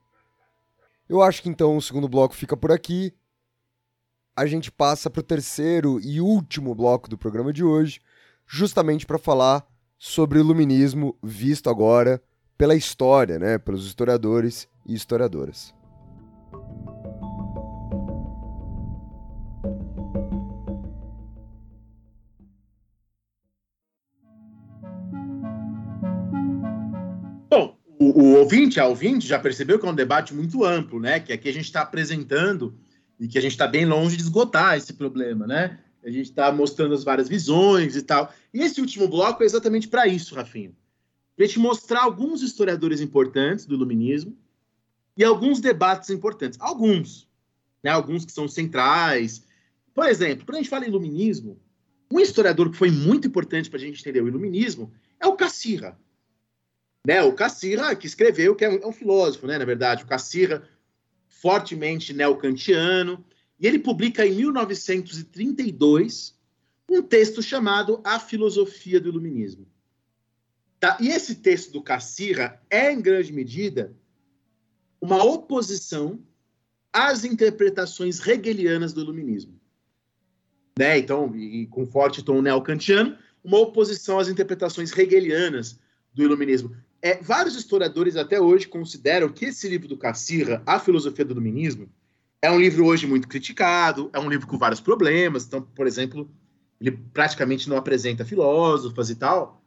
[1.08, 3.14] Eu acho que então o segundo bloco fica por aqui.
[4.36, 8.00] A gente passa para o terceiro e último bloco do programa de hoje,
[8.48, 12.22] justamente para falar sobre o iluminismo visto agora
[12.58, 15.74] pela história, né, pelos historiadores e historiadoras.
[28.22, 31.20] O, ouvinte, a ouvinte já percebeu que é um debate muito amplo, né?
[31.20, 32.78] Que aqui a gente está apresentando
[33.20, 35.80] e que a gente está bem longe de esgotar esse problema, né?
[36.04, 38.32] A gente está mostrando as várias visões e tal.
[38.54, 40.76] E esse último bloco é exatamente para isso, Rafinho.
[41.36, 44.38] Para te mostrar alguns historiadores importantes do iluminismo
[45.18, 46.60] e alguns debates importantes.
[46.62, 47.28] Alguns,
[47.84, 47.90] né?
[47.90, 49.44] Alguns que são centrais.
[49.94, 51.60] Por exemplo, quando a gente fala em iluminismo,
[52.12, 55.98] um historiador que foi muito importante para a gente entender o iluminismo é o Cassirra.
[57.06, 57.22] Né?
[57.24, 59.58] O Cassirra, que escreveu, que é um, é um filósofo, né?
[59.58, 60.04] na verdade.
[60.04, 60.68] O Cassirra,
[61.28, 63.26] fortemente neocantiano,
[63.60, 66.40] e ele publica em 1932
[66.90, 69.66] um texto chamado A Filosofia do Iluminismo.
[70.80, 70.98] Tá?
[71.00, 73.96] E esse texto do Cassirra é, em grande medida,
[75.00, 76.20] uma oposição
[76.92, 79.60] às interpretações hegelianas do iluminismo.
[80.78, 80.98] Né?
[80.98, 85.80] Então, e, com forte tom neocantiano, uma oposição às interpretações hegelianas
[86.14, 86.76] do iluminismo.
[87.02, 91.90] É, vários historiadores até hoje consideram que esse livro do Cassirra, A Filosofia do Iluminismo,
[92.42, 95.46] é um livro hoje muito criticado, é um livro com vários problemas.
[95.46, 96.30] Então, por exemplo,
[96.80, 99.64] ele praticamente não apresenta filósofos e tal,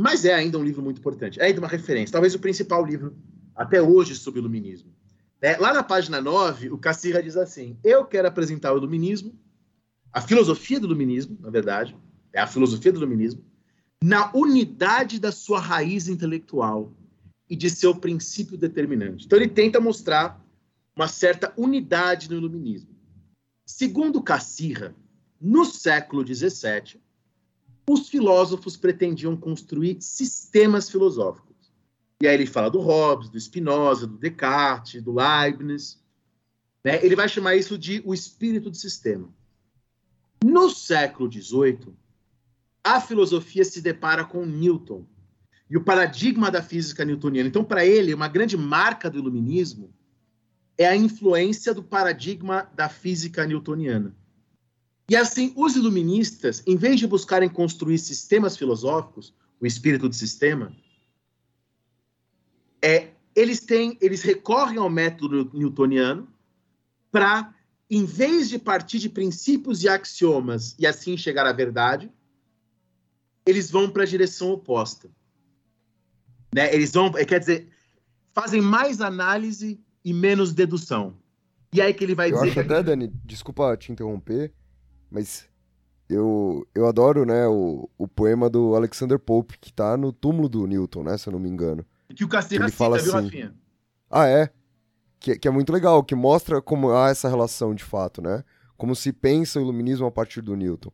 [0.00, 1.40] mas é ainda um livro muito importante.
[1.40, 3.16] É ainda uma referência, talvez o principal livro
[3.54, 4.92] até hoje sobre o iluminismo.
[5.40, 9.38] É, lá na página 9, o Cassirra diz assim: Eu quero apresentar o iluminismo,
[10.12, 11.96] a filosofia do iluminismo, na verdade,
[12.32, 13.44] é a filosofia do iluminismo,
[14.02, 16.92] na unidade da sua raiz intelectual
[17.48, 19.26] e de seu princípio determinante.
[19.26, 20.44] Então, ele tenta mostrar
[20.94, 22.90] uma certa unidade no iluminismo.
[23.66, 24.94] Segundo Cassirra,
[25.40, 27.00] no século XVII,
[27.88, 31.48] os filósofos pretendiam construir sistemas filosóficos.
[32.20, 36.02] E aí ele fala do Hobbes, do Spinoza, do Descartes, do Leibniz.
[36.84, 37.04] Né?
[37.04, 39.32] Ele vai chamar isso de o espírito do sistema.
[40.44, 41.94] No século XVIII,
[42.88, 45.04] a filosofia se depara com Newton
[45.68, 47.46] e o paradigma da física newtoniana.
[47.46, 49.92] Então, para ele, uma grande marca do iluminismo
[50.78, 54.16] é a influência do paradigma da física newtoniana.
[55.10, 60.72] E assim, os iluministas, em vez de buscarem construir sistemas filosóficos, o espírito do sistema,
[62.82, 66.26] é, eles têm, eles recorrem ao método newtoniano
[67.10, 67.54] para,
[67.90, 72.10] em vez de partir de princípios e axiomas e assim chegar à verdade,
[73.48, 75.08] eles vão para a direção oposta.
[76.54, 76.74] Né?
[76.74, 77.68] Eles vão, quer dizer,
[78.34, 81.16] fazem mais análise e menos dedução.
[81.72, 82.50] E aí que ele vai eu dizer.
[82.50, 84.52] Acho até, Dani, desculpa te interromper,
[85.10, 85.48] mas
[86.10, 90.66] eu, eu adoro, né, o, o poema do Alexander Pope, que tá no túmulo do
[90.66, 91.86] Newton, né, se eu não me engano.
[92.14, 93.54] Que o Cassirra ele fala viu, assim, Rafinha?
[94.10, 94.50] Ah, é?
[95.18, 98.44] Que, que é muito legal, que mostra como há essa relação de fato, né?
[98.76, 100.92] Como se pensa o iluminismo a partir do Newton.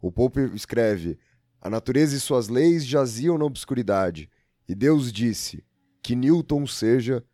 [0.00, 1.18] O Pope escreve:
[1.66, 4.30] A natureza e suas leis jaziam na obscuridade,
[4.68, 5.64] e Deus disse:
[6.00, 7.24] que Newton seja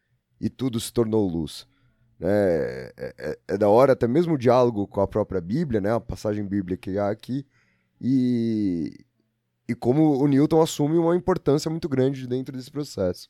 [0.40, 1.66] e tudo se tornou luz.
[2.18, 5.92] É, é, é, é da hora até mesmo o diálogo com a própria Bíblia, né,
[5.92, 7.44] a passagem bíblica que há aqui,
[8.00, 9.04] e,
[9.68, 13.28] e como o Newton assume uma importância muito grande dentro desse processo.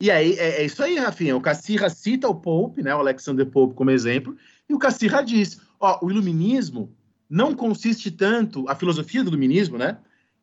[0.00, 1.36] E aí, é, é, isso aí, Rafinha.
[1.36, 4.34] O Cassirra cita o Pope, né, o Alexander Pope como exemplo,
[4.66, 6.96] e o Cassirra diz: ó, o iluminismo
[7.30, 9.98] não consiste tanto, a filosofia do iluminismo, né,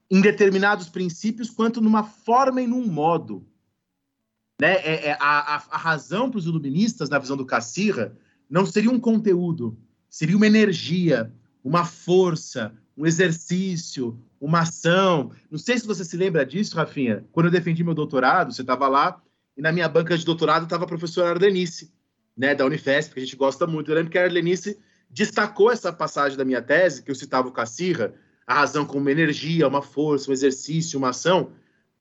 [0.09, 3.45] em determinados princípios, quanto numa forma e num modo.
[4.59, 4.75] Né?
[4.77, 8.17] É, é a, a, razão para os iluministas, na visão do Cassirra,
[8.49, 9.77] não seria um conteúdo,
[10.09, 11.31] seria uma energia,
[11.61, 15.31] uma força, um exercício, uma ação.
[15.51, 17.25] Não sei se você se lembra disso, Rafinha.
[17.33, 19.21] Quando eu defendi meu doutorado, você estava lá
[19.57, 21.91] e na minha banca de doutorado estava a professora Ardenice,
[22.35, 23.91] né, da Unifesp, que a gente gosta muito.
[23.91, 24.79] Eu lembro que a Ardenice
[25.09, 28.13] destacou essa passagem da minha tese, que eu citava o Cassirra,
[28.45, 31.51] a razão como uma energia, uma força, um exercício, uma ação,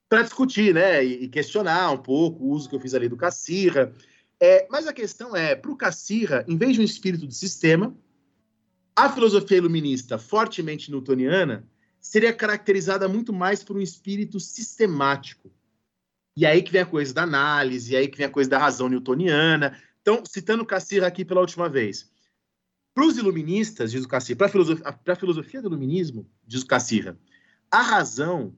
[0.09, 3.93] para discutir, né, e, questionar um pouco o uso que eu fiz ali do Cassirra.
[4.41, 7.97] É, mas a questão é, para o Cassirra, em vez de um espírito de sistema,
[8.95, 11.66] a filosofia iluminista fortemente newtoniana
[12.01, 15.51] seria caracterizada muito mais por um espírito sistemático,
[16.37, 18.59] e aí que vem a coisa da análise, e aí que vem a coisa da
[18.59, 19.77] razão newtoniana.
[20.03, 22.11] Então, citando Cassirra aqui pela última vez.
[22.97, 27.14] Para os iluministas, diz o Cassirra, para a filosofia, do iluminismo, diz o Cassirra,
[27.70, 28.56] a razão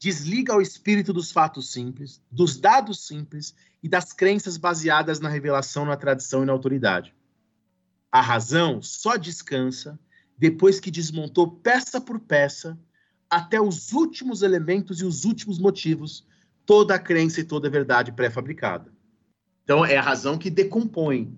[0.00, 5.84] desliga o espírito dos fatos simples, dos dados simples e das crenças baseadas na revelação,
[5.84, 7.14] na tradição e na autoridade.
[8.10, 9.96] A razão só descansa
[10.36, 12.76] depois que desmontou peça por peça
[13.30, 16.26] até os últimos elementos e os últimos motivos
[16.66, 18.92] toda a crença e toda a verdade pré-fabricada.
[19.62, 21.32] Então, é a razão que decompõe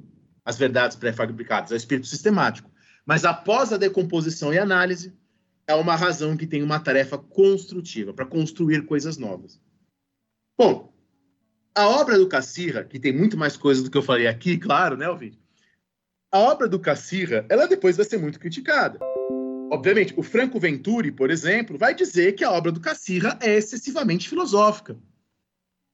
[0.44, 2.70] as verdades pré-fabricadas, é o espírito sistemático.
[3.04, 5.12] Mas após a decomposição e análise,
[5.66, 9.60] é uma razão que tem uma tarefa construtiva, para construir coisas novas.
[10.58, 10.92] Bom,
[11.74, 14.96] a obra do Cassirra, que tem muito mais coisas do que eu falei aqui, claro,
[14.96, 15.40] né, ouvinte?
[16.30, 18.98] A obra do Cassirra, ela depois vai ser muito criticada.
[19.70, 24.28] Obviamente, o Franco Venturi, por exemplo, vai dizer que a obra do Cassirra é excessivamente
[24.28, 24.98] filosófica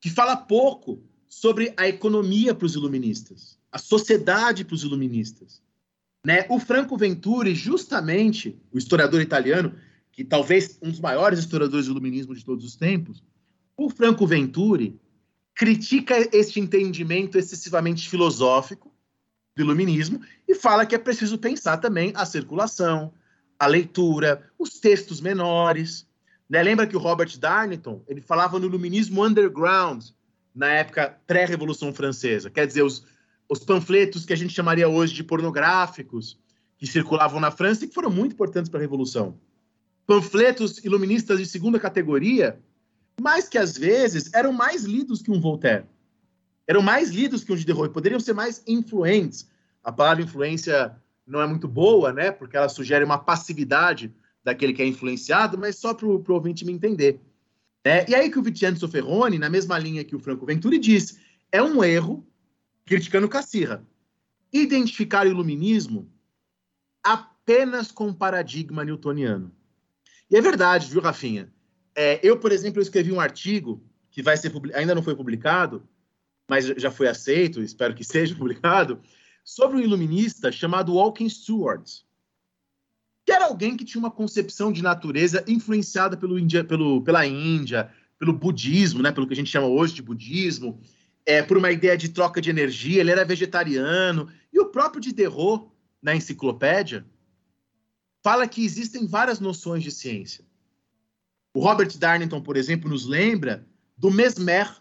[0.01, 5.62] que fala pouco sobre a economia para os iluministas, a sociedade para os iluministas.
[6.24, 6.47] Né?
[6.49, 9.74] O Franco Venturi, justamente, o historiador italiano,
[10.12, 13.23] que talvez um dos maiores historiadores do iluminismo de todos os tempos,
[13.77, 15.01] o Franco Venturi
[15.55, 18.93] critica este entendimento excessivamente filosófico
[19.55, 23.12] do iluminismo e fala que é preciso pensar também a circulação,
[23.59, 26.07] a leitura, os textos menores,
[26.49, 26.62] né?
[26.62, 30.05] Lembra que o Robert Darnton ele falava no iluminismo underground
[30.55, 33.05] na época pré-revolução francesa, quer dizer os,
[33.49, 36.39] os panfletos que a gente chamaria hoje de pornográficos
[36.77, 39.39] que circulavam na França e que foram muito importantes para a revolução.
[40.07, 42.61] Panfletos iluministas de segunda categoria,
[43.20, 45.85] mas que às vezes eram mais lidos que um Voltaire.
[46.66, 49.49] Eram mais lidos que um Diderot, poderiam ser mais influentes.
[49.83, 50.95] A palavra influência
[51.27, 52.31] não é muito boa, né?
[52.31, 54.15] Porque ela sugere uma passividade
[54.45, 57.20] daquele que é influenciado, mas só para o ouvinte me entender.
[57.85, 61.19] É, e aí que o Vincenzo Ferroni, na mesma linha que o Franco Venturi, diz,
[61.51, 62.27] é um erro,
[62.89, 63.86] criticando Cassirra,
[64.52, 66.10] identificar o iluminismo
[67.02, 69.52] apenas com paradigma newtoniano.
[70.31, 71.52] E é verdade, viu, Rafinha?
[71.94, 75.86] É, eu, por exemplo, escrevi um artigo que vai ser ainda não foi publicado,
[76.48, 79.01] mas já foi aceito, espero que seja publicado,
[79.44, 82.02] sobre um iluminista chamado Walking Stewart
[83.28, 87.93] que era alguém que tinha uma concepção de natureza influenciada pelo Índia, pelo, pela Índia,
[88.19, 90.81] pelo budismo, né, pelo que a gente chama hoje de budismo,
[91.29, 95.69] é, por uma ideia de troca de energia, ele era vegetariano, e o próprio Diderot,
[96.01, 97.05] na enciclopédia,
[98.25, 100.43] fala que existem várias noções de ciência.
[101.53, 104.75] O Robert Darnton, por exemplo, nos lembra do Mesmer,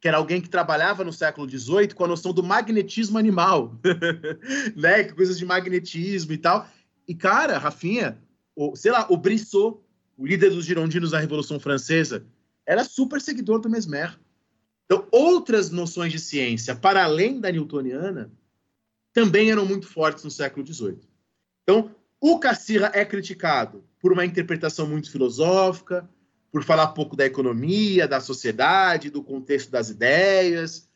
[0.00, 3.78] que era alguém que trabalhava no século XVIII com a noção do magnetismo animal,
[4.74, 5.04] né?
[5.04, 6.68] Coisas de magnetismo e tal.
[7.06, 8.20] E, cara, Rafinha,
[8.56, 9.78] o, sei lá, o Brissot,
[10.16, 12.26] o líder dos girondinos da Revolução Francesa,
[12.66, 14.18] era super seguidor do Mesmer.
[14.90, 18.32] Então, outras noções de ciência, para além da newtoniana,
[19.12, 21.00] também eram muito fortes no século XVIII.
[21.62, 26.08] Então, o Cassirra é criticado por uma interpretação muito filosófica,
[26.50, 30.88] por falar pouco da economia, da sociedade, do contexto das ideias,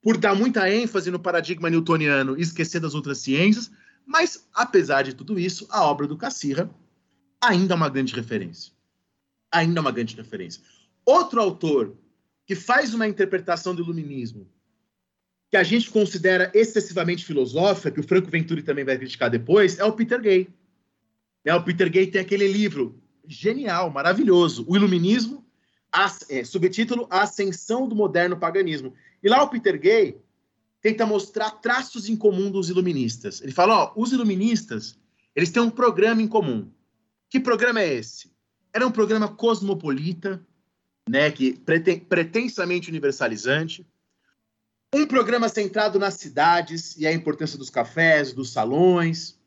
[0.00, 3.70] por dar muita ênfase no paradigma newtoniano e esquecer das outras ciências,
[4.06, 6.70] mas, apesar de tudo isso, a obra do Cassirra
[7.38, 8.72] ainda é uma grande referência.
[9.52, 10.62] Ainda é uma grande referência.
[11.04, 11.94] Outro autor
[12.50, 14.50] que faz uma interpretação do iluminismo
[15.48, 19.84] que a gente considera excessivamente filosófica, que o Franco Venturi também vai criticar depois, é
[19.84, 20.48] o Peter Gay.
[21.44, 25.46] É, o Peter Gay tem aquele livro genial, maravilhoso, O Iluminismo,
[26.28, 28.94] é, subtítulo A Ascensão do Moderno Paganismo.
[29.22, 30.20] E lá o Peter Gay
[30.82, 33.40] tenta mostrar traços em comum dos iluministas.
[33.40, 34.98] Ele fala, ó, os iluministas,
[35.36, 36.68] eles têm um programa em comum.
[37.28, 38.28] Que programa é esse?
[38.74, 40.44] Era um programa cosmopolita,
[41.08, 43.86] né, que preten pretensamente universalizante,
[44.92, 49.38] um programa centrado nas cidades e a importância dos cafés, dos salões,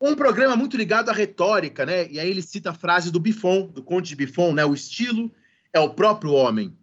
[0.00, 2.10] um programa muito ligado à retórica, né?
[2.10, 4.64] E aí ele cita a frase do Buffon, do Conde de Buffon, né?
[4.64, 5.30] O estilo
[5.72, 6.76] é o próprio homem,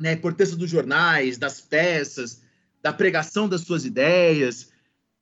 [0.00, 0.10] né?
[0.10, 2.42] A importância dos jornais, das peças,
[2.82, 4.70] da pregação das suas ideias.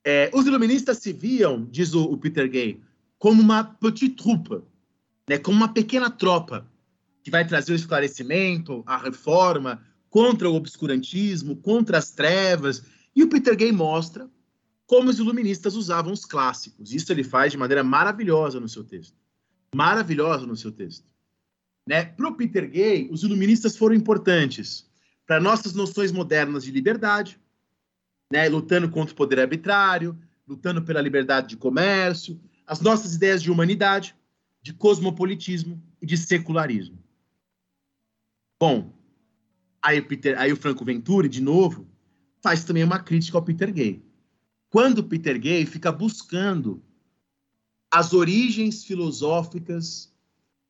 [0.05, 2.81] É, os iluministas se viam, diz o, o Peter Gay,
[3.19, 4.62] como uma petite troupe,
[5.28, 5.39] né?
[5.39, 6.70] Como uma pequena tropa
[7.25, 12.85] que vai trazer o esclarecimento, a reforma contra o obscurantismo, contra as trevas.
[13.17, 14.31] E o Peter Gay mostra
[14.87, 16.93] como os iluministas usavam os clássicos.
[16.93, 19.17] Isso ele faz de maneira maravilhosa no seu texto.
[19.75, 21.07] Maravilhosa no seu texto.
[21.89, 22.05] Né?
[22.05, 24.87] Para o Peter Gay, os iluministas foram importantes
[25.27, 27.41] para nossas noções modernas de liberdade,
[28.31, 28.47] né?
[28.51, 34.15] lutando contra o poder arbitrário, lutando pela liberdade de comércio, as nossas ideias de humanidade,
[34.61, 37.03] de cosmopolitismo e de secularismo.
[38.65, 38.95] Bom,
[39.82, 41.86] aí o, Peter, aí o Franco Venturi, de novo,
[42.41, 44.03] faz também uma crítica ao Peter Gay
[44.70, 46.82] quando Peter Gay fica buscando
[47.93, 50.11] as origens filosóficas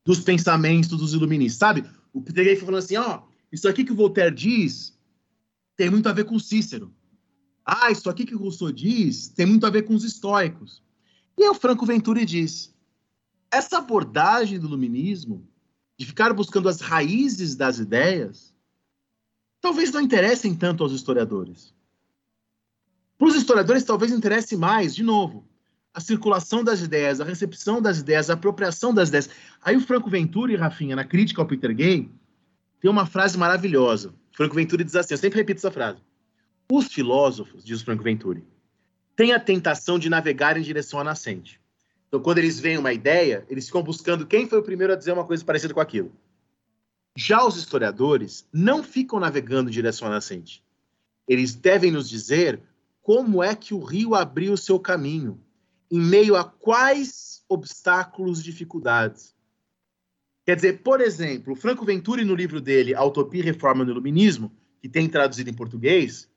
[0.03, 1.85] dos pensamentos dos iluministas, sabe?
[2.11, 4.93] O Peter Gay fica falando assim, ó, isso aqui que o Voltaire diz
[5.77, 6.93] tem muito a ver com Cícero.
[7.65, 10.83] Ah, isso aqui que o Rousseau diz tem muito a ver com os estoicos.
[11.37, 12.75] E aí o Franco Venturi diz,
[13.49, 15.47] essa abordagem do iluminismo,
[15.97, 18.53] de ficar buscando as raízes das ideias,
[19.61, 21.73] talvez não interessem tanto aos historiadores.
[23.17, 25.47] Para os historiadores, talvez interesse mais, de novo,
[25.93, 29.29] a circulação das ideias, a recepção das ideias, a apropriação das ideias.
[29.61, 32.11] Aí o Franco Venturi, Rafinha, na crítica ao Peter Gay,
[32.81, 34.13] tem uma frase maravilhosa.
[34.33, 35.99] Franco Venturi diz assim, eu sempre repito essa frase.
[36.69, 38.43] Os filósofos, diz Franco Venturi,
[39.15, 41.61] têm a tentação de navegar em direção à nascente.
[42.15, 45.11] Então, quando eles veem uma ideia, eles ficam buscando quem foi o primeiro a dizer
[45.11, 46.13] uma coisa parecida com aquilo.
[47.13, 50.63] Já os historiadores não ficam navegando em direção à nascente.
[51.27, 52.61] Eles devem nos dizer
[53.01, 55.41] como é que o rio abriu seu caminho,
[55.91, 59.35] em meio a quais obstáculos, dificuldades.
[60.45, 64.53] Quer dizer, por exemplo, Franco Venturi, no livro dele, A Utopia e Reforma no Iluminismo,
[64.81, 66.29] que tem traduzido em português,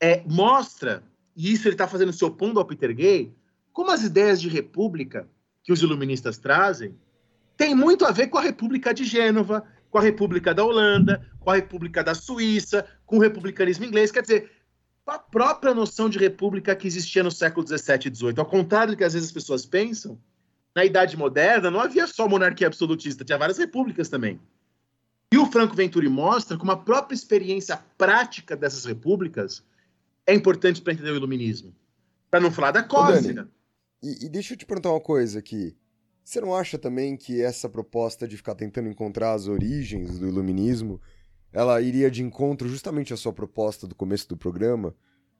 [0.00, 1.04] é, mostra,
[1.36, 3.32] e isso ele está fazendo se opondo ao Peter Gay,
[3.72, 5.28] como as ideias de república
[5.62, 6.94] que os iluministas trazem
[7.56, 11.50] têm muito a ver com a República de Gênova, com a República da Holanda, com
[11.50, 14.10] a República da Suíça, com o republicanismo inglês.
[14.10, 14.50] Quer dizer,
[15.06, 18.34] a própria noção de república que existia no século XVII e XVIII.
[18.38, 20.18] Ao contrário do que às vezes as pessoas pensam,
[20.74, 24.40] na Idade Moderna não havia só monarquia absolutista, tinha várias repúblicas também.
[25.32, 29.64] E o Franco Venturi mostra como a própria experiência prática dessas repúblicas
[30.26, 31.74] é importante para entender o iluminismo.
[32.30, 33.48] Para não falar da Córcega.
[34.02, 35.76] E, e deixa eu te perguntar uma coisa aqui.
[36.24, 41.00] Você não acha também que essa proposta de ficar tentando encontrar as origens do iluminismo
[41.52, 44.94] ela iria de encontro justamente à sua proposta do começo do programa,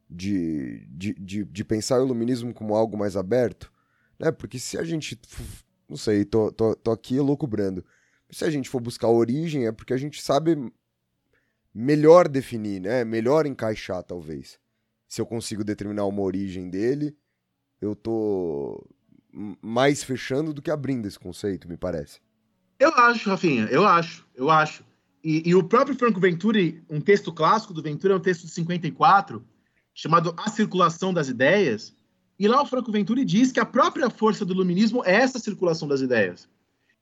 [0.08, 3.72] de, de, de, de pensar o iluminismo como algo mais aberto,
[4.18, 4.32] né?
[4.32, 5.18] Porque se a gente.
[5.88, 7.84] Não sei, tô, tô, tô aqui loucubrando.
[8.30, 10.56] Se a gente for buscar a origem, é porque a gente sabe
[11.74, 13.04] melhor definir, né?
[13.04, 14.58] Melhor encaixar, talvez.
[15.08, 17.16] Se eu consigo determinar uma origem dele,
[17.80, 18.86] eu tô
[19.62, 22.20] mais fechando do que abrindo esse conceito, me parece.
[22.78, 24.84] Eu acho, Rafinha, eu acho, eu acho.
[25.22, 28.52] E, e, o próprio Franco Venturi, um texto clássico do Venturi, é um texto de
[28.52, 29.44] 54,
[29.94, 31.94] chamado A Circulação das Ideias.
[32.38, 35.86] E lá o Franco Venturi diz que a própria força do iluminismo é essa circulação
[35.86, 36.48] das ideias.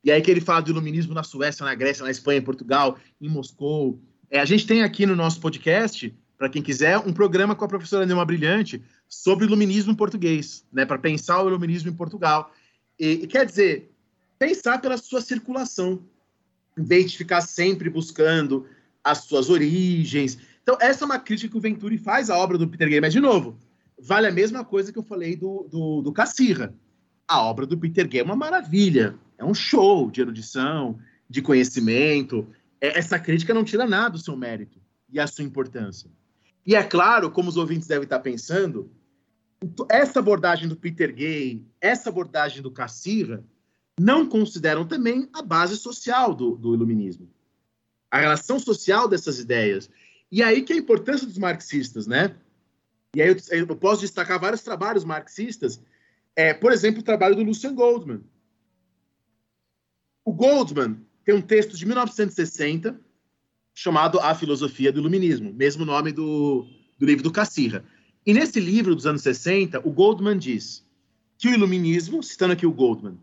[0.02, 2.98] E aí que ele fala do iluminismo na Suécia, na Grécia, na Espanha, em Portugal,
[3.20, 4.00] em Moscou.
[4.28, 7.68] É, a gente tem aqui no nosso podcast, para quem quiser, um programa com a
[7.68, 12.52] professora Neuma Brilhante sobre iluminismo em português, né, para pensar o iluminismo em Portugal.
[12.98, 13.90] E, e quer dizer,
[14.39, 16.02] pensar pela sua circulação
[16.76, 18.66] em vez de ficar sempre buscando
[19.02, 20.39] as suas origens.
[20.62, 23.01] Então, essa é uma crítica que o Venturi faz à obra do Peter Gay.
[23.01, 23.59] Mas, de novo,
[23.98, 26.74] vale a mesma coisa que eu falei do, do, do Cassirra.
[27.26, 29.16] A obra do Peter Gay é uma maravilha.
[29.36, 30.98] É um show de erudição,
[31.28, 32.47] de conhecimento.
[32.80, 34.78] É, essa crítica não tira nada do seu mérito
[35.10, 36.10] e a sua importância.
[36.66, 38.90] E é claro, como os ouvintes devem estar pensando,
[39.90, 43.44] essa abordagem do Peter Gay, essa abordagem do Cassirra,
[43.98, 47.28] não consideram também a base social do, do iluminismo,
[48.10, 49.90] a relação social dessas ideias.
[50.30, 52.36] E aí que é a importância dos marxistas, né?
[53.16, 55.80] E aí eu, eu posso destacar vários trabalhos marxistas,
[56.36, 58.22] é, por exemplo, o trabalho do Lucien Goldman.
[60.24, 63.01] O Goldman tem um texto de 1960
[63.74, 66.66] chamado A Filosofia do Iluminismo, mesmo nome do,
[66.98, 67.85] do livro do Cassirra.
[68.28, 70.84] E nesse livro dos anos 60, o Goldman diz
[71.38, 73.18] que o iluminismo, citando aqui o Goldman,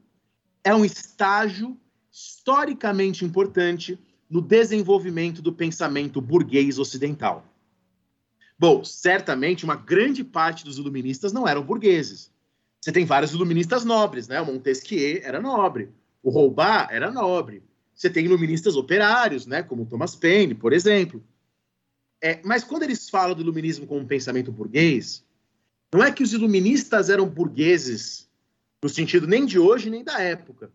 [0.64, 1.78] é um estágio
[2.12, 7.46] historicamente importante no desenvolvimento do pensamento burguês ocidental.
[8.58, 12.32] Bom, certamente uma grande parte dos iluministas não eram burgueses.
[12.82, 14.42] Você tem vários iluministas nobres, né?
[14.42, 15.92] O Montesquieu era nobre,
[16.24, 17.62] o Holbach era nobre.
[17.94, 19.62] Você tem iluministas operários, né?
[19.62, 21.24] Como Thomas Paine, por exemplo.
[22.22, 25.24] É, mas quando eles falam do iluminismo como um pensamento burguês,
[25.94, 28.30] não é que os iluministas eram burgueses
[28.84, 30.72] no sentido nem de hoje nem da época.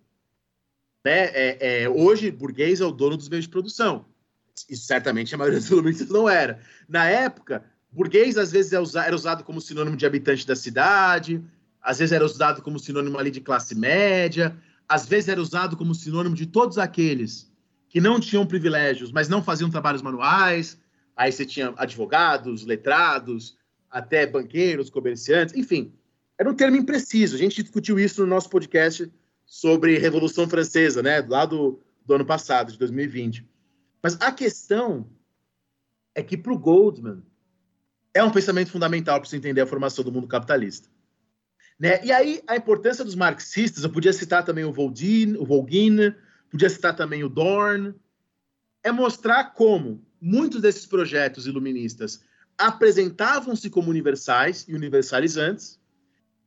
[1.05, 1.25] Né?
[1.33, 4.05] É, é, hoje, burguês é o dono dos meios de produção.
[4.69, 6.61] Isso certamente a maioria dos iluministas não era.
[6.89, 11.43] Na época, burguês às vezes é era usado como sinônimo de habitante da cidade,
[11.81, 14.57] às vezes era usado como sinônimo ali de classe média,
[14.89, 17.51] às vezes era usado como sinônimo de todos aqueles
[17.89, 20.79] que não tinham privilégios, mas não faziam trabalhos manuais.
[21.21, 23.55] Aí você tinha advogados, letrados,
[23.91, 25.93] até banqueiros, comerciantes, enfim.
[26.39, 27.35] Era um termo impreciso.
[27.37, 29.13] A gente discutiu isso no nosso podcast
[29.45, 31.21] sobre Revolução Francesa, né?
[31.21, 33.47] Lá do, do ano passado, de 2020.
[34.03, 35.11] Mas a questão
[36.15, 37.23] é que para o Goldman
[38.15, 40.89] é um pensamento fundamental para você entender a formação do mundo capitalista.
[41.79, 42.03] Né?
[42.03, 46.15] E aí a importância dos marxistas, eu podia citar também o Volgin, o Volgin,
[46.51, 47.95] podia citar também o Dorn,
[48.83, 52.21] é mostrar como muitos desses projetos iluministas
[52.59, 55.79] apresentavam-se como universais e universalizantes,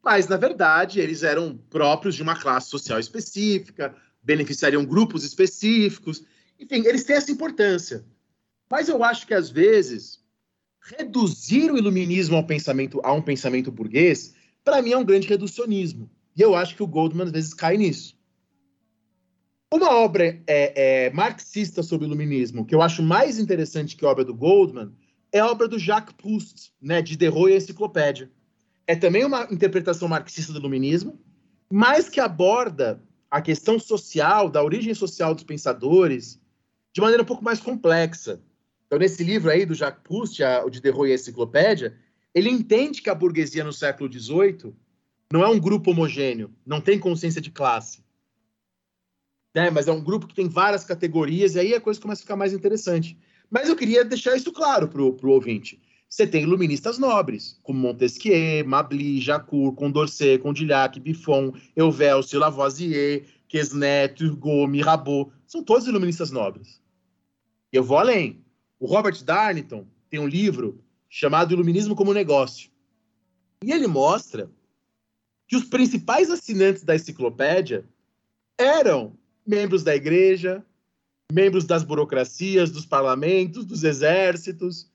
[0.03, 6.23] mas na verdade eles eram próprios de uma classe social específica, beneficiariam grupos específicos,
[6.59, 8.05] enfim, eles têm essa importância.
[8.69, 10.19] Mas eu acho que às vezes
[10.81, 14.33] reduzir o iluminismo ao pensamento a um pensamento burguês,
[14.63, 16.09] para mim é um grande reducionismo.
[16.35, 18.17] E eu acho que o Goldman às vezes cai nisso.
[19.73, 24.07] Uma obra é, é, marxista sobre o iluminismo que eu acho mais interessante que a
[24.07, 24.91] obra do Goldman
[25.31, 28.29] é a obra do Jacques Proust, né, de Derro e a Enciclopédia.
[28.85, 31.19] É também uma interpretação marxista do iluminismo,
[31.71, 33.01] mas que aborda
[33.31, 36.39] a questão social, da origem social dos pensadores,
[36.93, 38.39] de maneira um pouco mais complexa.
[38.85, 41.97] Então, nesse livro aí do Jacques Proust, a, o de Derro e a Enciclopédia,
[42.31, 44.71] ele entende que a burguesia no século XVIII
[45.31, 48.03] não é um grupo homogêneo, não tem consciência de classe.
[49.53, 49.69] Né?
[49.69, 52.35] Mas é um grupo que tem várias categorias, e aí a coisa começa a ficar
[52.35, 53.17] mais interessante.
[53.49, 55.81] Mas eu queria deixar isso claro para o ouvinte.
[56.09, 64.67] Você tem iluministas nobres, como Montesquieu, Mably, Jacour, Condorcet, Condillac, Buffon, Euvelcio, Lavoisier, Quesnet, Turgot,
[64.67, 65.31] Mirabeau.
[65.47, 66.80] São todos iluministas nobres.
[67.71, 68.43] Eu vou além.
[68.80, 72.69] O Robert Darnton tem um livro chamado Iluminismo como Negócio.
[73.63, 74.51] E ele mostra
[75.47, 77.88] que os principais assinantes da enciclopédia
[78.57, 80.64] eram membros da igreja,
[81.32, 84.90] membros das burocracias, dos parlamentos, dos exércitos,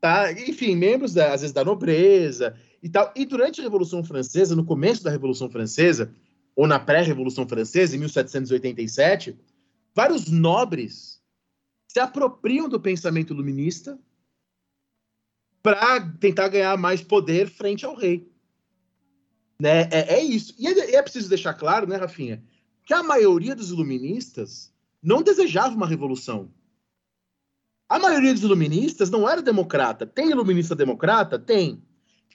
[0.00, 0.32] tá?
[0.32, 3.12] enfim, membros, da, às vezes, da nobreza e tal.
[3.16, 6.14] E durante a Revolução Francesa, no começo da Revolução Francesa,
[6.54, 9.38] ou na pré-Revolução Francesa, em 1787,
[9.94, 11.20] vários nobres
[11.88, 13.98] se apropriam do pensamento iluminista
[15.62, 18.30] para tentar ganhar mais poder frente ao rei.
[19.60, 19.88] Né?
[19.90, 20.54] É, é isso.
[20.58, 22.42] E é, é preciso deixar claro, né, Rafinha,
[22.90, 26.50] que a maioria dos iluministas não desejava uma revolução.
[27.88, 30.04] A maioria dos iluministas não era democrata.
[30.04, 31.38] Tem iluminista democrata?
[31.38, 31.80] Tem.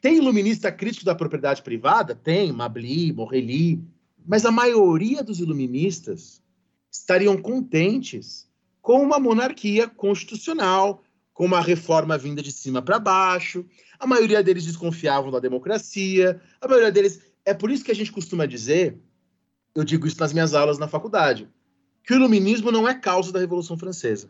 [0.02, 2.16] Tem iluminista crítico da propriedade privada?
[2.16, 3.84] Tem, Mably, Morelli.
[4.26, 6.42] Mas a maioria dos iluministas
[6.90, 8.50] estariam contentes
[8.82, 11.04] com uma monarquia constitucional,
[11.34, 13.66] com uma reforma vinda de cima para baixo.
[14.00, 16.42] A maioria deles desconfiavam da democracia.
[16.62, 17.20] A maioria deles.
[17.44, 18.98] É por isso que a gente costuma dizer,
[19.76, 21.50] eu digo isso nas minhas aulas na faculdade
[22.06, 24.30] que o iluminismo não é causa da Revolução Francesa.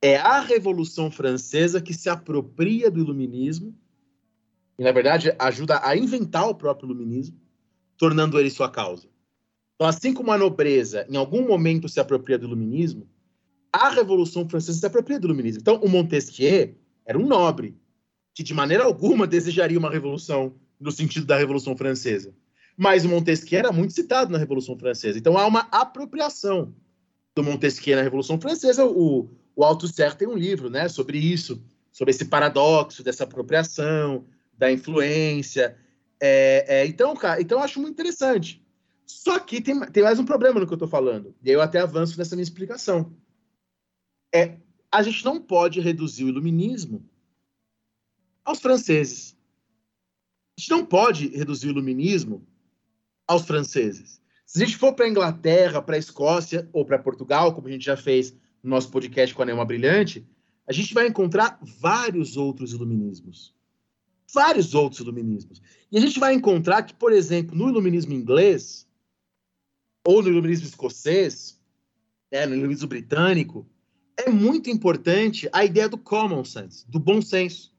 [0.00, 3.76] É a Revolução Francesa que se apropria do iluminismo
[4.78, 7.36] e, na verdade, ajuda a inventar o próprio iluminismo,
[7.96, 9.08] tornando ele sua causa.
[9.74, 13.08] Então, assim como a nobreza, em algum momento, se apropria do iluminismo,
[13.72, 15.60] a Revolução Francesa se apropria do iluminismo.
[15.60, 17.76] Então, o Montesquieu era um nobre
[18.32, 22.34] que, de maneira alguma, desejaria uma revolução no sentido da Revolução Francesa.
[22.76, 25.18] Mas o Montesquieu era muito citado na Revolução Francesa.
[25.18, 26.74] Então há uma apropriação
[27.34, 28.84] do Montesquieu na Revolução Francesa.
[28.84, 34.24] O, o Althusser tem um livro né, sobre isso, sobre esse paradoxo dessa apropriação,
[34.56, 35.76] da influência.
[36.20, 38.64] É, é, então, cara, então eu acho muito interessante.
[39.06, 41.34] Só que tem, tem mais um problema no que eu estou falando.
[41.42, 43.16] E aí eu até avanço nessa minha explicação.
[44.32, 44.58] É,
[44.90, 47.08] a gente não pode reduzir o iluminismo
[48.44, 49.37] aos franceses.
[50.58, 52.44] A gente não pode reduzir o iluminismo
[53.28, 54.20] aos franceses.
[54.44, 57.70] Se a gente for para a Inglaterra, para a Escócia ou para Portugal, como a
[57.70, 60.26] gente já fez no nosso podcast com a Neuma Brilhante,
[60.66, 63.54] a gente vai encontrar vários outros iluminismos.
[64.34, 65.62] Vários outros iluminismos.
[65.92, 68.84] E a gente vai encontrar que, por exemplo, no iluminismo inglês,
[70.04, 71.56] ou no iluminismo escocês,
[72.32, 73.64] né, no iluminismo britânico,
[74.16, 77.77] é muito importante a ideia do common sense, do bom senso.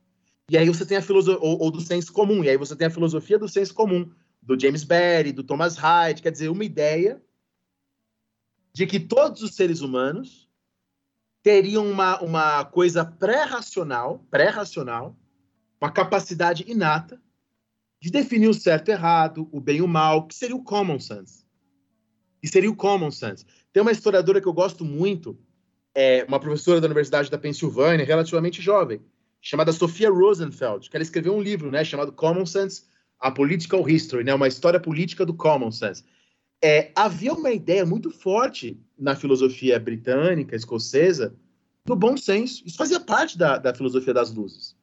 [0.50, 2.88] E aí você tem a filosofia, ou, ou, do senso comum, e aí você tem
[2.88, 4.12] a filosofia do senso comum,
[4.42, 7.22] do James Berry, do Thomas Hyde, quer dizer, uma ideia
[8.74, 10.50] de que todos os seres humanos
[11.44, 15.16] teriam uma, uma coisa pré-racional, pré-racional,
[15.80, 17.22] uma capacidade inata
[18.02, 21.00] de definir o certo e errado, o bem e o mal, que seria o common
[21.00, 21.46] sense.
[22.42, 23.46] Que seria o common sense.
[23.72, 25.38] Tem uma historiadora que eu gosto muito,
[25.94, 29.02] é uma professora da Universidade da Pensilvânia, relativamente jovem,
[29.42, 32.84] chamada Sofia Rosenfeld, que ela escreveu um livro, né, chamado Common Sense:
[33.20, 36.04] A Political History, né, uma história política do common sense.
[36.62, 41.34] É, havia uma ideia muito forte na filosofia britânica, escocesa,
[41.86, 42.64] do bom senso.
[42.66, 44.76] Isso fazia parte da, da filosofia das luzes.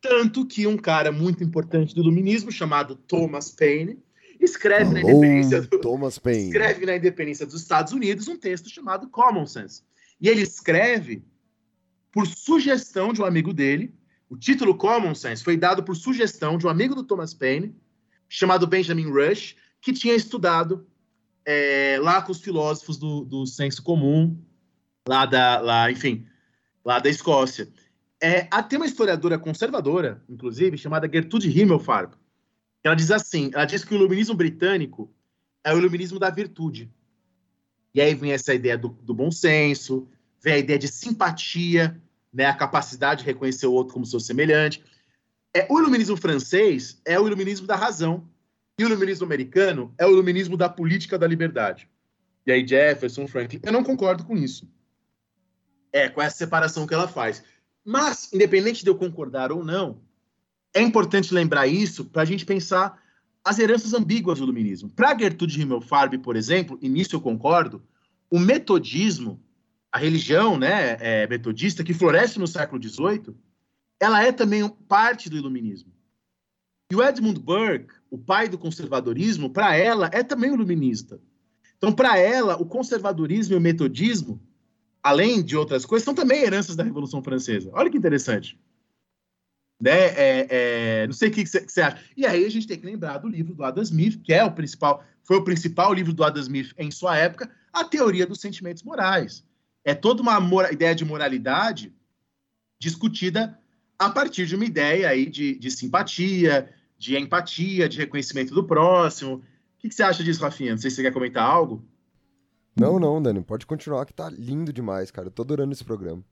[0.00, 3.98] Tanto que um cara muito importante do iluminismo, chamado Thomas Paine,
[4.40, 6.48] escreve na independência do, Thomas Paine.
[6.48, 9.82] escreve na independência dos Estados Unidos um texto chamado Common Sense.
[10.20, 11.22] E ele escreve
[12.14, 13.92] por sugestão de um amigo dele.
[14.30, 17.74] O título Common Sense foi dado por sugestão de um amigo do Thomas Paine,
[18.28, 20.86] chamado Benjamin Rush, que tinha estudado
[21.44, 24.40] é, lá com os filósofos do, do senso comum,
[25.08, 26.24] lá da, lá, enfim,
[26.84, 27.68] lá da Escócia.
[28.20, 32.14] É, tem uma historiadora conservadora, inclusive, chamada Gertrude Himmelfarb.
[32.84, 35.12] Ela diz assim, ela diz que o iluminismo britânico
[35.64, 36.88] é o iluminismo da virtude.
[37.92, 40.08] E aí vem essa ideia do, do bom senso,
[40.44, 41.98] vem a ideia de simpatia,
[42.30, 44.84] né, a capacidade de reconhecer o outro como seu semelhante.
[45.54, 48.28] É, o iluminismo francês é o iluminismo da razão,
[48.78, 51.88] e o iluminismo americano é o iluminismo da política da liberdade.
[52.46, 54.68] E aí Jefferson, Franklin, eu não concordo com isso.
[55.90, 57.42] É, com essa separação que ela faz.
[57.82, 60.02] Mas, independente de eu concordar ou não,
[60.74, 63.00] é importante lembrar isso para a gente pensar
[63.44, 64.90] as heranças ambíguas do iluminismo.
[64.90, 67.82] Para Gertrude Himmelfarb, por exemplo, e nisso eu concordo,
[68.28, 69.40] o metodismo
[69.94, 73.32] a religião né, é, metodista, que floresce no século XVIII,
[74.00, 75.92] ela é também parte do iluminismo.
[76.90, 81.20] E o Edmund Burke, o pai do conservadorismo, para ela é também iluminista.
[81.76, 84.42] Então, para ela, o conservadorismo e o metodismo,
[85.00, 87.70] além de outras coisas, são também heranças da Revolução Francesa.
[87.72, 88.58] Olha que interessante.
[89.80, 90.06] Né?
[90.06, 92.02] É, é, não sei o que você acha.
[92.16, 94.50] E aí a gente tem que lembrar do livro do Adam Smith, que é o
[94.50, 98.82] principal, foi o principal livro do Adam Smith em sua época, a teoria dos sentimentos
[98.82, 99.44] morais
[99.84, 100.40] é toda uma
[100.72, 101.92] ideia de moralidade
[102.78, 103.58] discutida
[103.98, 109.36] a partir de uma ideia aí de, de simpatia, de empatia, de reconhecimento do próximo.
[109.36, 109.42] O
[109.78, 110.72] que, que, você acha disso, Rafinha?
[110.72, 111.84] Não sei se você quer comentar algo.
[112.74, 115.28] Não, não, Dani, pode continuar que tá lindo demais, cara.
[115.28, 116.24] Eu tô adorando esse programa.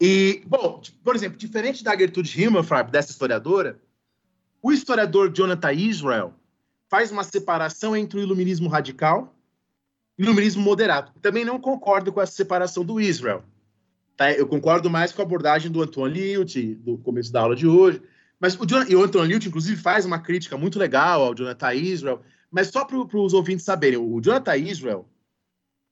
[0.00, 3.80] E, bom, por exemplo, diferente da Gertrude Himmelfarb, dessa historiadora,
[4.62, 6.34] o historiador Jonathan Israel
[6.88, 9.34] faz uma separação entre o iluminismo radical
[10.22, 11.12] iluminismo moderado.
[11.22, 13.42] Também não concordo com essa separação do Israel.
[14.16, 14.30] Tá?
[14.32, 18.02] Eu concordo mais com a abordagem do Anton Liut, do começo da aula de hoje.
[18.38, 21.74] Mas o, John, e o Anton Liut, inclusive, faz uma crítica muito legal ao Jonathan
[21.74, 22.22] Israel.
[22.50, 25.08] Mas só para os ouvintes saberem, o Jonathan Israel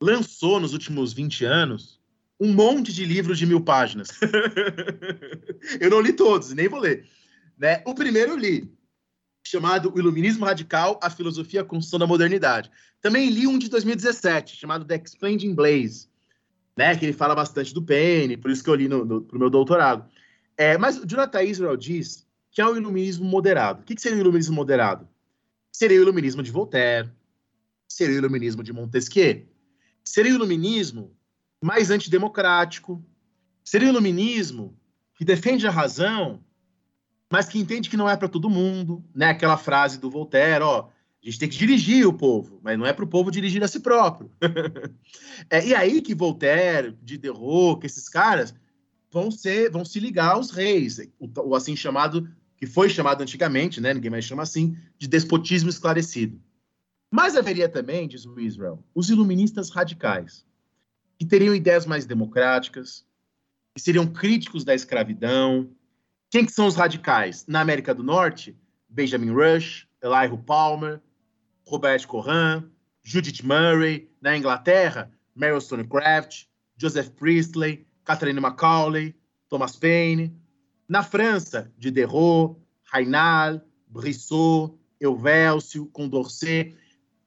[0.01, 1.99] lançou nos últimos 20 anos
[2.39, 4.09] um monte de livros de mil páginas.
[5.81, 7.07] eu não li todos, nem vou ler.
[7.57, 7.83] Né?
[7.87, 8.71] O primeiro eu li,
[9.49, 12.71] chamado O Iluminismo Radical, a Filosofia e a Construção da Modernidade.
[13.01, 16.09] Também li um de 2017, chamado The Explaining Blaze,
[16.77, 19.39] né, que ele fala bastante do Penny, por isso que eu li no, no, pro
[19.39, 20.09] meu doutorado.
[20.57, 23.81] É, mas o Jonathan Israel diz que é o iluminismo moderado.
[23.81, 25.09] O que, que seria o iluminismo moderado?
[25.73, 27.11] Seria o iluminismo de Voltaire,
[27.89, 29.47] seria o iluminismo de Montesquieu,
[30.05, 31.17] seria o iluminismo
[31.63, 33.05] mais antidemocrático,
[33.65, 34.79] seria o iluminismo
[35.17, 36.45] que defende a razão
[37.31, 39.27] mas que entende que não é para todo mundo, né?
[39.27, 40.89] Aquela frase do Voltaire, ó,
[41.23, 43.69] a gente tem que dirigir o povo, mas não é para o povo dirigir a
[43.69, 44.31] si próprio.
[45.51, 48.55] é, e aí que Voltaire, Diderot, que esses caras
[49.11, 53.81] vão ser, vão se ligar aos reis, o, o assim chamado, que foi chamado antigamente,
[53.81, 53.93] né?
[53.93, 56.41] Ninguém mais chama assim, de despotismo esclarecido.
[57.11, 60.47] Mas haveria também, diz o Israel, os iluministas radicais,
[61.19, 63.05] que teriam ideias mais democráticas,
[63.75, 65.71] que seriam críticos da escravidão,
[66.31, 67.47] quem que são os radicais?
[67.47, 68.57] Na América do Norte,
[68.89, 71.01] Benjamin Rush, Elihu Palmer,
[71.67, 72.71] Robert Coran,
[73.03, 74.11] Judith Murray.
[74.21, 76.47] Na Inglaterra, Meryl Stonecraft,
[76.77, 79.15] Joseph Priestley, Catherine Macaulay,
[79.49, 80.37] Thomas Paine.
[80.89, 86.77] Na França, Diderot, Raynal, Brissot, Euvélcio, Condorcet.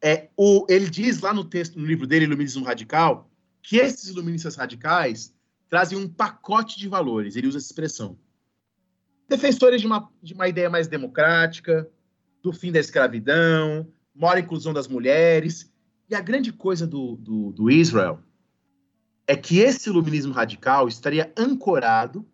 [0.03, 3.29] É, o, ele diz lá no texto, no livro dele, Iluminismo Radical,
[3.61, 5.33] que esses iluministas radicais
[5.69, 7.35] trazem um pacote de valores.
[7.35, 8.17] Ele usa essa expressão.
[9.31, 11.89] Defensores de uma, de uma ideia mais democrática,
[12.43, 15.71] do fim da escravidão, maior inclusão das mulheres.
[16.09, 18.19] E a grande coisa do, do, do Israel
[19.25, 22.27] é que esse iluminismo radical estaria ancorado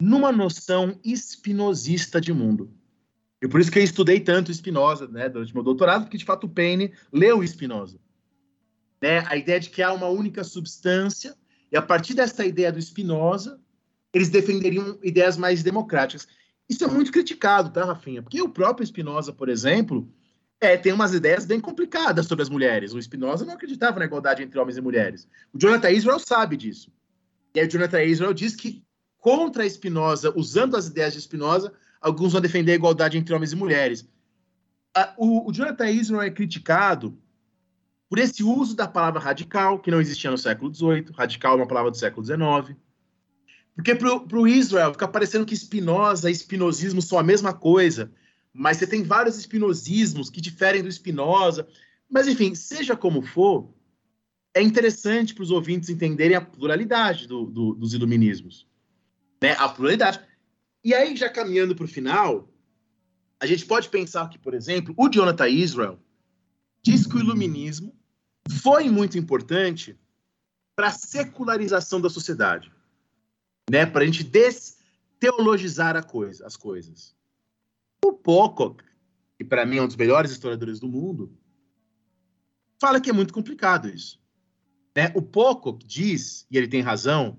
[0.00, 2.74] numa noção espinosista de mundo.
[3.40, 6.48] E por isso que eu estudei tanto Spinoza, né, durante meu doutorado, porque de fato
[6.48, 8.00] Paine leu Spinoza.
[9.00, 11.36] Né, a ideia de que há uma única substância,
[11.70, 13.60] e a partir dessa ideia do Spinoza,
[14.16, 16.26] eles defenderiam ideias mais democráticas.
[16.66, 18.22] Isso é muito criticado, tá, Rafinha?
[18.22, 20.10] Porque o próprio Spinoza, por exemplo,
[20.58, 22.94] é, tem umas ideias bem complicadas sobre as mulheres.
[22.94, 25.28] O Spinoza não acreditava na igualdade entre homens e mulheres.
[25.52, 26.90] O Jonathan Israel sabe disso.
[27.54, 28.82] E aí o Jonathan Israel diz que
[29.18, 33.56] contra Spinoza, usando as ideias de Spinoza, alguns vão defender a igualdade entre homens e
[33.56, 34.08] mulheres.
[35.18, 37.18] O, o Jonathan Israel é criticado
[38.08, 41.12] por esse uso da palavra radical, que não existia no século XVIII.
[41.14, 42.78] Radical é uma palavra do século XIX.
[43.76, 48.10] Porque para o Israel fica parecendo que Spinoza e espinosismo são a mesma coisa,
[48.50, 51.68] mas você tem vários espinosismos que diferem do Spinoza.
[52.08, 53.70] Mas, enfim, seja como for,
[54.54, 58.66] é interessante para os ouvintes entenderem a pluralidade do, do, dos iluminismos.
[59.42, 59.52] Né?
[59.58, 60.20] A pluralidade.
[60.82, 62.50] E aí, já caminhando para o final,
[63.38, 65.98] a gente pode pensar que, por exemplo, o Jonathan Israel
[66.82, 67.94] diz que o iluminismo
[68.62, 69.98] foi muito importante
[70.74, 72.74] para a secularização da sociedade
[73.70, 73.84] né?
[73.86, 77.14] Para a gente desteologizar a coisa, as coisas.
[78.04, 78.84] O Pocock,
[79.36, 81.36] que para mim é um dos melhores historiadores do mundo,
[82.80, 84.20] fala que é muito complicado isso.
[84.96, 85.12] Né?
[85.14, 87.38] O Pocock diz, e ele tem razão,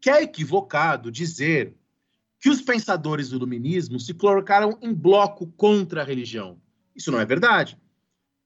[0.00, 1.74] que é equivocado dizer
[2.40, 6.60] que os pensadores do iluminismo se colocaram em bloco contra a religião.
[6.94, 7.78] Isso não é verdade.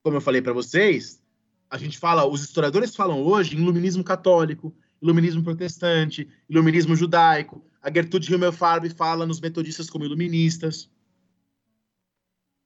[0.02, 1.22] Como eu falei para vocês,
[1.68, 7.64] a gente fala, os historiadores falam hoje em iluminismo católico, iluminismo protestante, iluminismo judaico.
[7.82, 10.90] A Gertrude Himmelfarb fala nos metodistas como iluministas.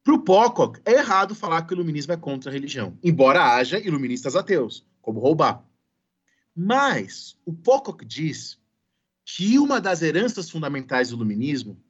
[0.02, 3.78] Para o Pocock, é errado falar que o iluminismo é contra a religião, embora haja
[3.78, 5.64] iluministas ateus, como Roubar.
[6.54, 8.58] Mas o Pocock diz
[9.24, 11.82] que uma das heranças fundamentais do iluminismo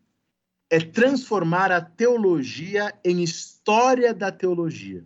[0.70, 5.04] é transformar a teologia em história da teologia.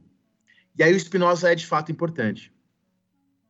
[0.78, 2.52] E aí o Spinoza é de fato importante.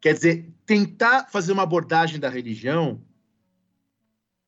[0.01, 3.01] Quer dizer, tentar fazer uma abordagem da religião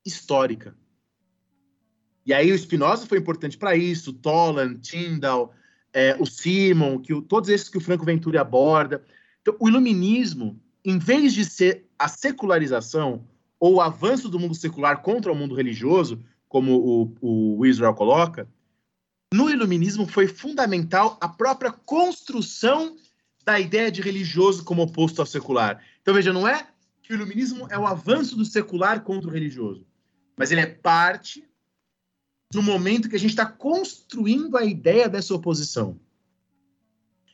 [0.04, 0.76] histórica.
[2.24, 5.52] E aí o Spinoza foi importante para isso, Tolan, Tyndall,
[5.92, 9.04] é, o Simon, que o, todos esses que o Franco Venturi aborda.
[9.40, 13.26] Então, o iluminismo, em vez de ser a secularização
[13.58, 18.48] ou o avanço do mundo secular contra o mundo religioso, como o, o Israel coloca,
[19.32, 22.96] no iluminismo foi fundamental a própria construção
[23.44, 25.82] da ideia de religioso como oposto ao secular.
[26.02, 26.68] Então, veja, não é
[27.02, 29.86] que o iluminismo é o avanço do secular contra o religioso,
[30.36, 31.48] mas ele é parte
[32.52, 35.98] do momento que a gente está construindo a ideia dessa oposição.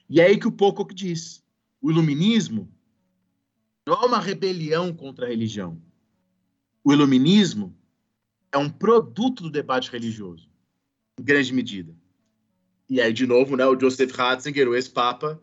[0.08, 1.42] E é aí que o Pocock diz:
[1.80, 2.72] o iluminismo
[3.86, 5.80] não é uma rebelião contra a religião.
[6.82, 7.76] O iluminismo
[8.52, 10.48] é um produto do debate religioso,
[11.18, 11.94] em grande medida.
[12.88, 15.40] E aí, de novo, né, o Joseph Ratzinger, o ex-papa,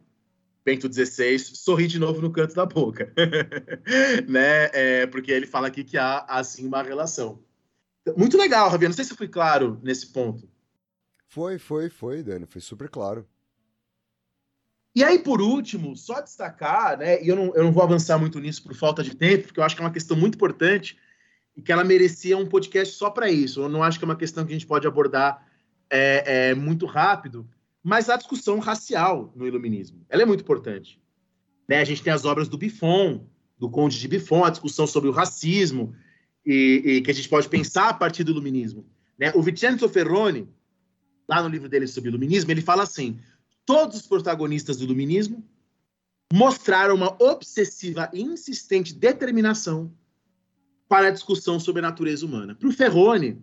[0.66, 3.14] Bento XVI sorri de novo no canto da boca,
[4.28, 4.70] né?
[4.74, 7.44] É, porque ele fala aqui que há assim uma relação.
[8.16, 8.86] Muito legal, Rabi.
[8.86, 10.50] Não sei se eu fui claro nesse ponto.
[11.28, 12.46] Foi, foi, foi, Dani.
[12.46, 13.28] Foi super claro.
[14.96, 17.22] E aí, por último, só destacar, né?
[17.24, 19.64] E eu não, eu não vou avançar muito nisso por falta de tempo, porque eu
[19.64, 20.98] acho que é uma questão muito importante
[21.58, 23.62] e que ela merecia um podcast só para isso.
[23.62, 25.46] Eu não acho que é uma questão que a gente pode abordar
[25.90, 27.50] é, é, muito rápido
[27.84, 30.06] mas a discussão racial no iluminismo.
[30.08, 31.02] Ela é muito importante.
[31.68, 31.80] Né?
[31.80, 33.28] A gente tem as obras do Buffon,
[33.60, 35.94] do Conde de Buffon, a discussão sobre o racismo,
[36.46, 38.86] e, e que a gente pode pensar a partir do iluminismo.
[39.20, 39.34] Né?
[39.36, 40.48] O Vincenzo Ferroni,
[41.28, 43.20] lá no livro dele sobre iluminismo, ele fala assim:
[43.66, 45.46] todos os protagonistas do iluminismo
[46.32, 49.94] mostraram uma obsessiva e insistente determinação
[50.88, 52.56] para a discussão sobre a natureza humana.
[52.56, 53.42] Para o Ferroni,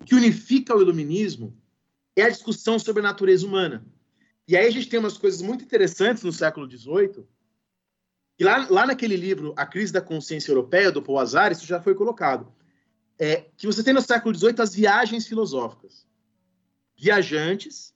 [0.00, 1.56] o que unifica o iluminismo
[2.16, 3.84] é a discussão sobre a natureza humana.
[4.46, 7.26] E aí a gente tem umas coisas muito interessantes no século XVIII,
[8.38, 11.80] e lá, lá naquele livro, A Crise da Consciência Europeia, do Paul Azar, isso já
[11.80, 12.52] foi colocado,
[13.18, 16.06] é, que você tem no século XVIII as viagens filosóficas.
[16.96, 17.94] Viajantes,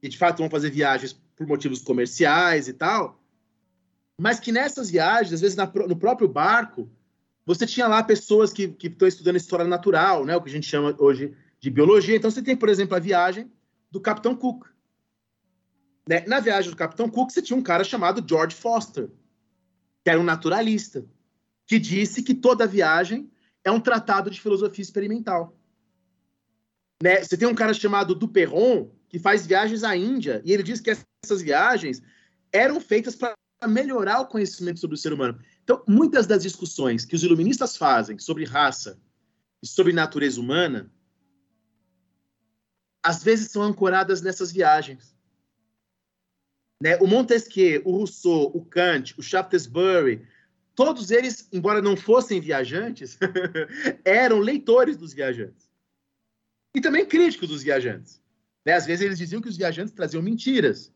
[0.00, 3.24] que de fato vão fazer viagens por motivos comerciais e tal,
[4.18, 6.90] mas que nessas viagens, às vezes na, no próprio barco,
[7.46, 10.66] você tinha lá pessoas que, que estão estudando história natural, né, o que a gente
[10.66, 12.16] chama hoje de biologia.
[12.16, 13.50] Então, você tem, por exemplo, a viagem
[13.90, 14.66] do Capitão Cook.
[16.06, 16.24] Né?
[16.26, 19.08] Na viagem do Capitão Cook, você tinha um cara chamado George Foster,
[20.02, 21.06] que era um naturalista,
[21.64, 23.30] que disse que toda viagem
[23.62, 25.56] é um tratado de filosofia experimental.
[27.00, 27.22] Né?
[27.22, 30.90] Você tem um cara chamado Duperron, que faz viagens à Índia, e ele diz que
[30.90, 32.02] essas viagens
[32.50, 33.36] eram feitas para
[33.68, 35.38] melhorar o conhecimento sobre o ser humano.
[35.62, 39.00] Então, muitas das discussões que os iluministas fazem sobre raça
[39.62, 40.90] e sobre natureza humana,
[43.02, 45.14] às vezes são ancoradas nessas viagens.
[46.80, 46.96] Né?
[46.96, 50.26] O Montesquieu, o Rousseau, o Kant, o Shaftesbury,
[50.74, 53.18] todos eles, embora não fossem viajantes,
[54.04, 55.70] eram leitores dos viajantes.
[56.74, 58.20] E também críticos dos viajantes.
[58.64, 58.74] Né?
[58.74, 60.92] Às vezes eles diziam que os viajantes traziam mentiras.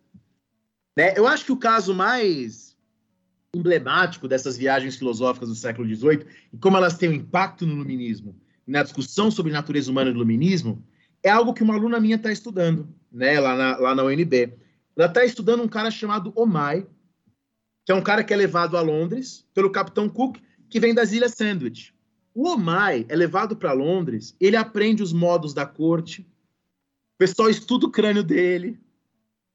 [0.96, 1.16] Né?
[1.16, 2.76] Eu acho que o caso mais
[3.54, 8.38] emblemático dessas viagens filosóficas do século XVIII e como elas têm um impacto no iluminismo,
[8.66, 10.84] na discussão sobre natureza humana do iluminismo,
[11.26, 14.56] é algo que uma aluna minha está estudando, né, lá na, lá na UNB.
[14.96, 16.86] Ela está estudando um cara chamado Omai,
[17.84, 20.38] que é um cara que é levado a Londres pelo Capitão Cook,
[20.68, 21.92] que vem das Ilhas Sandwich.
[22.32, 27.86] O Omai é levado para Londres, ele aprende os modos da corte, o pessoal estuda
[27.86, 28.78] o crânio dele,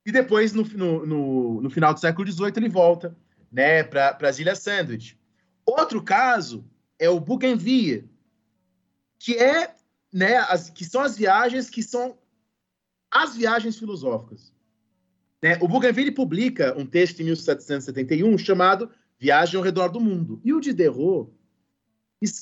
[0.06, 3.15] e depois, no, no, no, no final do século XVIII, ele volta
[3.49, 5.18] né, para as Ilhas Sandwich.
[5.65, 6.65] Outro caso
[6.99, 8.10] é o Bougainville,
[9.18, 9.73] que é,
[10.13, 12.17] né, as, que são as viagens que são
[13.09, 14.53] as viagens filosóficas.
[15.41, 15.57] Né?
[15.61, 18.89] O Bougainville publica um texto em 1771 chamado
[19.19, 20.41] Viagem ao Redor do Mundo.
[20.43, 21.29] E o Diderot,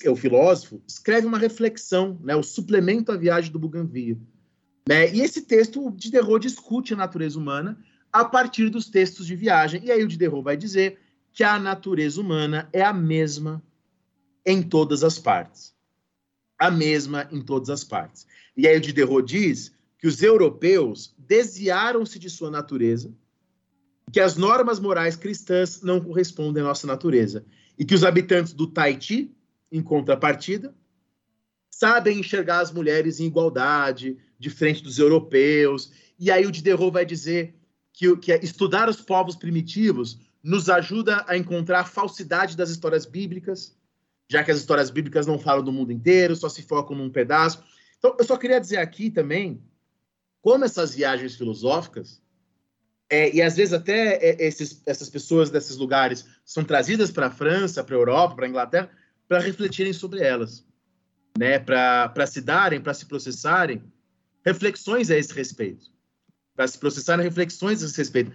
[0.07, 4.21] o filósofo, escreve uma reflexão, né, o suplemento à viagem do Bougainville.
[4.87, 5.13] Né?
[5.13, 7.79] E esse texto, o Diderot discute a natureza humana
[8.11, 9.83] a partir dos textos de viagem.
[9.83, 10.99] E aí o Diderot vai dizer
[11.31, 13.63] que a natureza humana é a mesma
[14.45, 15.75] em todas as partes.
[16.59, 18.27] A mesma em todas as partes.
[18.55, 23.13] E aí o Diderot diz que os europeus desviaram-se de sua natureza,
[24.11, 27.45] que as normas morais cristãs não correspondem à nossa natureza,
[27.77, 29.33] e que os habitantes do Tahiti,
[29.71, 30.75] em contrapartida,
[31.69, 35.91] sabem enxergar as mulheres em igualdade, de frente dos europeus.
[36.19, 37.55] E aí o Diderot vai dizer
[37.93, 43.05] que, que é estudar os povos primitivos nos ajuda a encontrar a falsidade das histórias
[43.05, 43.75] bíblicas,
[44.29, 47.63] já que as histórias bíblicas não falam do mundo inteiro, só se focam num pedaço.
[47.97, 49.61] Então, eu só queria dizer aqui também
[50.41, 52.21] como essas viagens filosóficas,
[53.09, 57.31] é, e às vezes até é, esses, essas pessoas desses lugares são trazidas para a
[57.31, 58.91] França, para a Europa, para a Inglaterra,
[59.27, 60.63] para refletirem sobre elas,
[61.37, 61.57] né?
[61.57, 63.83] para se darem, para se processarem
[64.45, 65.87] reflexões a esse respeito.
[66.55, 68.31] Para se processarem reflexões a esse respeito.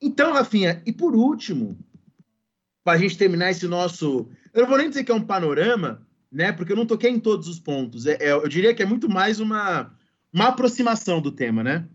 [0.00, 1.78] Então, Rafinha, e por último,
[2.86, 4.28] para a gente terminar esse nosso.
[4.54, 6.52] Eu não vou nem dizer que é um panorama, né?
[6.52, 8.06] Porque eu não toquei em todos os pontos.
[8.06, 9.92] É, é, eu diria que é muito mais uma
[10.32, 11.88] uma aproximação do tema, né?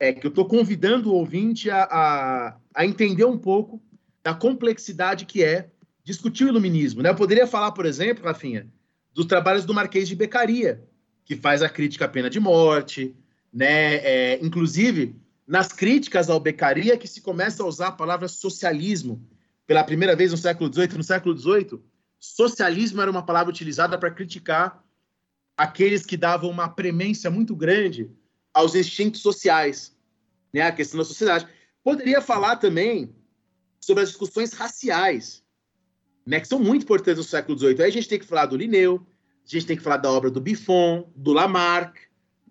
[0.00, 3.80] É que eu estou convidando o ouvinte a, a, a, entender um pouco
[4.24, 5.70] da complexidade que é
[6.02, 7.02] discutir o iluminismo.
[7.02, 7.10] Né?
[7.10, 8.66] Eu poderia falar, por exemplo, Rafinha,
[9.14, 10.82] dos trabalhos do Marquês de Becaria,
[11.24, 13.14] que faz a crítica à pena de morte,
[13.52, 13.96] né?
[13.96, 15.14] É, inclusive,
[15.46, 19.24] nas críticas ao Becaria, que se começa a usar a palavra socialismo
[19.70, 20.96] pela primeira vez no século XVIII.
[20.96, 21.80] No século XVIII,
[22.18, 24.84] socialismo era uma palavra utilizada para criticar
[25.56, 28.10] aqueles que davam uma premência muito grande
[28.52, 29.96] aos instintos sociais,
[30.52, 31.46] né, a questão da sociedade.
[31.84, 33.14] Poderia falar também
[33.80, 35.44] sobre as discussões raciais,
[36.26, 37.82] né, que são muito importantes no século XVIII.
[37.82, 39.06] Aí a gente tem que falar do Linneu,
[39.46, 41.96] a gente tem que falar da obra do Buffon, do Lamarck,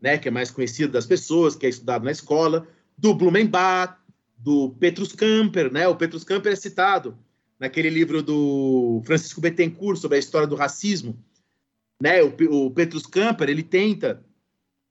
[0.02, 2.66] né, que é mais conhecido das pessoas, que é estudado na escola,
[2.98, 3.99] do Blumenbach,
[4.40, 5.88] do Petrus Camper, né?
[5.88, 7.18] O Petrus Camper é citado
[7.60, 11.22] naquele livro do Francisco Bettencourt sobre a história do racismo,
[12.02, 12.24] né?
[12.24, 14.26] O, o Petrus Camper ele tenta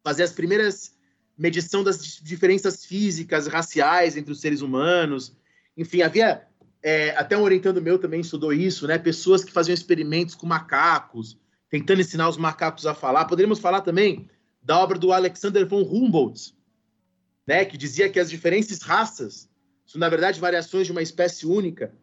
[0.05, 0.97] fazer as primeiras
[1.37, 5.35] medição das diferenças físicas, raciais entre os seres humanos.
[5.77, 6.47] Enfim, havia
[6.83, 8.99] é, até um orientando meu também estudou isso, né?
[8.99, 11.39] Pessoas que faziam experimentos com macacos,
[11.71, 13.25] tentando ensinar os macacos a falar.
[13.25, 14.29] Poderíamos falar também
[14.61, 16.55] da obra do Alexander von Humboldt,
[17.49, 17.65] né?
[17.65, 19.49] Que dizia que as diferentes raças
[19.87, 21.95] são na verdade variações de uma espécie única,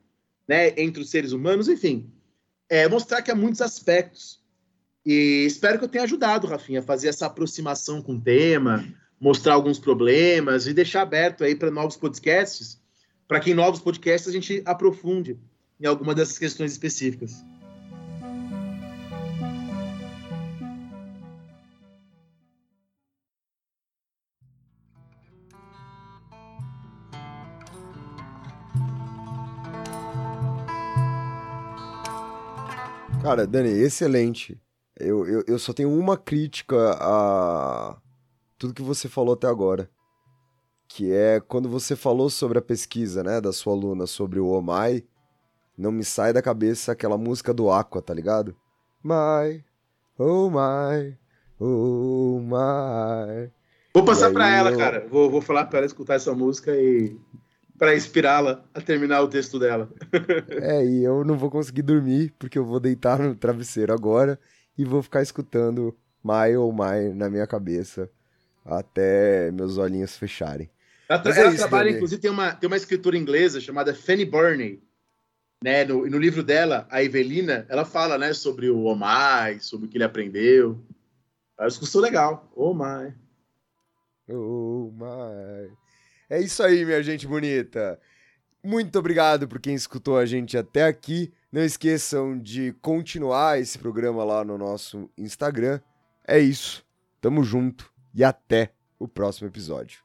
[0.48, 0.70] né?
[0.76, 1.70] Entre os seres humanos.
[1.70, 2.12] Enfim,
[2.68, 4.44] é, mostrar que há muitos aspectos
[5.06, 8.84] e espero que eu tenha ajudado, Rafinha, a fazer essa aproximação com o tema,
[9.22, 12.82] mostrar alguns problemas e deixar aberto aí para novos podcasts,
[13.28, 15.40] para que em novos podcasts a gente aprofunde
[15.80, 17.36] em alguma dessas questões específicas.
[33.36, 34.58] Cara, Dani, excelente.
[34.98, 37.98] Eu, eu, eu só tenho uma crítica a
[38.58, 39.90] tudo que você falou até agora.
[40.88, 44.62] que é quando você falou sobre a pesquisa, né, da sua aluna sobre o Oh
[44.62, 45.06] My,
[45.78, 48.56] não me sai da cabeça aquela música do Aqua, tá ligado?
[49.04, 49.62] My,
[50.18, 51.18] oh my,
[51.60, 53.52] oh my.
[53.94, 55.06] Vou passar pra aí ela, eu- cara.
[55.10, 57.20] Vou, vou falar pra ela escutar essa música e
[57.78, 59.90] pra inspirá-la a terminar o texto dela.
[60.50, 64.40] É, e eu não vou conseguir dormir porque eu vou deitar no travesseiro agora
[64.78, 68.10] e vou ficar escutando My oh my na minha cabeça
[68.66, 70.70] até meus olhinhos fecharem.
[71.08, 71.96] Ela, tra- é ela isso, trabalha, Dani.
[71.98, 74.82] inclusive, tem uma, tem uma escritora inglesa chamada Fanny Burney.
[75.64, 75.86] Né?
[75.86, 79.90] No, no livro dela, a Evelina, ela fala né, sobre o Oh My, sobre o
[79.90, 80.84] que ele aprendeu.
[81.58, 82.52] É uma discussão legal.
[82.56, 83.14] Oh My.
[84.28, 85.72] Oh my.
[86.30, 88.00] É isso aí, minha gente bonita.
[88.64, 91.32] Muito obrigado por quem escutou a gente até aqui.
[91.52, 95.80] Não esqueçam de continuar esse programa lá no nosso Instagram.
[96.28, 96.84] É isso.
[97.22, 100.04] Tamo junto e até o próximo episódio.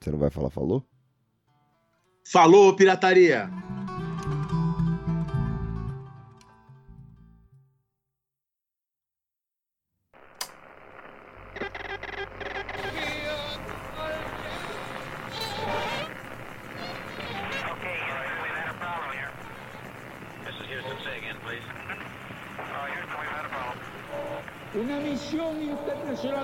[0.00, 0.86] Você não vai falar falou?
[2.26, 3.50] Falou, pirataria!